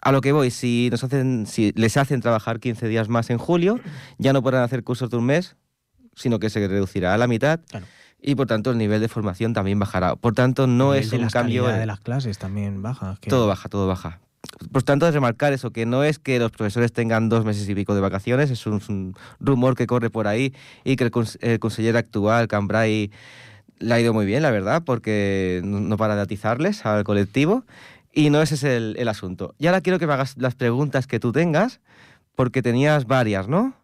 A 0.00 0.12
lo 0.12 0.20
que 0.20 0.32
voy, 0.32 0.50
si, 0.50 0.88
nos 0.90 1.02
hacen, 1.02 1.46
si 1.46 1.72
les 1.74 1.96
hacen 1.96 2.20
trabajar 2.20 2.60
15 2.60 2.86
días 2.88 3.08
más 3.08 3.30
en 3.30 3.38
julio, 3.38 3.80
ya 4.18 4.32
no 4.32 4.42
podrán 4.42 4.62
hacer 4.62 4.84
cursos 4.84 5.10
de 5.10 5.16
un 5.16 5.26
mes, 5.26 5.56
sino 6.14 6.38
que 6.38 6.50
se 6.50 6.66
reducirá 6.66 7.14
a 7.14 7.18
la 7.18 7.26
mitad 7.26 7.60
Claro. 7.68 7.86
y 8.20 8.34
por 8.34 8.46
tanto 8.46 8.70
el 8.70 8.78
nivel 8.78 9.00
de 9.00 9.08
formación 9.08 9.52
también 9.54 9.78
bajará. 9.78 10.16
Por 10.16 10.34
tanto, 10.34 10.66
no 10.66 10.94
el 10.94 11.00
es 11.00 11.10
de 11.10 11.16
un 11.16 11.22
las 11.24 11.32
cambio... 11.32 11.64
calidad 11.64 11.80
de 11.80 11.86
las 11.86 12.00
clases 12.00 12.38
también 12.38 12.80
baja. 12.82 13.16
Todo 13.28 13.46
baja, 13.48 13.68
todo 13.68 13.86
baja. 13.88 14.20
Por 14.72 14.82
tanto, 14.82 15.06
es 15.06 15.14
remarcar 15.14 15.52
eso, 15.52 15.70
que 15.70 15.86
no 15.86 16.04
es 16.04 16.18
que 16.18 16.38
los 16.38 16.50
profesores 16.50 16.92
tengan 16.92 17.28
dos 17.28 17.44
meses 17.44 17.68
y 17.68 17.74
pico 17.74 17.94
de 17.94 18.00
vacaciones, 18.00 18.50
es 18.50 18.66
un, 18.66 19.14
rumor 19.40 19.76
que 19.76 19.86
corre 19.86 20.10
por 20.10 20.26
ahí 20.26 20.54
y 20.84 20.96
que 20.96 21.04
el, 21.04 21.12
el 21.40 21.58
consejero 21.58 21.98
actual, 21.98 22.48
Cambrai, 22.48 23.10
le 23.78 23.94
ha 23.94 24.00
ido 24.00 24.12
muy 24.12 24.26
bien, 24.26 24.42
la 24.42 24.50
verdad, 24.50 24.82
porque 24.84 25.60
no, 25.64 25.80
no 25.80 25.96
para 25.96 26.16
de 26.16 26.22
atizarles 26.22 26.84
al 26.84 27.04
colectivo 27.04 27.64
y 28.12 28.30
no 28.30 28.42
ese 28.42 28.56
es 28.56 28.64
el, 28.64 28.96
el 28.98 29.08
asunto. 29.08 29.54
Y 29.58 29.66
ahora 29.66 29.80
quiero 29.80 29.98
que 29.98 30.06
me 30.06 30.14
hagas 30.14 30.36
las 30.38 30.54
preguntas 30.54 31.06
que 31.06 31.20
tú 31.20 31.30
tengas, 31.30 31.80
porque 32.34 32.62
tenías 32.62 33.06
varias, 33.06 33.48
¿no? 33.48 33.74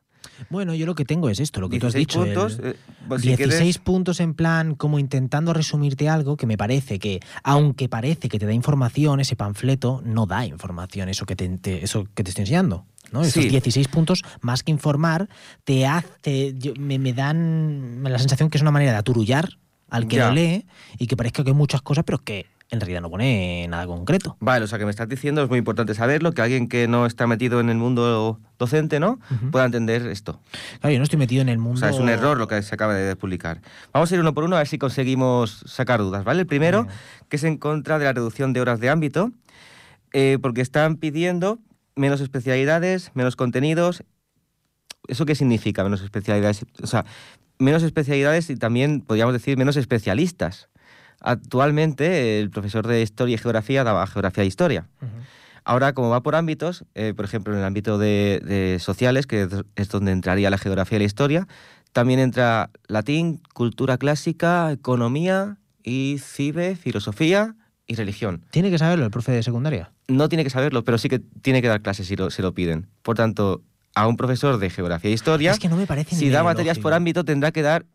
Bueno, 0.51 0.75
yo 0.75 0.87
lo 0.87 0.95
que 0.95 1.05
tengo 1.05 1.29
es 1.31 1.41
esto, 1.41 1.61
lo 1.61 1.69
que 1.69 1.79
tú 1.79 1.87
has 1.87 1.95
16 1.95 2.27
dicho. 2.29 2.43
puntos. 2.45 2.59
el- 2.59 2.73
eh, 2.73 2.77
pues 3.09 3.23
si 3.23 3.29
16 3.29 3.59
quieres- 3.61 3.79
puntos 3.79 4.21
en 4.21 4.35
plan 4.35 4.75
como 4.75 4.99
intentando 4.99 5.53
resumirte 5.53 6.09
algo 6.09 6.37
que 6.37 6.47
me 6.47 6.57
parece 6.57 6.99
que, 6.99 7.21
aunque 7.43 7.89
parece 7.89 8.29
que 8.29 8.39
te 8.39 8.47
da 8.47 8.53
información, 8.53 9.21
ese 9.21 9.37
panfleto 9.37 10.03
no 10.05 10.27
da 10.27 10.45
información, 10.47 11.09
eso 11.09 11.27
que 11.27 11.37
te, 11.37 11.49
te- 11.59 11.85
eso 11.85 12.07
que 12.15 12.23
te 12.25 12.31
estoy 12.31 12.43
enseñando. 12.43 12.87
¿no? 13.13 13.21
Esos 13.23 13.45
Sí. 13.45 13.49
16 13.51 13.87
puntos, 13.89 14.25
más 14.41 14.63
que 14.63 14.73
informar, 14.73 15.29
te 15.65 15.87
hace, 15.87 16.55
me, 16.79 16.99
me 16.99 17.13
dan 17.13 18.03
la 18.03 18.19
sensación 18.19 18.51
que 18.51 18.59
es 18.59 18.63
una 18.63 18.71
manera 18.73 18.93
de 18.93 18.99
aturullar 18.99 19.49
al 19.91 20.09
que 20.09 20.17
Ya. 20.17 20.29
lo 20.29 20.35
lee 20.35 20.67
y 20.99 21.07
que 21.07 21.17
parezca 21.17 21.45
que 21.45 21.51
hay 21.51 21.57
muchas 21.57 21.83
cosas, 21.83 22.03
pero 22.05 22.19
que 22.19 22.47
en 22.71 22.81
realidad 22.81 23.01
no 23.01 23.11
pone 23.11 23.67
nada 23.69 23.87
concreto. 23.87 24.37
Vale, 24.41 24.65
o 24.65 24.69
sea 24.69 24.79
que 24.79 24.85
me 24.85 24.91
estás 24.91 25.09
diciendo, 25.09 25.43
es 25.43 25.49
muy 25.49 25.59
importante 25.59 25.95
saberlo, 25.95 26.33
que 26.33 26.43
alguien 26.43 26.69
que 26.69 26.89
no 26.89 27.07
está 27.07 27.27
metido 27.27 27.61
en 27.61 27.71
el 27.71 27.77
mundo 27.77 28.41
docente, 28.59 29.01
¿no? 29.01 29.21
Pueda 29.51 29.65
entender 29.67 30.07
esto. 30.07 30.41
Claro, 30.81 30.93
yo 30.93 30.99
no 30.99 31.05
estoy 31.05 31.19
metido 31.19 31.43
en 31.43 31.49
el 31.49 31.59
mundo. 31.59 31.77
O 31.77 31.81
sea, 31.81 31.91
es 31.91 31.99
un 31.99 32.09
error 32.09 32.39
lo 32.39 32.49
que 32.49 32.61
se 32.63 32.75
acaba 32.75 32.95
de 32.95 33.17
publicar. 33.17 33.61
Vamos 33.93 34.11
a 34.11 34.15
ir 34.15 34.21
uno 34.21 34.35
por 34.35 34.45
uno 34.45 34.57
a 34.57 34.61
ver 34.61 34.69
si 34.69 34.79
conseguimos 34.79 35.63
sacar 35.67 36.01
dudas, 36.01 36.25
¿vale? 36.25 36.41
El 36.41 36.47
primero, 36.47 36.87
que 37.29 37.37
es 37.37 37.45
en 37.45 37.59
contra 37.59 37.99
de 37.99 38.07
la 38.07 38.13
reducción 38.13 38.53
de 38.53 38.61
horas 38.61 38.81
de 38.81 38.91
ámbito, 38.91 39.31
eh, 40.13 40.39
porque 40.41 40.61
están 40.61 40.97
pidiendo 40.97 41.59
menos 41.97 42.21
especialidades, 42.21 43.13
menos 43.15 43.37
contenidos. 43.37 44.05
¿Eso 45.07 45.27
qué 45.27 45.35
significa, 45.35 45.85
menos 45.85 46.03
especialidades? 46.03 46.65
O 46.83 46.87
sea, 46.87 47.05
menos 47.59 47.83
especialidades 47.83 48.51
y 48.51 48.57
también, 48.57 49.01
podríamos 49.01 49.35
decir, 49.35 49.57
menos 49.59 49.77
especialistas. 49.77 50.69
Actualmente, 51.25 52.39
el 52.41 52.51
profesor 52.51 52.87
de 52.87 53.01
Historia 53.03 53.35
y 53.35 53.39
Geografía 53.39 53.83
daba 53.85 54.07
Geografía 54.07 54.45
e 54.45 54.47
Historia. 54.47 54.87
Ahora, 55.65 55.95
como 55.95 56.11
va 56.11 56.23
por 56.23 56.35
ámbitos, 56.35 56.85
eh, 56.95 57.15
por 57.17 57.25
ejemplo, 57.25 57.55
en 57.55 57.61
el 57.61 57.65
ámbito 57.65 57.97
de, 57.97 58.41
de 58.45 58.79
sociales, 58.79 59.27
que 59.27 59.49
es- 59.77 59.89
donde 59.89 60.13
entraría 60.13 60.51
la 60.51 60.59
geografía 60.59 60.97
y 60.97 60.99
la 61.01 61.05
historia, 61.07 61.49
también 61.93 62.19
entra 62.21 62.71
latín, 62.87 63.41
cultura 63.55 63.97
clásica, 63.97 64.71
economía 64.73 65.57
y 65.83 66.19
cibe, 66.23 66.77
filosofía 66.77 67.55
y 67.87 67.95
religión. 67.95 68.45
Tiene 68.51 68.71
que 68.71 68.79
saberlo 68.79 69.05
el 69.07 69.11
profe 69.11 69.33
de 69.33 69.43
secundaria. 69.43 69.91
No 70.09 70.29
tiene 70.29 70.45
que 70.45 70.51
saberlo, 70.51 70.85
pero 70.85 70.99
sí 70.99 71.09
que 71.09 71.21
tiene 71.21 71.63
que 71.63 71.69
dar 71.69 71.81
clases 71.81 72.07
si 72.09 72.17
lo, 72.17 72.31
se 72.31 72.43
lo 72.43 72.53
piden. 72.53 72.87
Por 73.03 73.17
tanto, 73.17 73.63
a 73.95 74.07
un 74.07 74.17
profesor 74.19 74.59
de 74.59 74.69
geografía 74.71 75.11
e 75.11 75.15
historia, 75.15 75.53
Es 75.53 75.59
que 75.59 75.69
no 75.69 75.77
me 75.77 75.87
parece 75.87 76.17
si 76.17 76.29
da 76.29 76.43
materias 76.43 76.79
por 76.79 76.93
ámbito, 76.93 77.25
tendrá 77.25 77.53
que 77.53 77.63
dar 77.63 77.87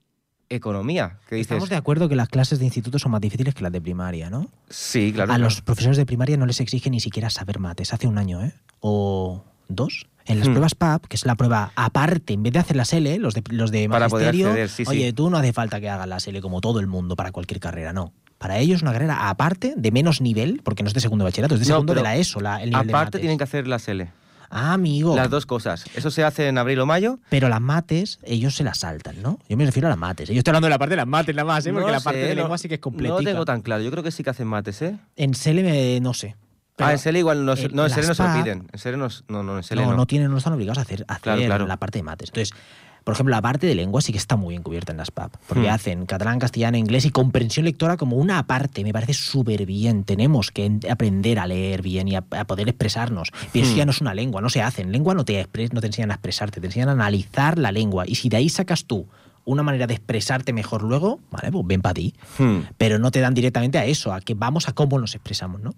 economía. 0.49 1.19
Que 1.27 1.35
dices, 1.35 1.51
Estamos 1.51 1.69
de 1.69 1.75
acuerdo 1.75 2.09
que 2.09 2.15
las 2.15 2.27
clases 2.29 2.59
de 2.59 2.65
instituto 2.65 2.99
son 2.99 3.11
más 3.11 3.21
difíciles 3.21 3.53
que 3.53 3.63
las 3.63 3.71
de 3.71 3.81
primaria, 3.81 4.29
¿no? 4.29 4.49
sí, 4.69 5.11
claro. 5.13 5.31
a 5.31 5.35
claro. 5.35 5.43
los 5.43 5.61
profesores 5.61 5.97
de 5.97 6.05
primaria 6.05 6.37
no 6.37 6.45
les 6.45 6.59
exige 6.59 6.89
ni 6.89 6.99
siquiera 6.99 7.29
saber 7.29 7.59
mates. 7.59 7.93
Hace 7.93 8.07
un 8.07 8.17
año, 8.17 8.43
¿eh? 8.43 8.53
O 8.79 9.43
dos. 9.67 10.07
En 10.25 10.39
las 10.39 10.47
Hmm. 10.47 10.51
pruebas 10.51 10.75
PAP, 10.75 11.05
que 11.07 11.15
es 11.15 11.25
la 11.25 11.35
prueba 11.35 11.71
aparte, 11.75 12.33
en 12.33 12.43
vez 12.43 12.53
de 12.53 12.59
hacer 12.59 12.75
las 12.75 12.93
L, 12.93 13.17
los 13.17 13.33
de, 13.33 13.41
los 13.49 13.71
de 13.71 13.89
Para 13.89 14.09
poder 14.09 14.27
magisterio, 14.27 14.47
acceder, 14.49 14.69
sí, 14.69 14.85
sí. 14.85 14.91
oye, 14.91 15.13
tú 15.13 15.29
no 15.29 15.37
hace 15.37 15.53
falta 15.53 15.79
que 15.81 15.89
hagas 15.89 16.07
las 16.07 16.27
L 16.27 16.39
como 16.41 16.61
todo 16.61 16.79
el 16.79 16.85
mundo 16.87 17.15
para 17.15 17.31
cualquier 17.31 17.59
carrera, 17.59 17.93
no. 17.93 18.13
Para 18.37 18.59
ellos 18.59 18.77
es 18.77 18.81
una 18.83 18.93
carrera 18.93 19.29
aparte, 19.29 19.73
de 19.75 19.91
menos 19.91 20.21
nivel, 20.21 20.61
porque 20.63 20.83
no 20.83 20.87
es 20.87 20.93
de 20.93 20.99
segundo 21.01 21.25
de 21.25 21.29
bachillerato, 21.29 21.55
es 21.55 21.61
de 21.61 21.65
No, 21.65 21.73
segundo 21.75 21.93
de 21.95 22.03
la 22.03 22.15
ESO, 22.15 22.39
la, 22.41 22.61
el 22.63 22.69
nivel 22.69 22.89
Aparte, 22.89 23.19
tienen 23.19 23.37
que 23.37 23.43
hacer 23.43 23.67
las 23.67 23.87
L. 23.87 24.09
Ah, 24.49 24.73
amigo. 24.73 25.15
Las 25.15 25.29
dos 25.29 25.45
cosas. 25.45 25.85
Eso 25.95 26.09
se 26.11 26.23
hace 26.23 26.47
en 26.47 26.57
abril 26.57 26.79
o 26.79 26.85
mayo. 26.85 27.19
Pero 27.29 27.49
las 27.49 27.61
mates, 27.61 28.19
ellos 28.23 28.55
se 28.55 28.63
las 28.63 28.79
saltan, 28.79 29.21
¿no? 29.21 29.39
Yo 29.47 29.57
me 29.57 29.65
refiero 29.65 29.87
a 29.87 29.91
las 29.91 29.97
mates. 29.99 30.29
Yo 30.29 30.35
estoy 30.37 30.51
hablando 30.51 30.65
de 30.65 30.71
la 30.71 30.79
parte 30.79 30.91
de 30.91 30.97
las 30.97 31.07
mates 31.07 31.35
nada 31.35 31.45
más, 31.45 31.65
¿eh? 31.65 31.71
Porque 31.71 31.85
No 31.87 31.91
la 31.91 31.99
parte 31.99 32.19
de 32.19 32.35
no- 32.35 32.41
lengua 32.41 32.57
sí 32.57 32.67
que 32.67 32.75
es 32.75 32.79
No 32.79 32.83
completa. 32.83 33.13
lo 33.15 33.21
tengo 33.23 33.45
tan 33.45 33.61
claro. 33.61 33.83
Yo 33.83 33.91
creo 33.91 34.03
que 34.03 34.11
sí 34.11 34.23
que 34.23 34.29
hacen 34.31 34.47
mates, 34.47 34.81
¿eh? 34.81 34.97
En 35.15 35.33
SELE 35.35 35.99
no 36.01 36.13
sé. 36.13 36.35
ah, 36.79 36.91
en 36.93 36.97
SELE 36.97 37.19
igual 37.19 37.45
no, 37.45 37.55
se- 37.55 37.65
en 37.65 37.75
no, 37.75 37.83
en 37.85 37.89
SELE 37.91 38.07
no 38.07 38.13
se 38.15 38.23
lo 38.23 38.33
piden. 38.33 38.67
En 38.71 38.79
SELE 38.79 38.97
no, 38.97 39.07
no, 39.27 39.43
no, 39.43 39.57
en 39.57 39.63
SELE 39.63 39.81
no, 39.83 39.91
no. 39.91 39.97
no 39.97 40.05
tienen, 40.07 40.31
no 40.31 40.37
están 40.37 40.53
obligados 40.53 40.77
a 40.77 40.81
hacer, 40.81 41.03
a 41.07 41.13
hacer 41.13 41.21
Claro, 41.23 41.41
claro. 41.45 41.67
la 41.67 41.77
parte 41.77 41.99
de 41.99 42.03
mates. 42.03 42.29
Entonces, 42.29 42.55
por 43.03 43.13
ejemplo, 43.13 43.31
la 43.35 43.41
parte 43.41 43.65
de 43.67 43.75
lengua 43.75 44.01
sí 44.01 44.11
que 44.11 44.17
está 44.17 44.35
muy 44.35 44.53
bien 44.53 44.63
cubierta 44.63 44.91
en 44.91 44.97
las 44.97 45.11
PAP, 45.11 45.33
porque 45.47 45.67
Hmm. 45.69 45.73
hacen 45.73 46.05
catalán, 46.05 46.39
castellano, 46.39 46.77
inglés 46.77 47.05
y 47.05 47.09
comprensión 47.09 47.65
lectora 47.65 47.97
como 47.97 48.17
una 48.17 48.45
parte. 48.45 48.83
Me 48.83 48.93
parece 48.93 49.13
súper 49.13 49.65
bien. 49.65 50.03
Tenemos 50.03 50.51
que 50.51 50.65
en- 50.65 50.79
aprender 50.89 51.39
a 51.39 51.47
leer 51.47 51.81
bien 51.81 52.07
y 52.07 52.15
a, 52.15 52.23
a 52.31 52.45
poder 52.45 52.69
expresarnos. 52.69 53.29
Pero 53.53 53.65
eso 53.65 53.73
Hmm. 53.73 53.77
ya 53.77 53.85
no 53.85 53.91
es 53.91 54.01
una 54.01 54.13
lengua, 54.13 54.41
no 54.41 54.49
se 54.49 54.61
hace. 54.61 54.81
En 54.81 54.91
lengua 54.91 55.13
no 55.15 55.25
te, 55.25 55.47
no 55.71 55.81
te 55.81 55.87
enseñan 55.87 56.11
a 56.11 56.15
expresarte, 56.15 56.59
te 56.61 56.67
enseñan 56.67 56.89
a 56.89 56.93
analizar 56.93 57.57
la 57.57 57.71
lengua. 57.71 58.03
Y 58.07 58.15
si 58.15 58.29
de 58.29 58.37
ahí 58.37 58.49
sacas 58.49 58.85
tú 58.85 59.07
una 59.45 59.63
manera 59.63 59.87
de 59.87 59.95
expresarte 59.95 60.53
mejor 60.53 60.83
luego, 60.83 61.19
vale, 61.31 61.51
pues 61.51 61.65
ven 61.65 61.81
para 61.81 61.93
ti 61.95 62.13
Hmm. 62.37 62.59
pero 62.77 62.99
no 62.99 63.09
te 63.09 63.19
dan 63.19 63.33
directamente 63.33 63.79
a 63.79 63.85
eso, 63.85 64.13
a 64.13 64.21
que 64.21 64.35
vamos 64.35 64.67
a 64.67 64.73
cómo 64.73 64.99
nos 64.99 65.15
expresamos, 65.15 65.61
¿no? 65.61 65.73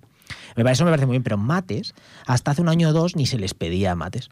Me 0.57 0.63
parece, 0.63 0.79
eso 0.79 0.85
me 0.85 0.91
parece 0.91 1.05
muy 1.05 1.13
bien, 1.13 1.23
pero 1.23 1.37
mates, 1.37 1.93
hasta 2.25 2.51
hace 2.51 2.61
un 2.61 2.67
año 2.69 2.89
o 2.89 2.93
dos 2.93 3.15
ni 3.15 3.25
se 3.25 3.37
les 3.37 3.53
pedía 3.53 3.95
mates. 3.95 4.29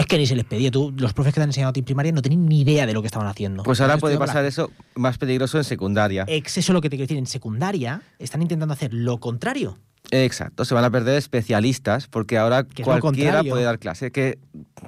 Es 0.00 0.06
que 0.06 0.16
ni 0.16 0.26
se 0.26 0.34
les 0.34 0.46
pedía. 0.46 0.70
Tú, 0.70 0.94
los 0.96 1.12
profes 1.12 1.34
que 1.34 1.40
te 1.40 1.42
han 1.42 1.50
enseñado 1.50 1.70
a 1.70 1.72
ti 1.74 1.80
en 1.80 1.84
primaria 1.84 2.10
no 2.10 2.22
tenían 2.22 2.46
ni 2.46 2.62
idea 2.62 2.86
de 2.86 2.94
lo 2.94 3.02
que 3.02 3.06
estaban 3.06 3.28
haciendo. 3.28 3.64
Pues 3.64 3.82
ahora 3.82 3.98
puede 3.98 4.16
pasar 4.16 4.46
eso 4.46 4.70
más 4.94 5.18
peligroso 5.18 5.58
en 5.58 5.64
secundaria. 5.64 6.24
Ex, 6.26 6.56
Eso 6.56 6.72
es 6.72 6.74
lo 6.74 6.80
que 6.80 6.88
te 6.88 6.96
quiero 6.96 7.06
decir. 7.06 7.18
En 7.18 7.26
secundaria 7.26 8.00
están 8.18 8.40
intentando 8.40 8.72
hacer 8.72 8.94
lo 8.94 9.18
contrario. 9.18 9.76
Exacto, 10.10 10.64
se 10.64 10.72
van 10.74 10.84
a 10.84 10.90
perder 10.90 11.18
especialistas 11.18 12.08
porque 12.08 12.38
ahora 12.38 12.66
cualquiera 12.82 13.44
puede 13.44 13.62
dar 13.62 13.78
clase. 13.78 14.10
Que, 14.10 14.38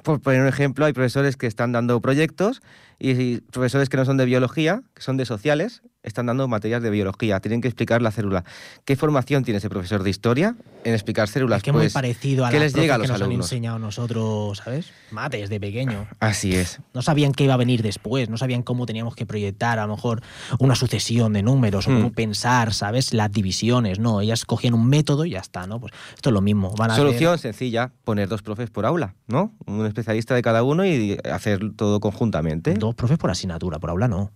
por 0.01 0.19
poner 0.19 0.41
un 0.41 0.47
ejemplo, 0.47 0.85
hay 0.85 0.93
profesores 0.93 1.37
que 1.37 1.45
están 1.45 1.71
dando 1.71 2.01
proyectos 2.01 2.63
y 2.99 3.37
profesores 3.41 3.89
que 3.89 3.97
no 3.97 4.05
son 4.05 4.17
de 4.17 4.25
biología, 4.25 4.81
que 4.93 5.01
son 5.01 5.17
de 5.17 5.25
sociales, 5.25 5.81
están 6.03 6.25
dando 6.25 6.47
materias 6.49 6.81
de 6.83 6.89
biología. 6.89 7.39
Tienen 7.39 7.61
que 7.61 7.69
explicar 7.69 8.01
la 8.01 8.11
célula. 8.11 8.43
¿Qué 8.83 8.97
formación 8.97 9.45
tiene 9.45 9.59
ese 9.59 9.69
profesor 9.69 10.03
de 10.03 10.09
historia 10.09 10.57
en 10.83 10.93
explicar 10.93 11.29
células? 11.29 11.57
es 11.57 11.63
que 11.63 11.71
muy 11.71 11.83
Pues, 11.83 11.93
parecido 11.93 12.45
a 12.45 12.49
¿qué 12.49 12.57
las 12.59 12.73
les 12.73 12.75
llega 12.75 12.95
a 12.95 12.97
profes 12.97 13.09
los 13.09 13.15
que 13.17 13.19
nos 13.19 13.21
alumnos? 13.27 13.45
han 13.45 13.55
enseñado 13.55 13.79
nosotros, 13.79 14.57
¿sabes? 14.57 14.91
Mates 15.11 15.49
de 15.49 15.61
pequeño. 15.61 16.05
Así 16.19 16.55
es. 16.55 16.81
No 16.93 17.01
sabían 17.01 17.31
qué 17.31 17.45
iba 17.45 17.53
a 17.53 17.57
venir 17.57 17.81
después, 17.83 18.27
no 18.29 18.37
sabían 18.37 18.63
cómo 18.63 18.85
teníamos 18.85 19.15
que 19.15 19.25
proyectar 19.25 19.79
a 19.79 19.87
lo 19.87 19.95
mejor 19.95 20.21
una 20.59 20.75
sucesión 20.75 21.31
de 21.31 21.41
números 21.41 21.87
o 21.87 21.91
Hmm. 21.91 21.95
cómo 21.95 22.11
pensar, 22.11 22.73
¿sabes? 22.73 23.13
Las 23.13 23.31
divisiones, 23.31 23.99
no, 23.99 24.19
ellas 24.19 24.43
cogían 24.43 24.73
un 24.73 24.87
método 24.89 25.23
y 25.23 25.29
ya 25.31 25.39
está, 25.39 25.67
¿no? 25.67 25.79
Pues 25.79 25.93
esto 26.15 26.31
es 26.31 26.33
lo 26.33 26.41
mismo. 26.41 26.73
Van 26.77 26.91
a 26.91 26.93
hacer- 26.95 27.05
Solución 27.05 27.39
sencilla, 27.39 27.93
poner 28.03 28.27
dos 28.27 28.41
profes 28.41 28.69
por 28.69 28.85
aula, 28.85 29.15
¿no? 29.27 29.53
Un 29.67 29.85
especialista 29.85 30.35
de 30.35 30.41
cada 30.41 30.63
uno 30.63 30.85
y 30.85 31.17
hacer 31.31 31.61
todo 31.77 32.01
conjuntamente. 32.01 32.73
Dos 32.87 32.95
profes 32.95 33.17
por 33.17 33.29
asignatura, 33.31 33.79
por 33.79 33.89
aula 33.89 34.07
no. 34.07 34.31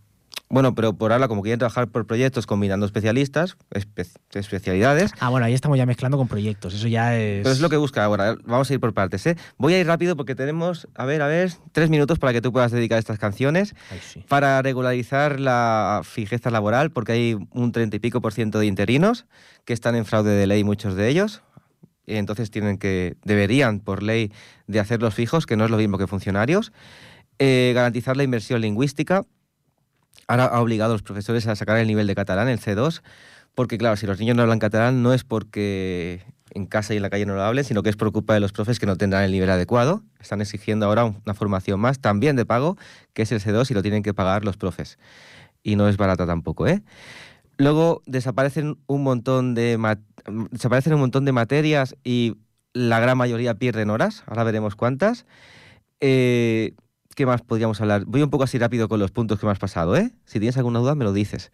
Bueno, 0.50 0.74
pero 0.76 0.94
por 0.94 1.12
aula, 1.12 1.28
como 1.28 1.42
quieren 1.42 1.60
trabajar 1.60 1.90
por 1.90 2.08
proyectos 2.08 2.48
combinando 2.48 2.86
especialistas, 2.86 3.58
espe- 3.70 4.08
especialidades, 4.32 5.12
Ah, 5.20 5.28
bueno, 5.28 5.46
ahí 5.46 5.54
estamos 5.54 5.78
ya 5.78 5.86
mezclando 5.86 6.18
con 6.18 6.30
proyectos, 6.30 6.74
eso 6.74 6.88
ya 6.88 7.18
es... 7.18 7.44
pero 7.44 7.52
es 7.54 7.60
lo 7.60 7.70
que 7.70 7.76
busca 7.76 8.06
ahora. 8.06 8.38
Vamos 8.46 8.70
a 8.70 8.74
ir 8.74 8.80
por 8.80 8.94
partes, 8.94 9.26
¿eh? 9.28 9.36
Voy 9.58 9.74
a 9.74 9.80
ir 9.80 9.86
rápido 9.86 10.16
porque 10.16 10.36
tenemos, 10.36 10.88
a 10.96 11.04
ver, 11.04 11.22
a 11.22 11.28
ver, 11.28 11.52
tres 11.74 11.90
minutos 11.90 12.18
para 12.18 12.32
que 12.32 12.42
tú 12.42 12.54
puedas 12.54 12.72
dedicar 12.72 12.98
estas 12.98 13.20
canciones 13.20 13.76
Ay, 13.92 14.00
sí. 14.02 14.24
para 14.30 14.62
regularizar 14.62 15.38
la 15.42 16.02
fijeza 16.06 16.50
laboral, 16.50 16.92
porque 16.92 17.12
hay 17.12 17.38
un 17.52 17.72
treinta 17.74 17.98
y 17.98 18.00
pico 18.00 18.22
por 18.22 18.32
ciento 18.32 18.60
de 18.60 18.68
interinos 18.68 19.26
que 19.66 19.74
están 19.74 19.96
en 19.96 20.06
fraude 20.06 20.32
de 20.32 20.48
ley, 20.48 20.64
muchos 20.64 20.96
de 20.96 21.10
ellos. 21.10 21.42
Entonces 22.06 22.52
tienen 22.52 22.78
que, 22.78 23.18
deberían 23.26 23.82
por 23.82 24.02
ley 24.02 24.32
de 24.68 24.80
hacerlos 24.80 25.14
fijos, 25.14 25.46
que 25.46 25.58
no 25.58 25.66
es 25.66 25.72
lo 25.72 25.76
mismo 25.76 25.98
que 25.98 26.08
funcionarios. 26.08 26.72
Eh, 27.40 27.72
garantizar 27.76 28.18
la 28.18 28.24
inversión 28.24 28.62
lingüística. 28.62 29.24
Ahora 30.28 30.46
ha 30.46 30.62
obligado 30.62 30.92
a 30.92 30.96
los 30.96 31.04
profesores 31.04 31.48
a 31.48 31.56
sacar 31.56 31.78
el 31.78 31.88
nivel 31.88 32.08
de 32.08 32.16
catalán, 32.16 32.50
el 32.50 32.60
C2, 32.60 33.02
porque 33.56 33.78
claro, 33.78 33.96
si 33.96 34.06
los 34.08 34.20
niños 34.20 34.36
no 34.36 34.42
hablan 34.42 34.60
catalán 34.60 35.02
no 35.02 35.14
es 35.14 35.24
porque 35.24 36.24
en 36.52 36.66
casa 36.66 36.94
y 36.94 36.98
en 36.98 37.04
la 37.04 37.10
calle 37.10 37.26
no 37.26 37.36
lo 37.36 37.44
hablen, 37.44 37.64
sino 37.64 37.84
que 37.84 37.90
es 37.90 37.96
por 37.96 38.12
culpa 38.12 38.34
de 38.34 38.40
los 38.40 38.52
profes 38.52 38.80
que 38.80 38.86
no 38.86 38.98
tendrán 38.98 39.24
el 39.24 39.32
nivel 39.32 39.50
adecuado. 39.50 40.04
Están 40.20 40.42
exigiendo 40.42 40.86
ahora 40.86 41.06
una 41.06 41.34
formación 41.34 41.80
más, 41.80 42.00
también 42.00 42.36
de 42.36 42.46
pago, 42.46 42.78
que 43.14 43.22
es 43.22 43.32
el 43.32 43.40
C2 43.40 43.70
y 43.72 43.74
lo 43.74 43.82
tienen 43.82 44.04
que 44.04 44.14
pagar 44.14 44.44
los 44.44 44.58
profes. 44.58 44.98
Y 45.64 45.76
no 45.76 45.88
es 45.88 45.98
barata 45.98 46.26
tampoco, 46.26 46.68
¿eh? 46.68 46.82
Luego 47.58 48.02
desaparecen 48.06 48.78
un 48.86 49.04
montón 49.04 49.56
de 49.56 49.78
un 49.78 51.00
montón 51.00 51.26
de 51.26 51.32
materias 51.32 51.96
y 52.04 52.36
la 52.74 53.00
gran 53.00 53.18
mayoría 53.18 53.56
pierden 53.56 53.90
horas. 53.90 54.24
Ahora 54.28 54.44
veremos 54.44 54.76
cuántas. 54.76 55.26
Eh, 56.00 56.76
¿Qué 57.18 57.26
más 57.26 57.42
podríamos 57.42 57.82
hablar? 57.82 58.06
Voy 58.06 58.22
un 58.22 58.30
poco 58.30 58.44
así 58.44 58.60
rápido 58.60 58.88
con 58.88 59.00
los 59.00 59.10
puntos 59.10 59.40
que 59.40 59.48
me 59.48 59.52
has 59.52 59.58
pasado, 59.58 59.98
¿eh? 59.98 60.12
Si 60.26 60.38
tienes 60.38 60.56
alguna 60.56 60.78
duda, 60.78 60.94
me 60.94 61.04
lo 61.04 61.14
dices. 61.14 61.50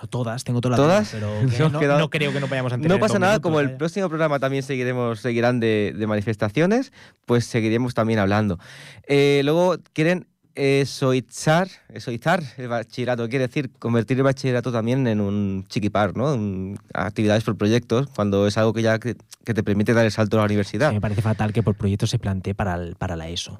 No 0.00 0.06
Todas, 0.08 0.44
tengo 0.44 0.60
todas, 0.60 0.76
¿Todas? 0.76 1.12
las 1.12 1.20
pero 1.20 1.50
que 1.68 1.72
no, 1.72 1.80
quedado- 1.80 1.98
no 1.98 2.08
creo 2.08 2.32
que 2.32 2.38
no 2.38 2.46
vayamos 2.46 2.72
a 2.72 2.76
No 2.76 2.94
en 2.94 3.00
pasa 3.00 3.18
nada, 3.18 3.32
minutos, 3.32 3.42
como 3.50 3.58
el 3.58 3.66
vaya. 3.66 3.78
próximo 3.78 4.08
programa 4.08 4.38
también 4.38 4.62
seguiremos, 4.62 5.18
seguirán 5.18 5.58
de, 5.58 5.92
de 5.98 6.06
manifestaciones, 6.06 6.92
pues 7.26 7.46
seguiremos 7.46 7.94
también 7.94 8.20
hablando. 8.20 8.60
Eh, 9.08 9.40
luego 9.44 9.74
quieren 9.92 10.28
esoizar, 10.54 11.66
esoizar 11.88 12.40
el 12.56 12.68
bachillerato, 12.68 13.28
quiere 13.28 13.48
decir 13.48 13.72
convertir 13.76 14.18
el 14.18 14.22
bachillerato 14.22 14.70
también 14.70 15.04
en 15.08 15.20
un 15.20 15.64
chiquipar, 15.68 16.16
¿no? 16.16 16.32
Un- 16.32 16.78
actividades 16.94 17.42
por 17.42 17.56
proyectos, 17.56 18.06
cuando 18.14 18.46
es 18.46 18.56
algo 18.56 18.72
que 18.72 18.82
ya 18.82 19.00
que, 19.00 19.16
que 19.44 19.52
te 19.52 19.64
permite 19.64 19.94
dar 19.94 20.04
el 20.06 20.12
salto 20.12 20.36
a 20.36 20.40
la 20.42 20.46
universidad. 20.46 20.90
Sí, 20.90 20.94
me 20.94 21.00
parece 21.00 21.22
fatal 21.22 21.52
que 21.52 21.64
por 21.64 21.74
proyectos 21.74 22.10
se 22.10 22.20
plantee 22.20 22.54
para, 22.54 22.76
el- 22.76 22.94
para 22.94 23.16
la 23.16 23.28
ESO. 23.28 23.58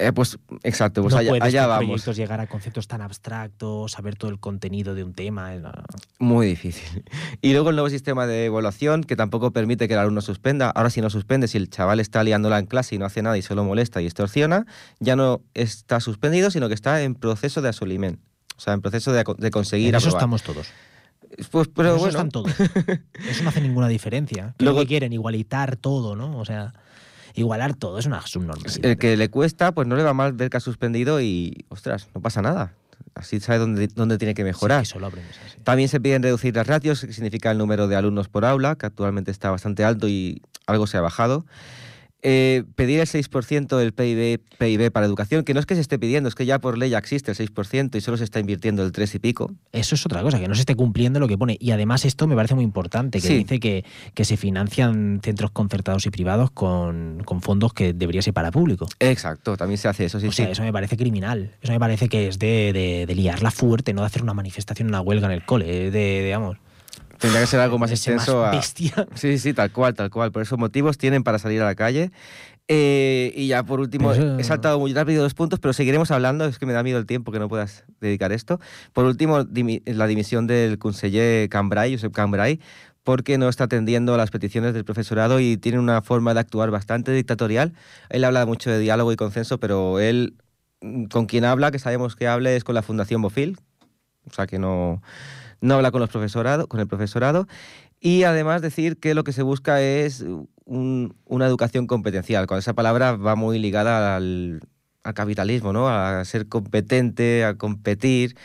Eh, 0.00 0.12
pues 0.12 0.38
exacto, 0.62 1.02
pues 1.02 1.12
no 1.12 1.18
allá, 1.20 1.30
puedes 1.30 1.42
allá 1.44 1.62
por 1.62 1.68
vamos. 1.70 1.86
proyectos 1.88 2.16
llegar 2.16 2.40
a 2.40 2.46
conceptos 2.46 2.86
tan 2.86 3.00
abstractos, 3.02 3.90
saber 3.92 4.14
todo 4.16 4.30
el 4.30 4.38
contenido 4.38 4.94
de 4.94 5.02
un 5.02 5.12
tema. 5.12 5.54
eh, 5.54 5.60
no. 5.60 5.72
Muy 6.20 6.46
difícil. 6.46 7.02
Y 7.42 7.52
luego 7.52 7.70
el 7.70 7.76
nuevo 7.76 7.90
sistema 7.90 8.26
de 8.26 8.46
evaluación 8.46 9.02
que 9.04 9.16
tampoco 9.16 9.52
permite 9.52 9.88
que 9.88 9.94
el 9.94 10.00
alumno 10.00 10.20
suspenda. 10.20 10.70
Ahora 10.70 10.90
si 10.90 11.00
no 11.00 11.10
suspende, 11.10 11.48
si 11.48 11.58
el 11.58 11.68
chaval 11.68 11.98
está 12.00 12.22
liándola 12.22 12.58
en 12.58 12.66
clase 12.66 12.94
y 12.94 12.98
no 12.98 13.06
hace 13.06 13.22
nada 13.22 13.36
y 13.38 13.42
solo 13.42 13.64
molesta 13.64 14.00
y 14.00 14.06
extorsiona, 14.06 14.66
ya 15.00 15.16
no 15.16 15.40
está 15.54 16.00
suspendido, 16.00 16.50
sino 16.50 16.68
que 16.68 16.74
está 16.74 17.02
en 17.02 17.14
proceso 17.14 17.60
de 17.62 17.68
asolimiento. 17.70 18.22
O 18.56 18.60
sea, 18.60 18.74
en 18.74 18.80
proceso 18.80 19.12
de, 19.12 19.24
de 19.38 19.50
conseguir 19.50 19.88
En 19.90 19.94
eso 19.96 20.08
aprobar. 20.08 20.20
estamos 20.20 20.42
todos. 20.42 20.68
Pues, 21.50 21.68
pero 21.74 21.90
En 21.90 21.94
eso 21.96 22.04
bueno, 22.04 22.18
están 22.18 22.30
todos. 22.30 22.52
Eso 23.28 23.42
no 23.42 23.50
hace 23.50 23.60
ninguna 23.60 23.86
diferencia. 23.88 24.54
¿Qué 24.56 24.64
es 24.64 24.64
lo 24.64 24.70
Luego- 24.72 24.80
que 24.80 24.86
quieren? 24.86 25.12
Igualitar 25.12 25.76
todo, 25.76 26.16
¿no? 26.16 26.38
O 26.38 26.44
sea, 26.44 26.72
igualar 27.38 27.74
todo 27.74 27.98
es 27.98 28.06
una 28.06 28.20
subnormalidad. 28.26 28.84
el 28.84 28.98
que 28.98 29.16
le 29.16 29.28
cuesta, 29.30 29.72
pues 29.72 29.86
no 29.86 29.96
le 29.96 30.02
va 30.02 30.14
mal 30.14 30.32
ver 30.32 30.50
que 30.50 30.56
ha 30.56 30.60
suspendido 30.60 31.20
y, 31.20 31.64
ostras, 31.68 32.08
no 32.14 32.20
pasa 32.20 32.42
nada. 32.42 32.74
Así 33.14 33.40
sabe 33.40 33.58
dónde, 33.58 33.88
dónde 33.88 34.18
tiene 34.18 34.34
que 34.34 34.44
mejorar. 34.44 34.84
Sí, 34.84 34.92
que 34.92 34.98
solo 34.98 35.06
así. 35.08 35.58
También 35.64 35.88
se 35.88 36.00
piden 36.00 36.22
reducir 36.22 36.54
las 36.54 36.66
ratios, 36.66 37.00
que 37.00 37.12
significa 37.12 37.50
el 37.50 37.58
número 37.58 37.88
de 37.88 37.96
alumnos 37.96 38.28
por 38.28 38.44
aula, 38.44 38.76
que 38.76 38.86
actualmente 38.86 39.30
está 39.30 39.50
bastante 39.50 39.84
alto 39.84 40.08
y 40.08 40.42
algo 40.66 40.86
se 40.86 40.96
ha 40.96 41.00
bajado. 41.00 41.44
Eh, 42.22 42.64
pedir 42.74 43.00
el 43.00 43.06
6% 43.06 43.76
del 43.76 43.92
PIB, 43.92 44.40
PIB 44.58 44.90
para 44.90 45.06
educación, 45.06 45.44
que 45.44 45.54
no 45.54 45.60
es 45.60 45.66
que 45.66 45.74
se 45.76 45.80
esté 45.80 45.98
pidiendo, 45.98 46.28
es 46.28 46.34
que 46.34 46.46
ya 46.46 46.58
por 46.58 46.76
ley 46.76 46.90
ya 46.90 46.98
existe 46.98 47.30
el 47.30 47.36
6% 47.36 47.94
y 47.96 48.00
solo 48.00 48.16
se 48.16 48.24
está 48.24 48.40
invirtiendo 48.40 48.82
el 48.84 48.90
3 48.92 49.14
y 49.14 49.18
pico. 49.20 49.52
Eso 49.72 49.94
es 49.94 50.04
otra 50.04 50.22
cosa, 50.22 50.40
que 50.40 50.48
no 50.48 50.54
se 50.54 50.60
esté 50.60 50.74
cumpliendo 50.74 51.20
lo 51.20 51.28
que 51.28 51.38
pone. 51.38 51.56
Y 51.60 51.70
además 51.70 52.04
esto 52.04 52.26
me 52.26 52.34
parece 52.34 52.54
muy 52.54 52.64
importante, 52.64 53.20
que 53.20 53.28
Sí. 53.28 53.34
dice 53.38 53.60
que, 53.60 53.84
que 54.14 54.24
se 54.24 54.36
financian 54.36 55.20
centros 55.22 55.50
concertados 55.52 56.06
y 56.06 56.10
privados 56.10 56.50
con, 56.50 57.22
con 57.24 57.40
fondos 57.40 57.72
que 57.72 57.92
debería 57.92 58.22
ser 58.22 58.34
para 58.34 58.50
público. 58.50 58.88
Exacto, 59.00 59.56
también 59.56 59.78
se 59.78 59.88
hace 59.88 60.04
eso, 60.06 60.18
sí, 60.20 60.26
o 60.26 60.32
sea, 60.32 60.50
eso 60.50 60.62
me 60.62 60.72
parece 60.72 60.96
criminal. 60.96 61.52
Eso 61.62 61.72
me 61.72 61.78
parece 61.80 62.08
que 62.08 62.28
es 62.28 62.38
de, 62.38 62.72
de, 62.72 63.04
de 63.06 63.14
liarla 63.14 63.50
fuerte, 63.50 63.92
no 63.94 64.00
de 64.00 64.06
hacer 64.08 64.22
una 64.22 64.34
manifestación, 64.34 64.88
una 64.88 65.00
huelga 65.00 65.26
en 65.26 65.32
el 65.32 65.44
cole, 65.44 65.66
de, 65.66 65.90
de, 65.90 66.24
digamos... 66.24 66.56
Tendría 67.18 67.40
que 67.40 67.46
ser 67.46 67.60
algo 67.60 67.78
más 67.78 67.90
extenso 67.90 68.40
más 68.42 68.48
a... 68.48 68.56
bestia. 68.56 68.92
Sí, 69.14 69.32
sí, 69.32 69.38
sí, 69.38 69.54
tal 69.54 69.70
cual, 69.72 69.94
tal 69.94 70.10
cual. 70.10 70.30
Por 70.32 70.42
esos 70.42 70.58
motivos 70.58 70.98
tienen 70.98 71.22
para 71.24 71.38
salir 71.38 71.60
a 71.62 71.64
la 71.64 71.74
calle. 71.74 72.10
Eh, 72.70 73.32
y 73.34 73.46
ya 73.48 73.62
por 73.62 73.80
último, 73.80 74.12
eso- 74.12 74.38
he 74.38 74.44
saltado 74.44 74.78
muy 74.78 74.92
rápido 74.92 75.22
dos 75.22 75.34
puntos, 75.34 75.58
pero 75.58 75.72
seguiremos 75.72 76.10
hablando, 76.10 76.44
es 76.44 76.58
que 76.58 76.66
me 76.66 76.72
da 76.74 76.82
miedo 76.82 76.98
el 76.98 77.06
tiempo 77.06 77.32
que 77.32 77.38
no 77.38 77.48
puedas 77.48 77.84
dedicar 78.00 78.30
esto. 78.32 78.60
Por 78.92 79.04
último, 79.06 79.40
dimi- 79.44 79.82
la 79.86 80.06
dimisión 80.06 80.46
del 80.46 80.78
conseller 80.78 81.48
Cambrai, 81.48 81.94
Josep 81.94 82.12
Cambrai, 82.12 82.60
porque 83.04 83.38
no 83.38 83.48
está 83.48 83.64
atendiendo 83.64 84.12
a 84.12 84.18
las 84.18 84.30
peticiones 84.30 84.74
del 84.74 84.84
profesorado 84.84 85.40
y 85.40 85.56
tiene 85.56 85.78
una 85.78 86.02
forma 86.02 86.34
de 86.34 86.40
actuar 86.40 86.70
bastante 86.70 87.10
dictatorial. 87.12 87.72
Él 88.10 88.22
habla 88.24 88.44
mucho 88.44 88.70
de 88.70 88.78
diálogo 88.78 89.12
y 89.12 89.16
consenso, 89.16 89.58
pero 89.58 89.98
él, 89.98 90.34
mm, 90.82 91.04
con 91.04 91.24
quien 91.24 91.46
habla, 91.46 91.70
que 91.70 91.78
sabemos 91.78 92.16
que 92.16 92.28
hable, 92.28 92.54
es 92.54 92.64
con 92.64 92.74
la 92.74 92.82
Fundación 92.82 93.22
Bofil, 93.22 93.56
o 94.30 94.34
sea 94.34 94.46
que 94.46 94.58
no, 94.58 95.00
no 95.60 95.74
habla 95.74 95.90
con, 95.90 96.00
los 96.00 96.10
profesorado, 96.10 96.66
con 96.68 96.80
el 96.80 96.86
profesorado. 96.86 97.46
Y 98.00 98.22
además 98.22 98.62
decir 98.62 98.96
que 98.98 99.14
lo 99.14 99.24
que 99.24 99.32
se 99.32 99.42
busca 99.42 99.80
es 99.82 100.24
un- 100.64 101.14
una 101.26 101.46
educación 101.46 101.86
competencial. 101.86 102.46
Con 102.46 102.58
esa 102.58 102.72
palabra 102.74 103.16
va 103.16 103.34
muy 103.34 103.58
ligada 103.58 104.16
al, 104.16 104.60
al 105.02 105.14
capitalismo, 105.14 105.72
¿no? 105.72 105.88
A 105.88 106.24
ser 106.24 106.46
competente, 106.48 107.44
a 107.44 107.54
competir. 107.54 108.36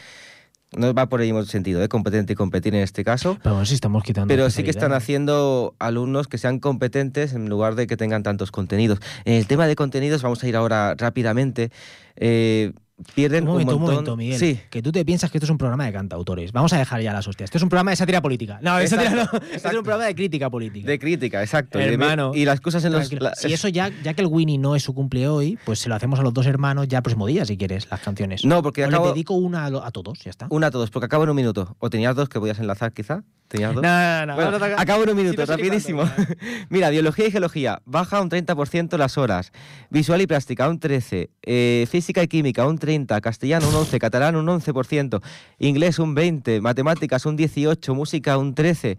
No 0.76 0.92
va 0.96 1.08
por 1.08 1.22
el 1.22 1.28
mismo 1.28 1.44
sentido, 1.46 1.84
¿eh? 1.84 1.88
Competente 1.88 2.34
y 2.34 2.36
competir 2.36 2.74
en 2.74 2.82
este 2.82 3.04
caso. 3.04 3.38
Pero 3.44 3.54
bueno, 3.56 3.66
si 3.68 3.76
estamos 3.76 4.02
quitando... 4.02 4.28
Pero 4.34 4.50
sí 4.50 4.64
que 4.64 4.72
están 4.72 4.92
haciendo 4.92 5.76
alumnos 5.78 6.28
que 6.28 6.40
sean 6.40 6.58
competentes 6.58 7.34
en 7.34 7.48
lugar 7.48 7.76
de 7.76 7.86
que 7.86 7.96
tengan 7.96 8.24
tantos 8.24 8.50
contenidos. 8.50 8.98
En 9.26 9.36
el 9.36 9.46
tema 9.46 9.68
de 9.68 9.76
contenidos, 9.76 10.24
vamos 10.24 10.44
a 10.44 10.48
ir 10.48 10.56
ahora 10.56 10.96
rápidamente. 10.98 11.70
Eh, 12.16 12.74
pierden 13.16 13.44
Un 13.44 13.52
momento, 13.52 13.72
un 13.72 13.76
un 13.76 13.82
montón. 13.82 13.96
momento, 13.96 14.18
Miguel. 14.18 14.40
Sí, 14.40 14.60
Que 14.70 14.82
tú 14.82 14.92
te 14.92 15.04
piensas 15.06 15.32
que 15.32 15.38
esto 15.38 15.46
es 15.46 15.50
un 15.52 15.58
programa 15.58 15.86
de 15.86 15.94
cantautores. 15.94 16.52
Vamos 16.52 16.74
a 16.74 16.78
dejar 16.78 17.02
ya 17.02 17.14
las 17.14 17.28
hostias. 17.28 17.48
Esto 17.48 17.58
es 17.58 17.64
un 17.64 17.70
programa 17.70 17.92
de 17.92 17.98
sátira 17.98 18.22
política. 18.22 18.60
No, 18.62 18.78
de 18.78 18.84
Exacto, 18.84 19.06
sátira 19.06 19.30
no. 19.32 19.40
Esto 19.56 19.68
es 19.70 19.76
un 19.76 19.84
programa 19.84 20.06
de 20.06 20.16
crítica 20.16 20.50
política. 20.50 20.88
de 20.88 21.00
crítica, 21.00 21.42
exacto. 21.42 21.80
Y 21.80 21.84
de- 21.84 21.94
Hermano, 21.94 22.32
y 22.34 22.46
las 22.46 22.62
cosas 22.62 22.84
en 22.86 22.92
los. 22.94 23.12
La- 23.14 23.36
si 23.36 23.52
eso 23.54 23.68
ya, 23.68 23.90
ya 24.04 24.14
que 24.14 24.22
el 24.22 24.28
Winnie 24.28 24.58
no 24.58 24.76
es 24.76 24.84
su 24.84 24.94
cumple 24.94 25.28
hoy, 25.28 25.58
pues 25.66 25.80
se 25.80 25.90
lo 25.90 25.96
hacemos 25.96 26.20
a 26.20 26.24
los 26.24 26.34
dos 26.34 26.46
hermanos 26.46 26.88
ya 26.88 26.98
el 27.00 27.04
próximo 27.04 27.28
día, 27.28 27.46
si 27.46 27.58
quieres, 27.58 27.88
las 27.92 28.00
canciones. 28.00 28.46
No, 28.46 28.62
porque 28.64 28.84
o 28.84 28.88
acabo. 28.88 29.06
le 29.06 29.12
dedico 29.14 29.34
una 29.36 29.66
a, 29.66 29.70
lo- 29.70 29.84
a 29.84 29.92
todos, 29.92 30.20
ya 30.24 30.30
está. 30.30 30.48
Una 30.50 30.68
a 30.68 30.72
todos, 30.72 30.90
porque 30.92 31.06
acabo 31.06 31.24
en 31.24 31.30
un 31.32 31.36
minuto. 31.36 31.76
O 31.80 31.90
tenías 31.90 32.16
dos 32.16 32.30
que 32.30 32.40
podías 32.40 32.60
enlazar, 32.60 32.94
quizá. 32.94 33.24
¿Tenías 33.48 33.74
dos? 33.76 33.84
no, 33.84 34.26
no, 34.26 34.36
Bueno, 34.36 34.58
acabo 34.78 35.04
en 35.04 35.10
un 35.12 35.16
minuto, 35.18 35.42
no 35.42 35.46
rapidísimo. 35.46 36.02
cuánto, 36.16 36.34
Mira, 36.70 36.90
biología 36.90 37.28
y 37.28 37.32
geología, 37.32 37.82
baja 37.86 38.20
un 38.22 38.30
30% 38.30 38.98
las 38.98 39.18
horas. 39.18 39.52
Visual 39.92 40.22
y 40.22 40.28
plástica, 40.28 40.68
un 40.70 40.80
13%. 40.80 41.30
Eh, 41.44 41.86
física 41.90 42.24
y 42.24 42.28
química, 42.28 42.66
un 42.66 42.80
30%. 42.80 42.93
Castellano, 43.22 43.68
un 43.70 43.76
11%. 43.76 44.00
Catalán, 44.00 44.36
un 44.36 44.46
11%. 44.48 45.22
Inglés, 45.60 46.00
un 46.00 46.16
20%. 46.16 46.62
Matemáticas, 46.62 47.26
un 47.26 47.38
18%. 47.38 47.94
Música, 47.94 48.38
un 48.38 48.56
13%. 48.56 48.98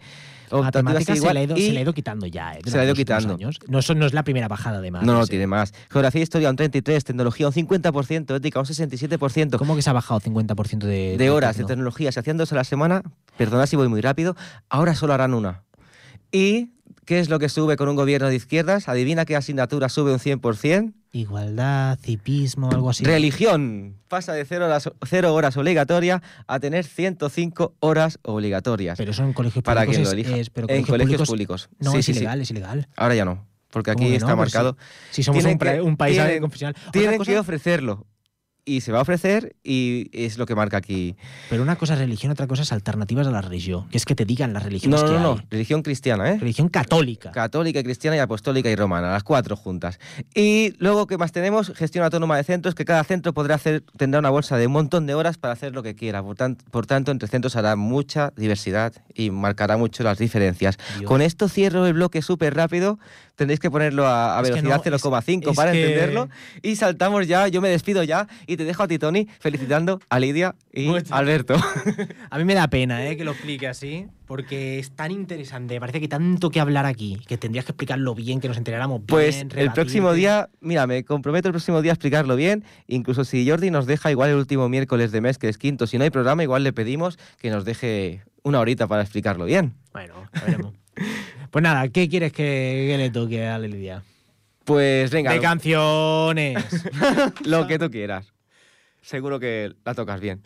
Optativas 0.51 0.84
Matemáticas 0.84 1.16
se 1.16 1.20
igual, 1.22 1.34
la, 1.34 1.40
ha 1.40 1.42
ido, 1.45 1.57
y- 1.57 1.66
se 1.68 1.72
la 1.72 1.78
ha 1.80 1.82
ido 1.82 1.92
quitando 1.95 2.26
ya. 2.26 2.53
eh, 2.55 2.61
Se 2.64 2.76
la 2.76 2.82
ha 2.82 2.84
ido 2.84 2.95
quitando. 2.95 3.34
años. 3.34 3.59
No, 3.66 3.78
eso 3.80 3.95
no 3.95 4.05
es 4.07 4.12
la 4.12 4.22
primera 4.22 4.47
bajada, 4.47 4.78
además. 4.78 5.03
No, 5.03 5.14
no, 5.14 5.22
ese. 5.22 5.30
tiene 5.30 5.47
más. 5.47 5.72
Geografía 5.90 6.20
e 6.20 6.22
historia, 6.22 6.51
un 6.51 6.57
33%. 6.57 7.03
Tecnología, 7.03 7.49
un 7.49 7.53
50%. 7.55 8.36
Ética, 8.36 8.61
un 8.61 8.66
67%. 8.66 9.57
¿Cómo 9.57 9.74
que 9.74 9.82
se 9.82 9.90
ha 9.90 9.95
bajado 9.95 10.20
50% 10.20 10.78
de, 10.86 11.16
de 11.16 11.30
horas 11.30 11.57
de 11.57 11.64
tecnología. 11.64 12.12
Se 12.12 12.20
hacían 12.20 12.36
dos 12.36 12.53
a 12.53 12.57
la 12.57 12.64
semana, 12.64 13.03
perdona 13.36 13.66
si 13.66 13.74
voy 13.76 13.88
muy 13.88 14.01
rápido, 14.03 14.36
ahora 14.68 14.95
solo 14.95 15.14
harán 15.14 15.34
una. 15.34 15.62
¿Y 16.30 16.70
qué 17.05 17.20
es 17.20 17.30
lo 17.30 17.38
que 17.38 17.49
sube 17.49 17.76
con 17.76 17.88
un 17.88 17.97
gobierno 17.97 18.28
de 18.28 18.36
izquierdas? 18.36 18.88
Adivina 18.88 19.24
qué 19.24 19.36
asignatura 19.36 19.88
sube 19.88 20.12
un 20.12 20.18
100%. 20.20 20.92
Igualdad, 21.15 21.97
cipismo, 22.03 22.71
algo 22.73 22.91
así. 22.91 23.05
Religión. 23.05 23.95
Pasa 24.09 24.33
de 24.33 24.45
cero 24.45 24.67
horas, 24.67 24.91
cero 25.07 25.33
horas 25.33 25.57
obligatoria 25.57 26.21
a 26.49 26.59
tener 26.59 26.85
105 26.85 27.75
horas 27.79 28.19
obligatorias. 28.23 28.99
Pero 28.99 29.12
eso 29.12 29.23
en 29.23 29.33
colegios 29.33 29.62
para 29.62 29.85
públicos 29.85 30.11
quien 30.12 30.23
lo 30.25 30.29
elija. 30.29 30.37
es- 30.41 30.51
pero 30.51 30.69
en 30.69 30.83
colegios 30.85 31.23
públicos, 31.29 31.69
públicos. 31.69 31.69
No, 31.79 31.93
Sí, 31.93 31.99
es 31.99 32.05
sí, 32.07 32.12
sí. 32.15 32.19
ilegal, 32.19 32.41
es 32.41 32.51
ilegal. 32.51 32.89
Ahora 32.97 33.15
ya 33.15 33.25
no, 33.25 33.47
porque 33.71 33.93
¿Cómo 33.93 34.03
aquí 34.05 34.11
no? 34.11 34.17
está 34.17 34.27
Pues 34.37 34.53
marcado. 34.53 34.77
Si 35.12 35.23
somos 35.23 35.45
un, 35.45 35.53
pra- 35.57 35.75
que- 35.75 35.83
un 35.83 35.97
país 35.97 36.17
tienen- 36.17 36.41
confesional. 36.41 36.75
Tienen 36.91 37.19
cosa- 37.19 37.31
que 37.31 37.39
ofrecerlo. 37.39 38.07
Y 38.67 38.81
se 38.81 38.93
va 38.93 38.99
a 39.01 39.03
ofrecer 39.03 39.57
y 39.62 40.09
es 40.12 40.39
lo 40.39 40.47
que 40.47 40.55
marca 40.55 40.79
aquí. 40.79 41.17
Pero 41.51 41.62
una 41.62 41.77
cosa 41.77 41.93
es 41.93 41.99
religión, 41.99 42.33
otra 42.33 42.47
cosa 42.47 42.62
es 42.62 42.73
alternativas 42.73 43.27
a 43.27 43.31
la 43.31 43.43
religión. 43.43 43.87
Que 43.91 43.99
es 43.99 44.07
que 44.07 44.15
te 44.15 44.25
digan 44.25 44.55
las 44.55 44.62
No, 44.62 44.69
religiones 44.71 45.03
no, 45.03 45.07
que 45.07 45.12
no, 45.12 45.21
no. 45.21 45.33
hay. 45.33 45.47
Religión 45.51 45.83
cristiana, 45.83 46.31
¿eh? 46.31 46.39
Religión 46.39 46.71
católica. 46.71 47.31
Católica, 47.31 47.83
cristiana 47.83 48.17
y 48.17 48.21
apostólica 48.21 48.71
y 48.71 48.75
romana, 48.77 49.11
las 49.12 49.23
cuatro 49.23 49.55
juntas. 49.55 49.99
Y 50.35 50.73
luego, 50.79 51.07
¿qué 51.07 51.19
más 51.19 51.31
tenemos? 51.33 51.73
Gestión 51.75 52.05
autónoma 52.05 52.39
de 52.39 52.45
centros, 52.45 52.75
que 52.75 52.87
cada 52.87 53.05
centro 53.05 53.35
podrá 53.35 53.57
hacer, 53.57 53.83
tendrá 53.99 54.19
una 54.21 54.31
bolsa 54.31 54.57
de 54.57 54.67
un 54.67 54.73
montón 54.73 55.07
de 55.07 55.12
horas 55.12 55.37
para 55.37 55.53
hacer 55.53 55.75
lo 55.75 55.83
que 55.83 55.95
quiera. 55.95 56.23
Por, 56.23 56.35
tan- 56.37 56.57
por 56.71 56.87
tanto, 56.87 57.11
entre 57.12 57.29
centros 57.29 57.57
hará 57.57 57.77
mucha 57.77 58.33
diversidad 58.35 58.95
y 59.15 59.31
marcará 59.31 59.77
mucho 59.77 60.03
las 60.05 60.17
diferencias. 60.17 60.79
Dios. 60.99 61.07
Con 61.09 61.21
esto 61.21 61.51
cierro 61.51 61.87
el 61.87 61.93
bloque 61.93 62.23
súper 62.23 62.55
rápido. 62.55 62.99
Tendréis 63.37 63.59
que 63.59 63.70
ponerlo 63.70 64.07
a, 64.07 64.39
a 64.39 64.43
velocidad 64.43 64.76
no, 64.76 64.82
0,5 64.99 65.51
es- 65.51 65.57
para 65.57 65.72
que- 65.72 65.82
entenderlo. 65.82 66.28
Y 66.62 66.76
saltamos 66.76 67.26
ya, 67.26 67.49
yo 67.49 67.61
me 67.61 67.68
despido 67.68 68.03
ya 68.05 68.28
y 68.47 68.57
te 68.57 68.64
dejo 68.64 68.82
a 68.85 68.89
ti, 68.89 68.99
Tony, 68.99 69.26
felicitando 69.41 70.01
a 70.09 70.20
Lidia 70.20 70.55
y 70.72 70.89
Alberto. 71.11 71.57
A 72.30 72.39
mí 72.39 72.45
me 72.45 72.55
da 72.55 72.68
pena 72.68 73.05
¿eh? 73.07 73.16
que 73.16 73.24
lo 73.24 73.32
explique 73.32 73.66
así, 73.66 74.07
porque 74.26 74.78
es 74.78 74.93
tan 74.93 75.11
interesante. 75.11 75.78
Parece 75.80 76.01
que 76.01 76.09
tanto 76.09 76.51
que 76.51 76.61
hablar 76.61 76.87
aquí, 76.87 77.18
que 77.26 77.37
tendrías 77.37 77.64
que 77.64 77.72
explicarlo 77.72 78.14
bien, 78.14 78.41
que 78.41 78.49
nos 78.49 78.57
enteráramos 78.57 78.99
bien. 78.99 79.07
Pues 79.07 79.45
el 79.57 79.72
próximo 79.72 80.12
día, 80.12 80.49
mira, 80.61 80.87
me 80.87 81.05
comprometo 81.05 81.49
el 81.49 81.53
próximo 81.53 81.82
día 81.82 81.93
a 81.93 81.95
explicarlo 81.95 82.37
bien. 82.37 82.64
Incluso 82.87 83.24
si 83.24 83.49
Jordi 83.49 83.70
nos 83.70 83.87
deja 83.87 84.11
igual 84.11 84.30
el 84.30 84.37
último 84.37 84.68
miércoles 84.68 85.11
de 85.12 85.20
mes, 85.20 85.39
que 85.39 85.49
es 85.49 85.59
quinto, 85.59 85.87
si 85.87 85.99
no 85.99 86.05
hay 86.05 86.11
programa, 86.11 86.43
igual 86.45 86.62
le 86.62 86.72
pedimos 86.72 87.18
que 87.41 87.51
nos 87.51 87.64
deje 87.64 88.22
una 88.45 88.61
horita 88.61 88.87
para 88.87 89.03
explicarlo 89.03 89.45
bien. 89.45 89.74
Bueno, 89.93 90.14
veremos. 90.45 90.72
pues 91.51 91.62
nada, 91.62 91.88
¿qué 91.88 92.09
quieres 92.09 92.32
que, 92.32 92.86
que 92.90 92.97
le 92.99 93.11
toque 93.11 93.47
a 93.47 93.59
Lidia? 93.59 94.03
Pues 94.64 95.11
venga, 95.11 95.30
De 95.30 95.36
lo, 95.36 95.42
canciones. 95.42 96.64
lo 97.45 97.66
que 97.66 97.78
tú 97.78 97.90
quieras. 97.90 98.32
Seguro 99.03 99.38
que 99.38 99.74
la 99.84 99.95
tocas 99.95 100.20
bien. 100.20 100.42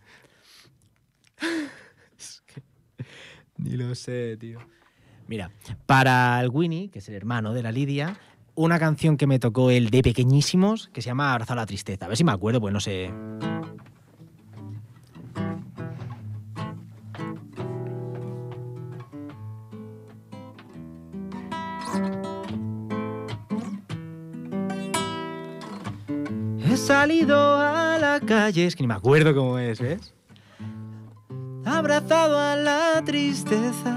Ni 3.56 3.70
lo 3.76 3.94
sé, 3.94 4.36
tío. 4.36 4.58
Mira, 5.28 5.50
para 5.86 6.40
el 6.40 6.48
Winnie, 6.48 6.88
que 6.88 7.00
es 7.00 7.08
el 7.08 7.14
hermano 7.14 7.52
de 7.52 7.62
la 7.62 7.70
Lidia, 7.70 8.18
una 8.54 8.78
canción 8.78 9.16
que 9.16 9.26
me 9.26 9.38
tocó 9.38 9.70
el 9.70 9.90
de 9.90 10.02
pequeñísimos, 10.02 10.88
que 10.92 11.02
se 11.02 11.06
llama 11.06 11.32
Abrazado 11.32 11.60
a 11.60 11.62
la 11.62 11.66
tristeza. 11.66 12.06
A 12.06 12.08
ver 12.08 12.16
si 12.16 12.24
me 12.24 12.32
acuerdo, 12.32 12.60
pues 12.60 12.72
no 12.72 12.80
sé. 12.80 13.12
Salido 26.88 27.60
a 27.60 27.98
la 27.98 28.18
calle, 28.18 28.64
es 28.64 28.74
que 28.74 28.82
ni 28.82 28.86
me 28.86 28.94
acuerdo 28.94 29.34
cómo 29.34 29.58
es, 29.58 29.78
¿ves? 29.78 30.14
Abrazado 31.66 32.38
a 32.38 32.56
la 32.56 33.02
tristeza. 33.04 33.92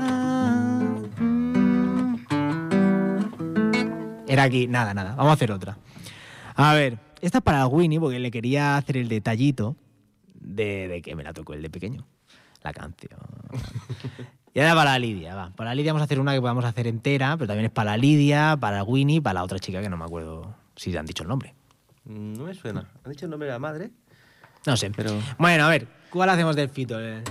Mm. 1.17 2.17
Era 4.27 4.43
aquí, 4.43 4.67
nada, 4.67 4.93
nada. 4.93 5.15
Vamos 5.15 5.29
a 5.29 5.33
hacer 5.35 5.53
otra. 5.53 5.77
A 6.55 6.73
ver, 6.73 6.99
esta 7.21 7.37
es 7.37 7.43
para 7.45 7.65
Winnie 7.65 7.97
porque 7.97 8.19
le 8.19 8.29
quería 8.29 8.75
hacer 8.75 8.97
el 8.97 9.07
detallito 9.07 9.77
de, 10.33 10.89
de 10.89 11.01
que 11.01 11.15
me 11.15 11.23
la 11.23 11.31
tocó 11.31 11.53
el 11.53 11.61
de 11.61 11.69
pequeño. 11.69 12.05
La 12.61 12.73
canción. 12.73 13.19
Y 14.53 14.59
ahora 14.59 14.75
para 14.75 14.99
Lidia, 14.99 15.33
va. 15.33 15.51
Para 15.51 15.73
Lidia 15.73 15.93
vamos 15.93 16.01
a 16.01 16.03
hacer 16.03 16.19
una 16.19 16.33
que 16.33 16.41
podamos 16.41 16.65
hacer 16.65 16.85
entera, 16.85 17.37
pero 17.37 17.47
también 17.47 17.67
es 17.67 17.71
para 17.71 17.95
Lidia, 17.95 18.57
para 18.59 18.83
Winnie, 18.83 19.21
para 19.21 19.35
la 19.35 19.43
otra 19.45 19.59
chica 19.59 19.81
que 19.81 19.87
no 19.87 19.95
me 19.95 20.03
acuerdo 20.03 20.53
si 20.75 20.93
han 20.97 21.05
dicho 21.05 21.23
el 21.23 21.29
nombre. 21.29 21.55
No 22.05 22.45
me 22.45 22.53
suena. 22.53 22.89
¿Han 23.03 23.11
dicho 23.11 23.25
el 23.25 23.31
nombre 23.31 23.47
de 23.47 23.53
la 23.53 23.59
madre? 23.59 23.91
No 24.65 24.75
sé. 24.77 24.91
Pero. 24.95 25.11
Bueno, 25.37 25.65
a 25.65 25.69
ver, 25.69 25.87
¿cuál 26.09 26.29
hacemos 26.29 26.55
del 26.55 26.69
fito? 26.69 26.99
Eh, 26.99 27.23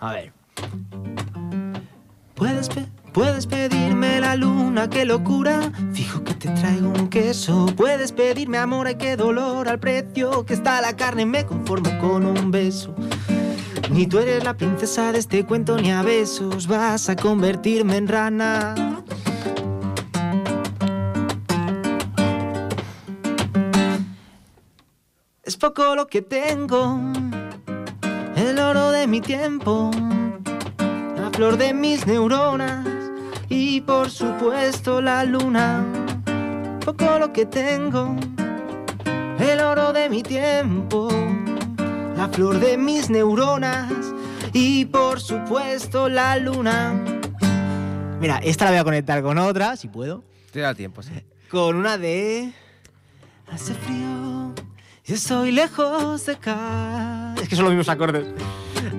A 0.00 0.12
ver. 0.12 0.32
Puedes, 2.34 2.68
pe- 2.68 2.86
puedes 3.12 3.46
pedirme 3.46 4.20
la 4.20 4.36
luna, 4.36 4.88
qué 4.90 5.04
locura. 5.04 5.72
Te 6.46 6.52
traigo 6.52 6.90
un 6.90 7.08
queso. 7.08 7.66
Puedes 7.76 8.12
pedirme 8.12 8.58
amor, 8.58 8.86
ay 8.86 8.94
qué 8.94 9.16
dolor 9.16 9.68
al 9.68 9.80
precio 9.80 10.46
que 10.46 10.54
está 10.54 10.80
la 10.80 10.94
carne. 10.94 11.26
Me 11.26 11.44
conformo 11.44 11.98
con 11.98 12.24
un 12.24 12.52
beso. 12.52 12.94
Ni 13.90 14.06
tú 14.06 14.20
eres 14.20 14.44
la 14.44 14.56
princesa 14.56 15.10
de 15.10 15.18
este 15.18 15.44
cuento, 15.44 15.76
ni 15.76 15.90
a 15.90 16.02
besos 16.02 16.68
vas 16.68 17.08
a 17.08 17.16
convertirme 17.16 17.96
en 17.96 18.06
rana. 18.06 19.02
Es 25.42 25.56
poco 25.56 25.96
lo 25.96 26.06
que 26.06 26.22
tengo, 26.22 27.00
el 28.36 28.58
oro 28.60 28.92
de 28.92 29.08
mi 29.08 29.20
tiempo, 29.20 29.90
la 31.16 31.28
flor 31.32 31.56
de 31.56 31.74
mis 31.74 32.06
neuronas 32.06 32.86
y 33.48 33.80
por 33.80 34.10
supuesto 34.10 35.00
la 35.00 35.24
luna. 35.24 35.95
Poco 36.86 37.18
lo 37.18 37.32
que 37.32 37.46
tengo, 37.46 38.14
el 39.40 39.60
oro 39.60 39.92
de 39.92 40.08
mi 40.08 40.22
tiempo, 40.22 41.08
la 42.16 42.28
flor 42.28 42.60
de 42.60 42.78
mis 42.78 43.10
neuronas 43.10 43.92
y 44.52 44.84
por 44.84 45.20
supuesto 45.20 46.08
la 46.08 46.36
luna. 46.36 46.94
Mira, 48.20 48.38
esta 48.38 48.66
la 48.66 48.70
voy 48.70 48.78
a 48.78 48.84
conectar 48.84 49.20
con 49.20 49.36
otra, 49.36 49.76
si 49.76 49.88
puedo. 49.88 50.22
Te 50.52 50.60
da 50.60 50.76
tiempo, 50.76 51.02
sí. 51.02 51.10
Con 51.50 51.74
una 51.74 51.98
de... 51.98 52.52
Hace 53.50 53.74
frío 53.74 54.54
y 55.04 55.12
estoy 55.12 55.50
lejos 55.50 56.24
de 56.26 56.34
acá. 56.34 57.34
Es 57.42 57.48
que 57.48 57.56
son 57.56 57.64
los 57.64 57.74
mismos 57.74 57.88
acordes. 57.88 58.28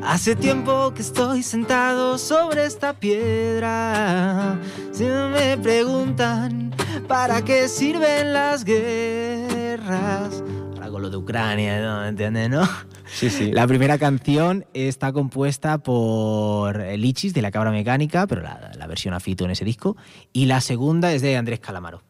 Hace 0.04 0.36
tiempo 0.36 0.94
que 0.94 1.02
estoy 1.02 1.44
sentado 1.44 2.18
sobre 2.18 2.66
esta 2.66 2.94
piedra. 2.94 4.60
Si 4.92 5.04
me 5.04 5.58
preguntan 5.58 6.74
para 7.08 7.42
qué 7.44 7.68
sirven 7.68 8.34
las 8.34 8.64
guerras. 8.64 10.44
Ahora 10.76 10.90
con 10.90 11.02
lo 11.02 11.10
de 11.10 11.18
Ucrania, 11.18 11.82
¿no? 11.82 12.06
¿Entiendes, 12.06 12.50
no? 12.50 12.68
Sí, 13.06 13.30
sí. 13.30 13.52
La 13.52 13.66
primera 13.68 13.98
canción 13.98 14.66
está 14.74 15.12
compuesta 15.14 15.78
por 15.78 16.78
Lichis 16.80 17.34
de 17.34 17.42
la 17.42 17.52
Cabra 17.52 17.72
Mecánica, 17.72 18.28
pero 18.28 18.42
la, 18.42 18.72
la 18.76 18.88
versión 18.88 19.14
a 19.14 19.20
Fito 19.20 19.46
en 19.46 19.52
ese 19.52 19.64
disco. 19.66 19.96
Y 20.34 20.46
la 20.46 20.60
segunda 20.62 21.12
es 21.14 21.22
de 21.22 21.38
Andrés 21.38 21.60
Calamaro. 21.60 22.02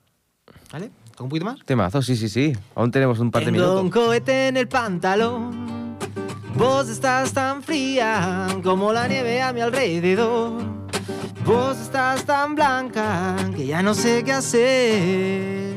¿Vale? 0.72 0.92
¿Con 1.16 1.26
un 1.26 1.30
poquito 1.30 1.46
más? 1.46 1.60
Temazo, 1.66 2.02
sí, 2.02 2.16
sí, 2.16 2.30
sí. 2.30 2.54
Aún 2.76 2.92
tenemos 2.92 3.20
un 3.20 3.32
par 3.32 3.46
de 3.46 3.52
Tengo 3.52 3.74
un 3.80 3.86
minutos. 3.86 4.04
cohete 4.06 4.48
en 4.50 4.58
el 4.58 4.68
pantalón. 4.68 5.87
Vos 6.58 6.90
estás 6.90 7.34
tan 7.34 7.62
fría 7.62 8.48
como 8.64 8.92
la 8.92 9.08
nieve 9.08 9.42
a 9.42 9.54
mi 9.54 9.62
alrededor. 9.62 10.64
Vos 11.46 11.78
estás 11.78 12.26
tan 12.26 12.56
blanca 12.56 13.36
que 13.56 13.68
ya 13.68 13.84
no 13.84 13.94
sé 13.94 14.24
qué 14.24 14.34
hacer. 14.34 15.76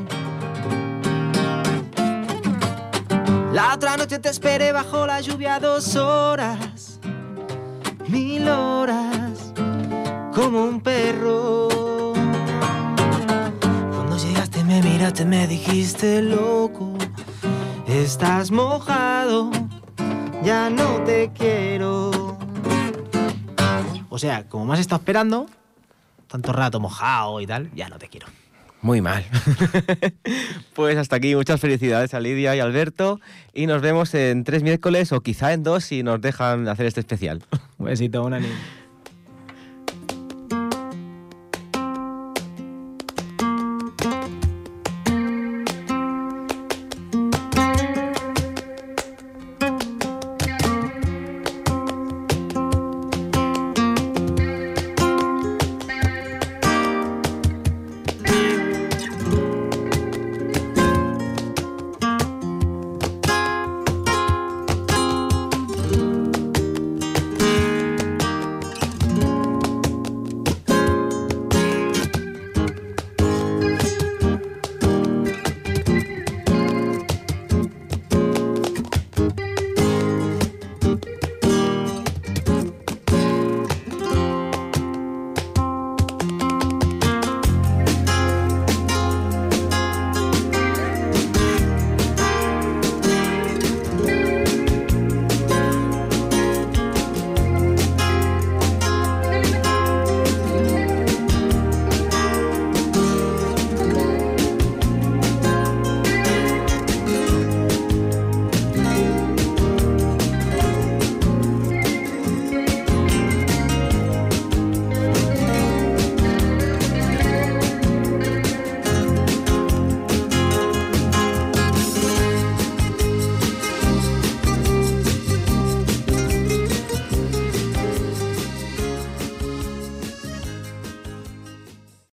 La 3.53 3.75
otra 3.75 3.99
noche 3.99 4.19
te 4.19 4.31
esperé 4.31 4.73
bajo 4.73 5.07
la 5.07 5.21
lluvia 5.21 5.61
dos 5.61 5.97
horas, 5.97 6.99
mil 8.09 8.49
horas, 8.49 9.53
como 10.35 10.65
un 10.65 10.81
perro. 10.81 11.69
Cuando 13.93 14.17
llegaste 14.17 14.65
me 14.65 14.81
miraste, 14.81 15.27
me 15.27 15.47
dijiste 15.47 16.23
loco, 16.23 16.95
estás 17.87 18.51
mojado, 18.51 19.51
ya 20.43 20.71
no 20.71 21.03
te 21.05 21.31
quiero. 21.35 22.39
O 24.09 24.19
sea, 24.19 24.49
como 24.49 24.67
me 24.67 24.75
has 24.75 24.81
estado 24.81 25.01
esperando, 25.01 25.47
tanto 26.27 26.53
rato 26.53 26.81
mojado 26.81 27.41
y 27.41 27.47
tal, 27.47 27.71
ya 27.75 27.89
no 27.89 27.99
te 27.99 28.09
quiero. 28.09 28.27
Muy 28.83 29.03
mal. 29.03 29.25
pues 30.75 30.97
hasta 30.97 31.17
aquí, 31.17 31.35
muchas 31.35 31.61
felicidades 31.61 32.15
a 32.15 32.21
Lidia 32.21 32.57
y 32.57 32.61
Alberto. 32.61 33.21
Y 33.53 33.67
nos 33.67 33.83
vemos 33.83 34.15
en 34.15 34.45
tres 34.45 34.63
miércoles 34.63 35.13
o 35.13 35.21
quizá 35.21 35.53
en 35.53 35.63
dos 35.63 35.85
si 35.85 36.03
nos 36.03 36.21
dejan 36.21 36.67
hacer 36.67 36.87
este 36.87 37.01
especial. 37.01 37.43
Un 37.79 37.87
besito, 37.87 38.25
una 38.25 38.41
niña. 38.41 38.55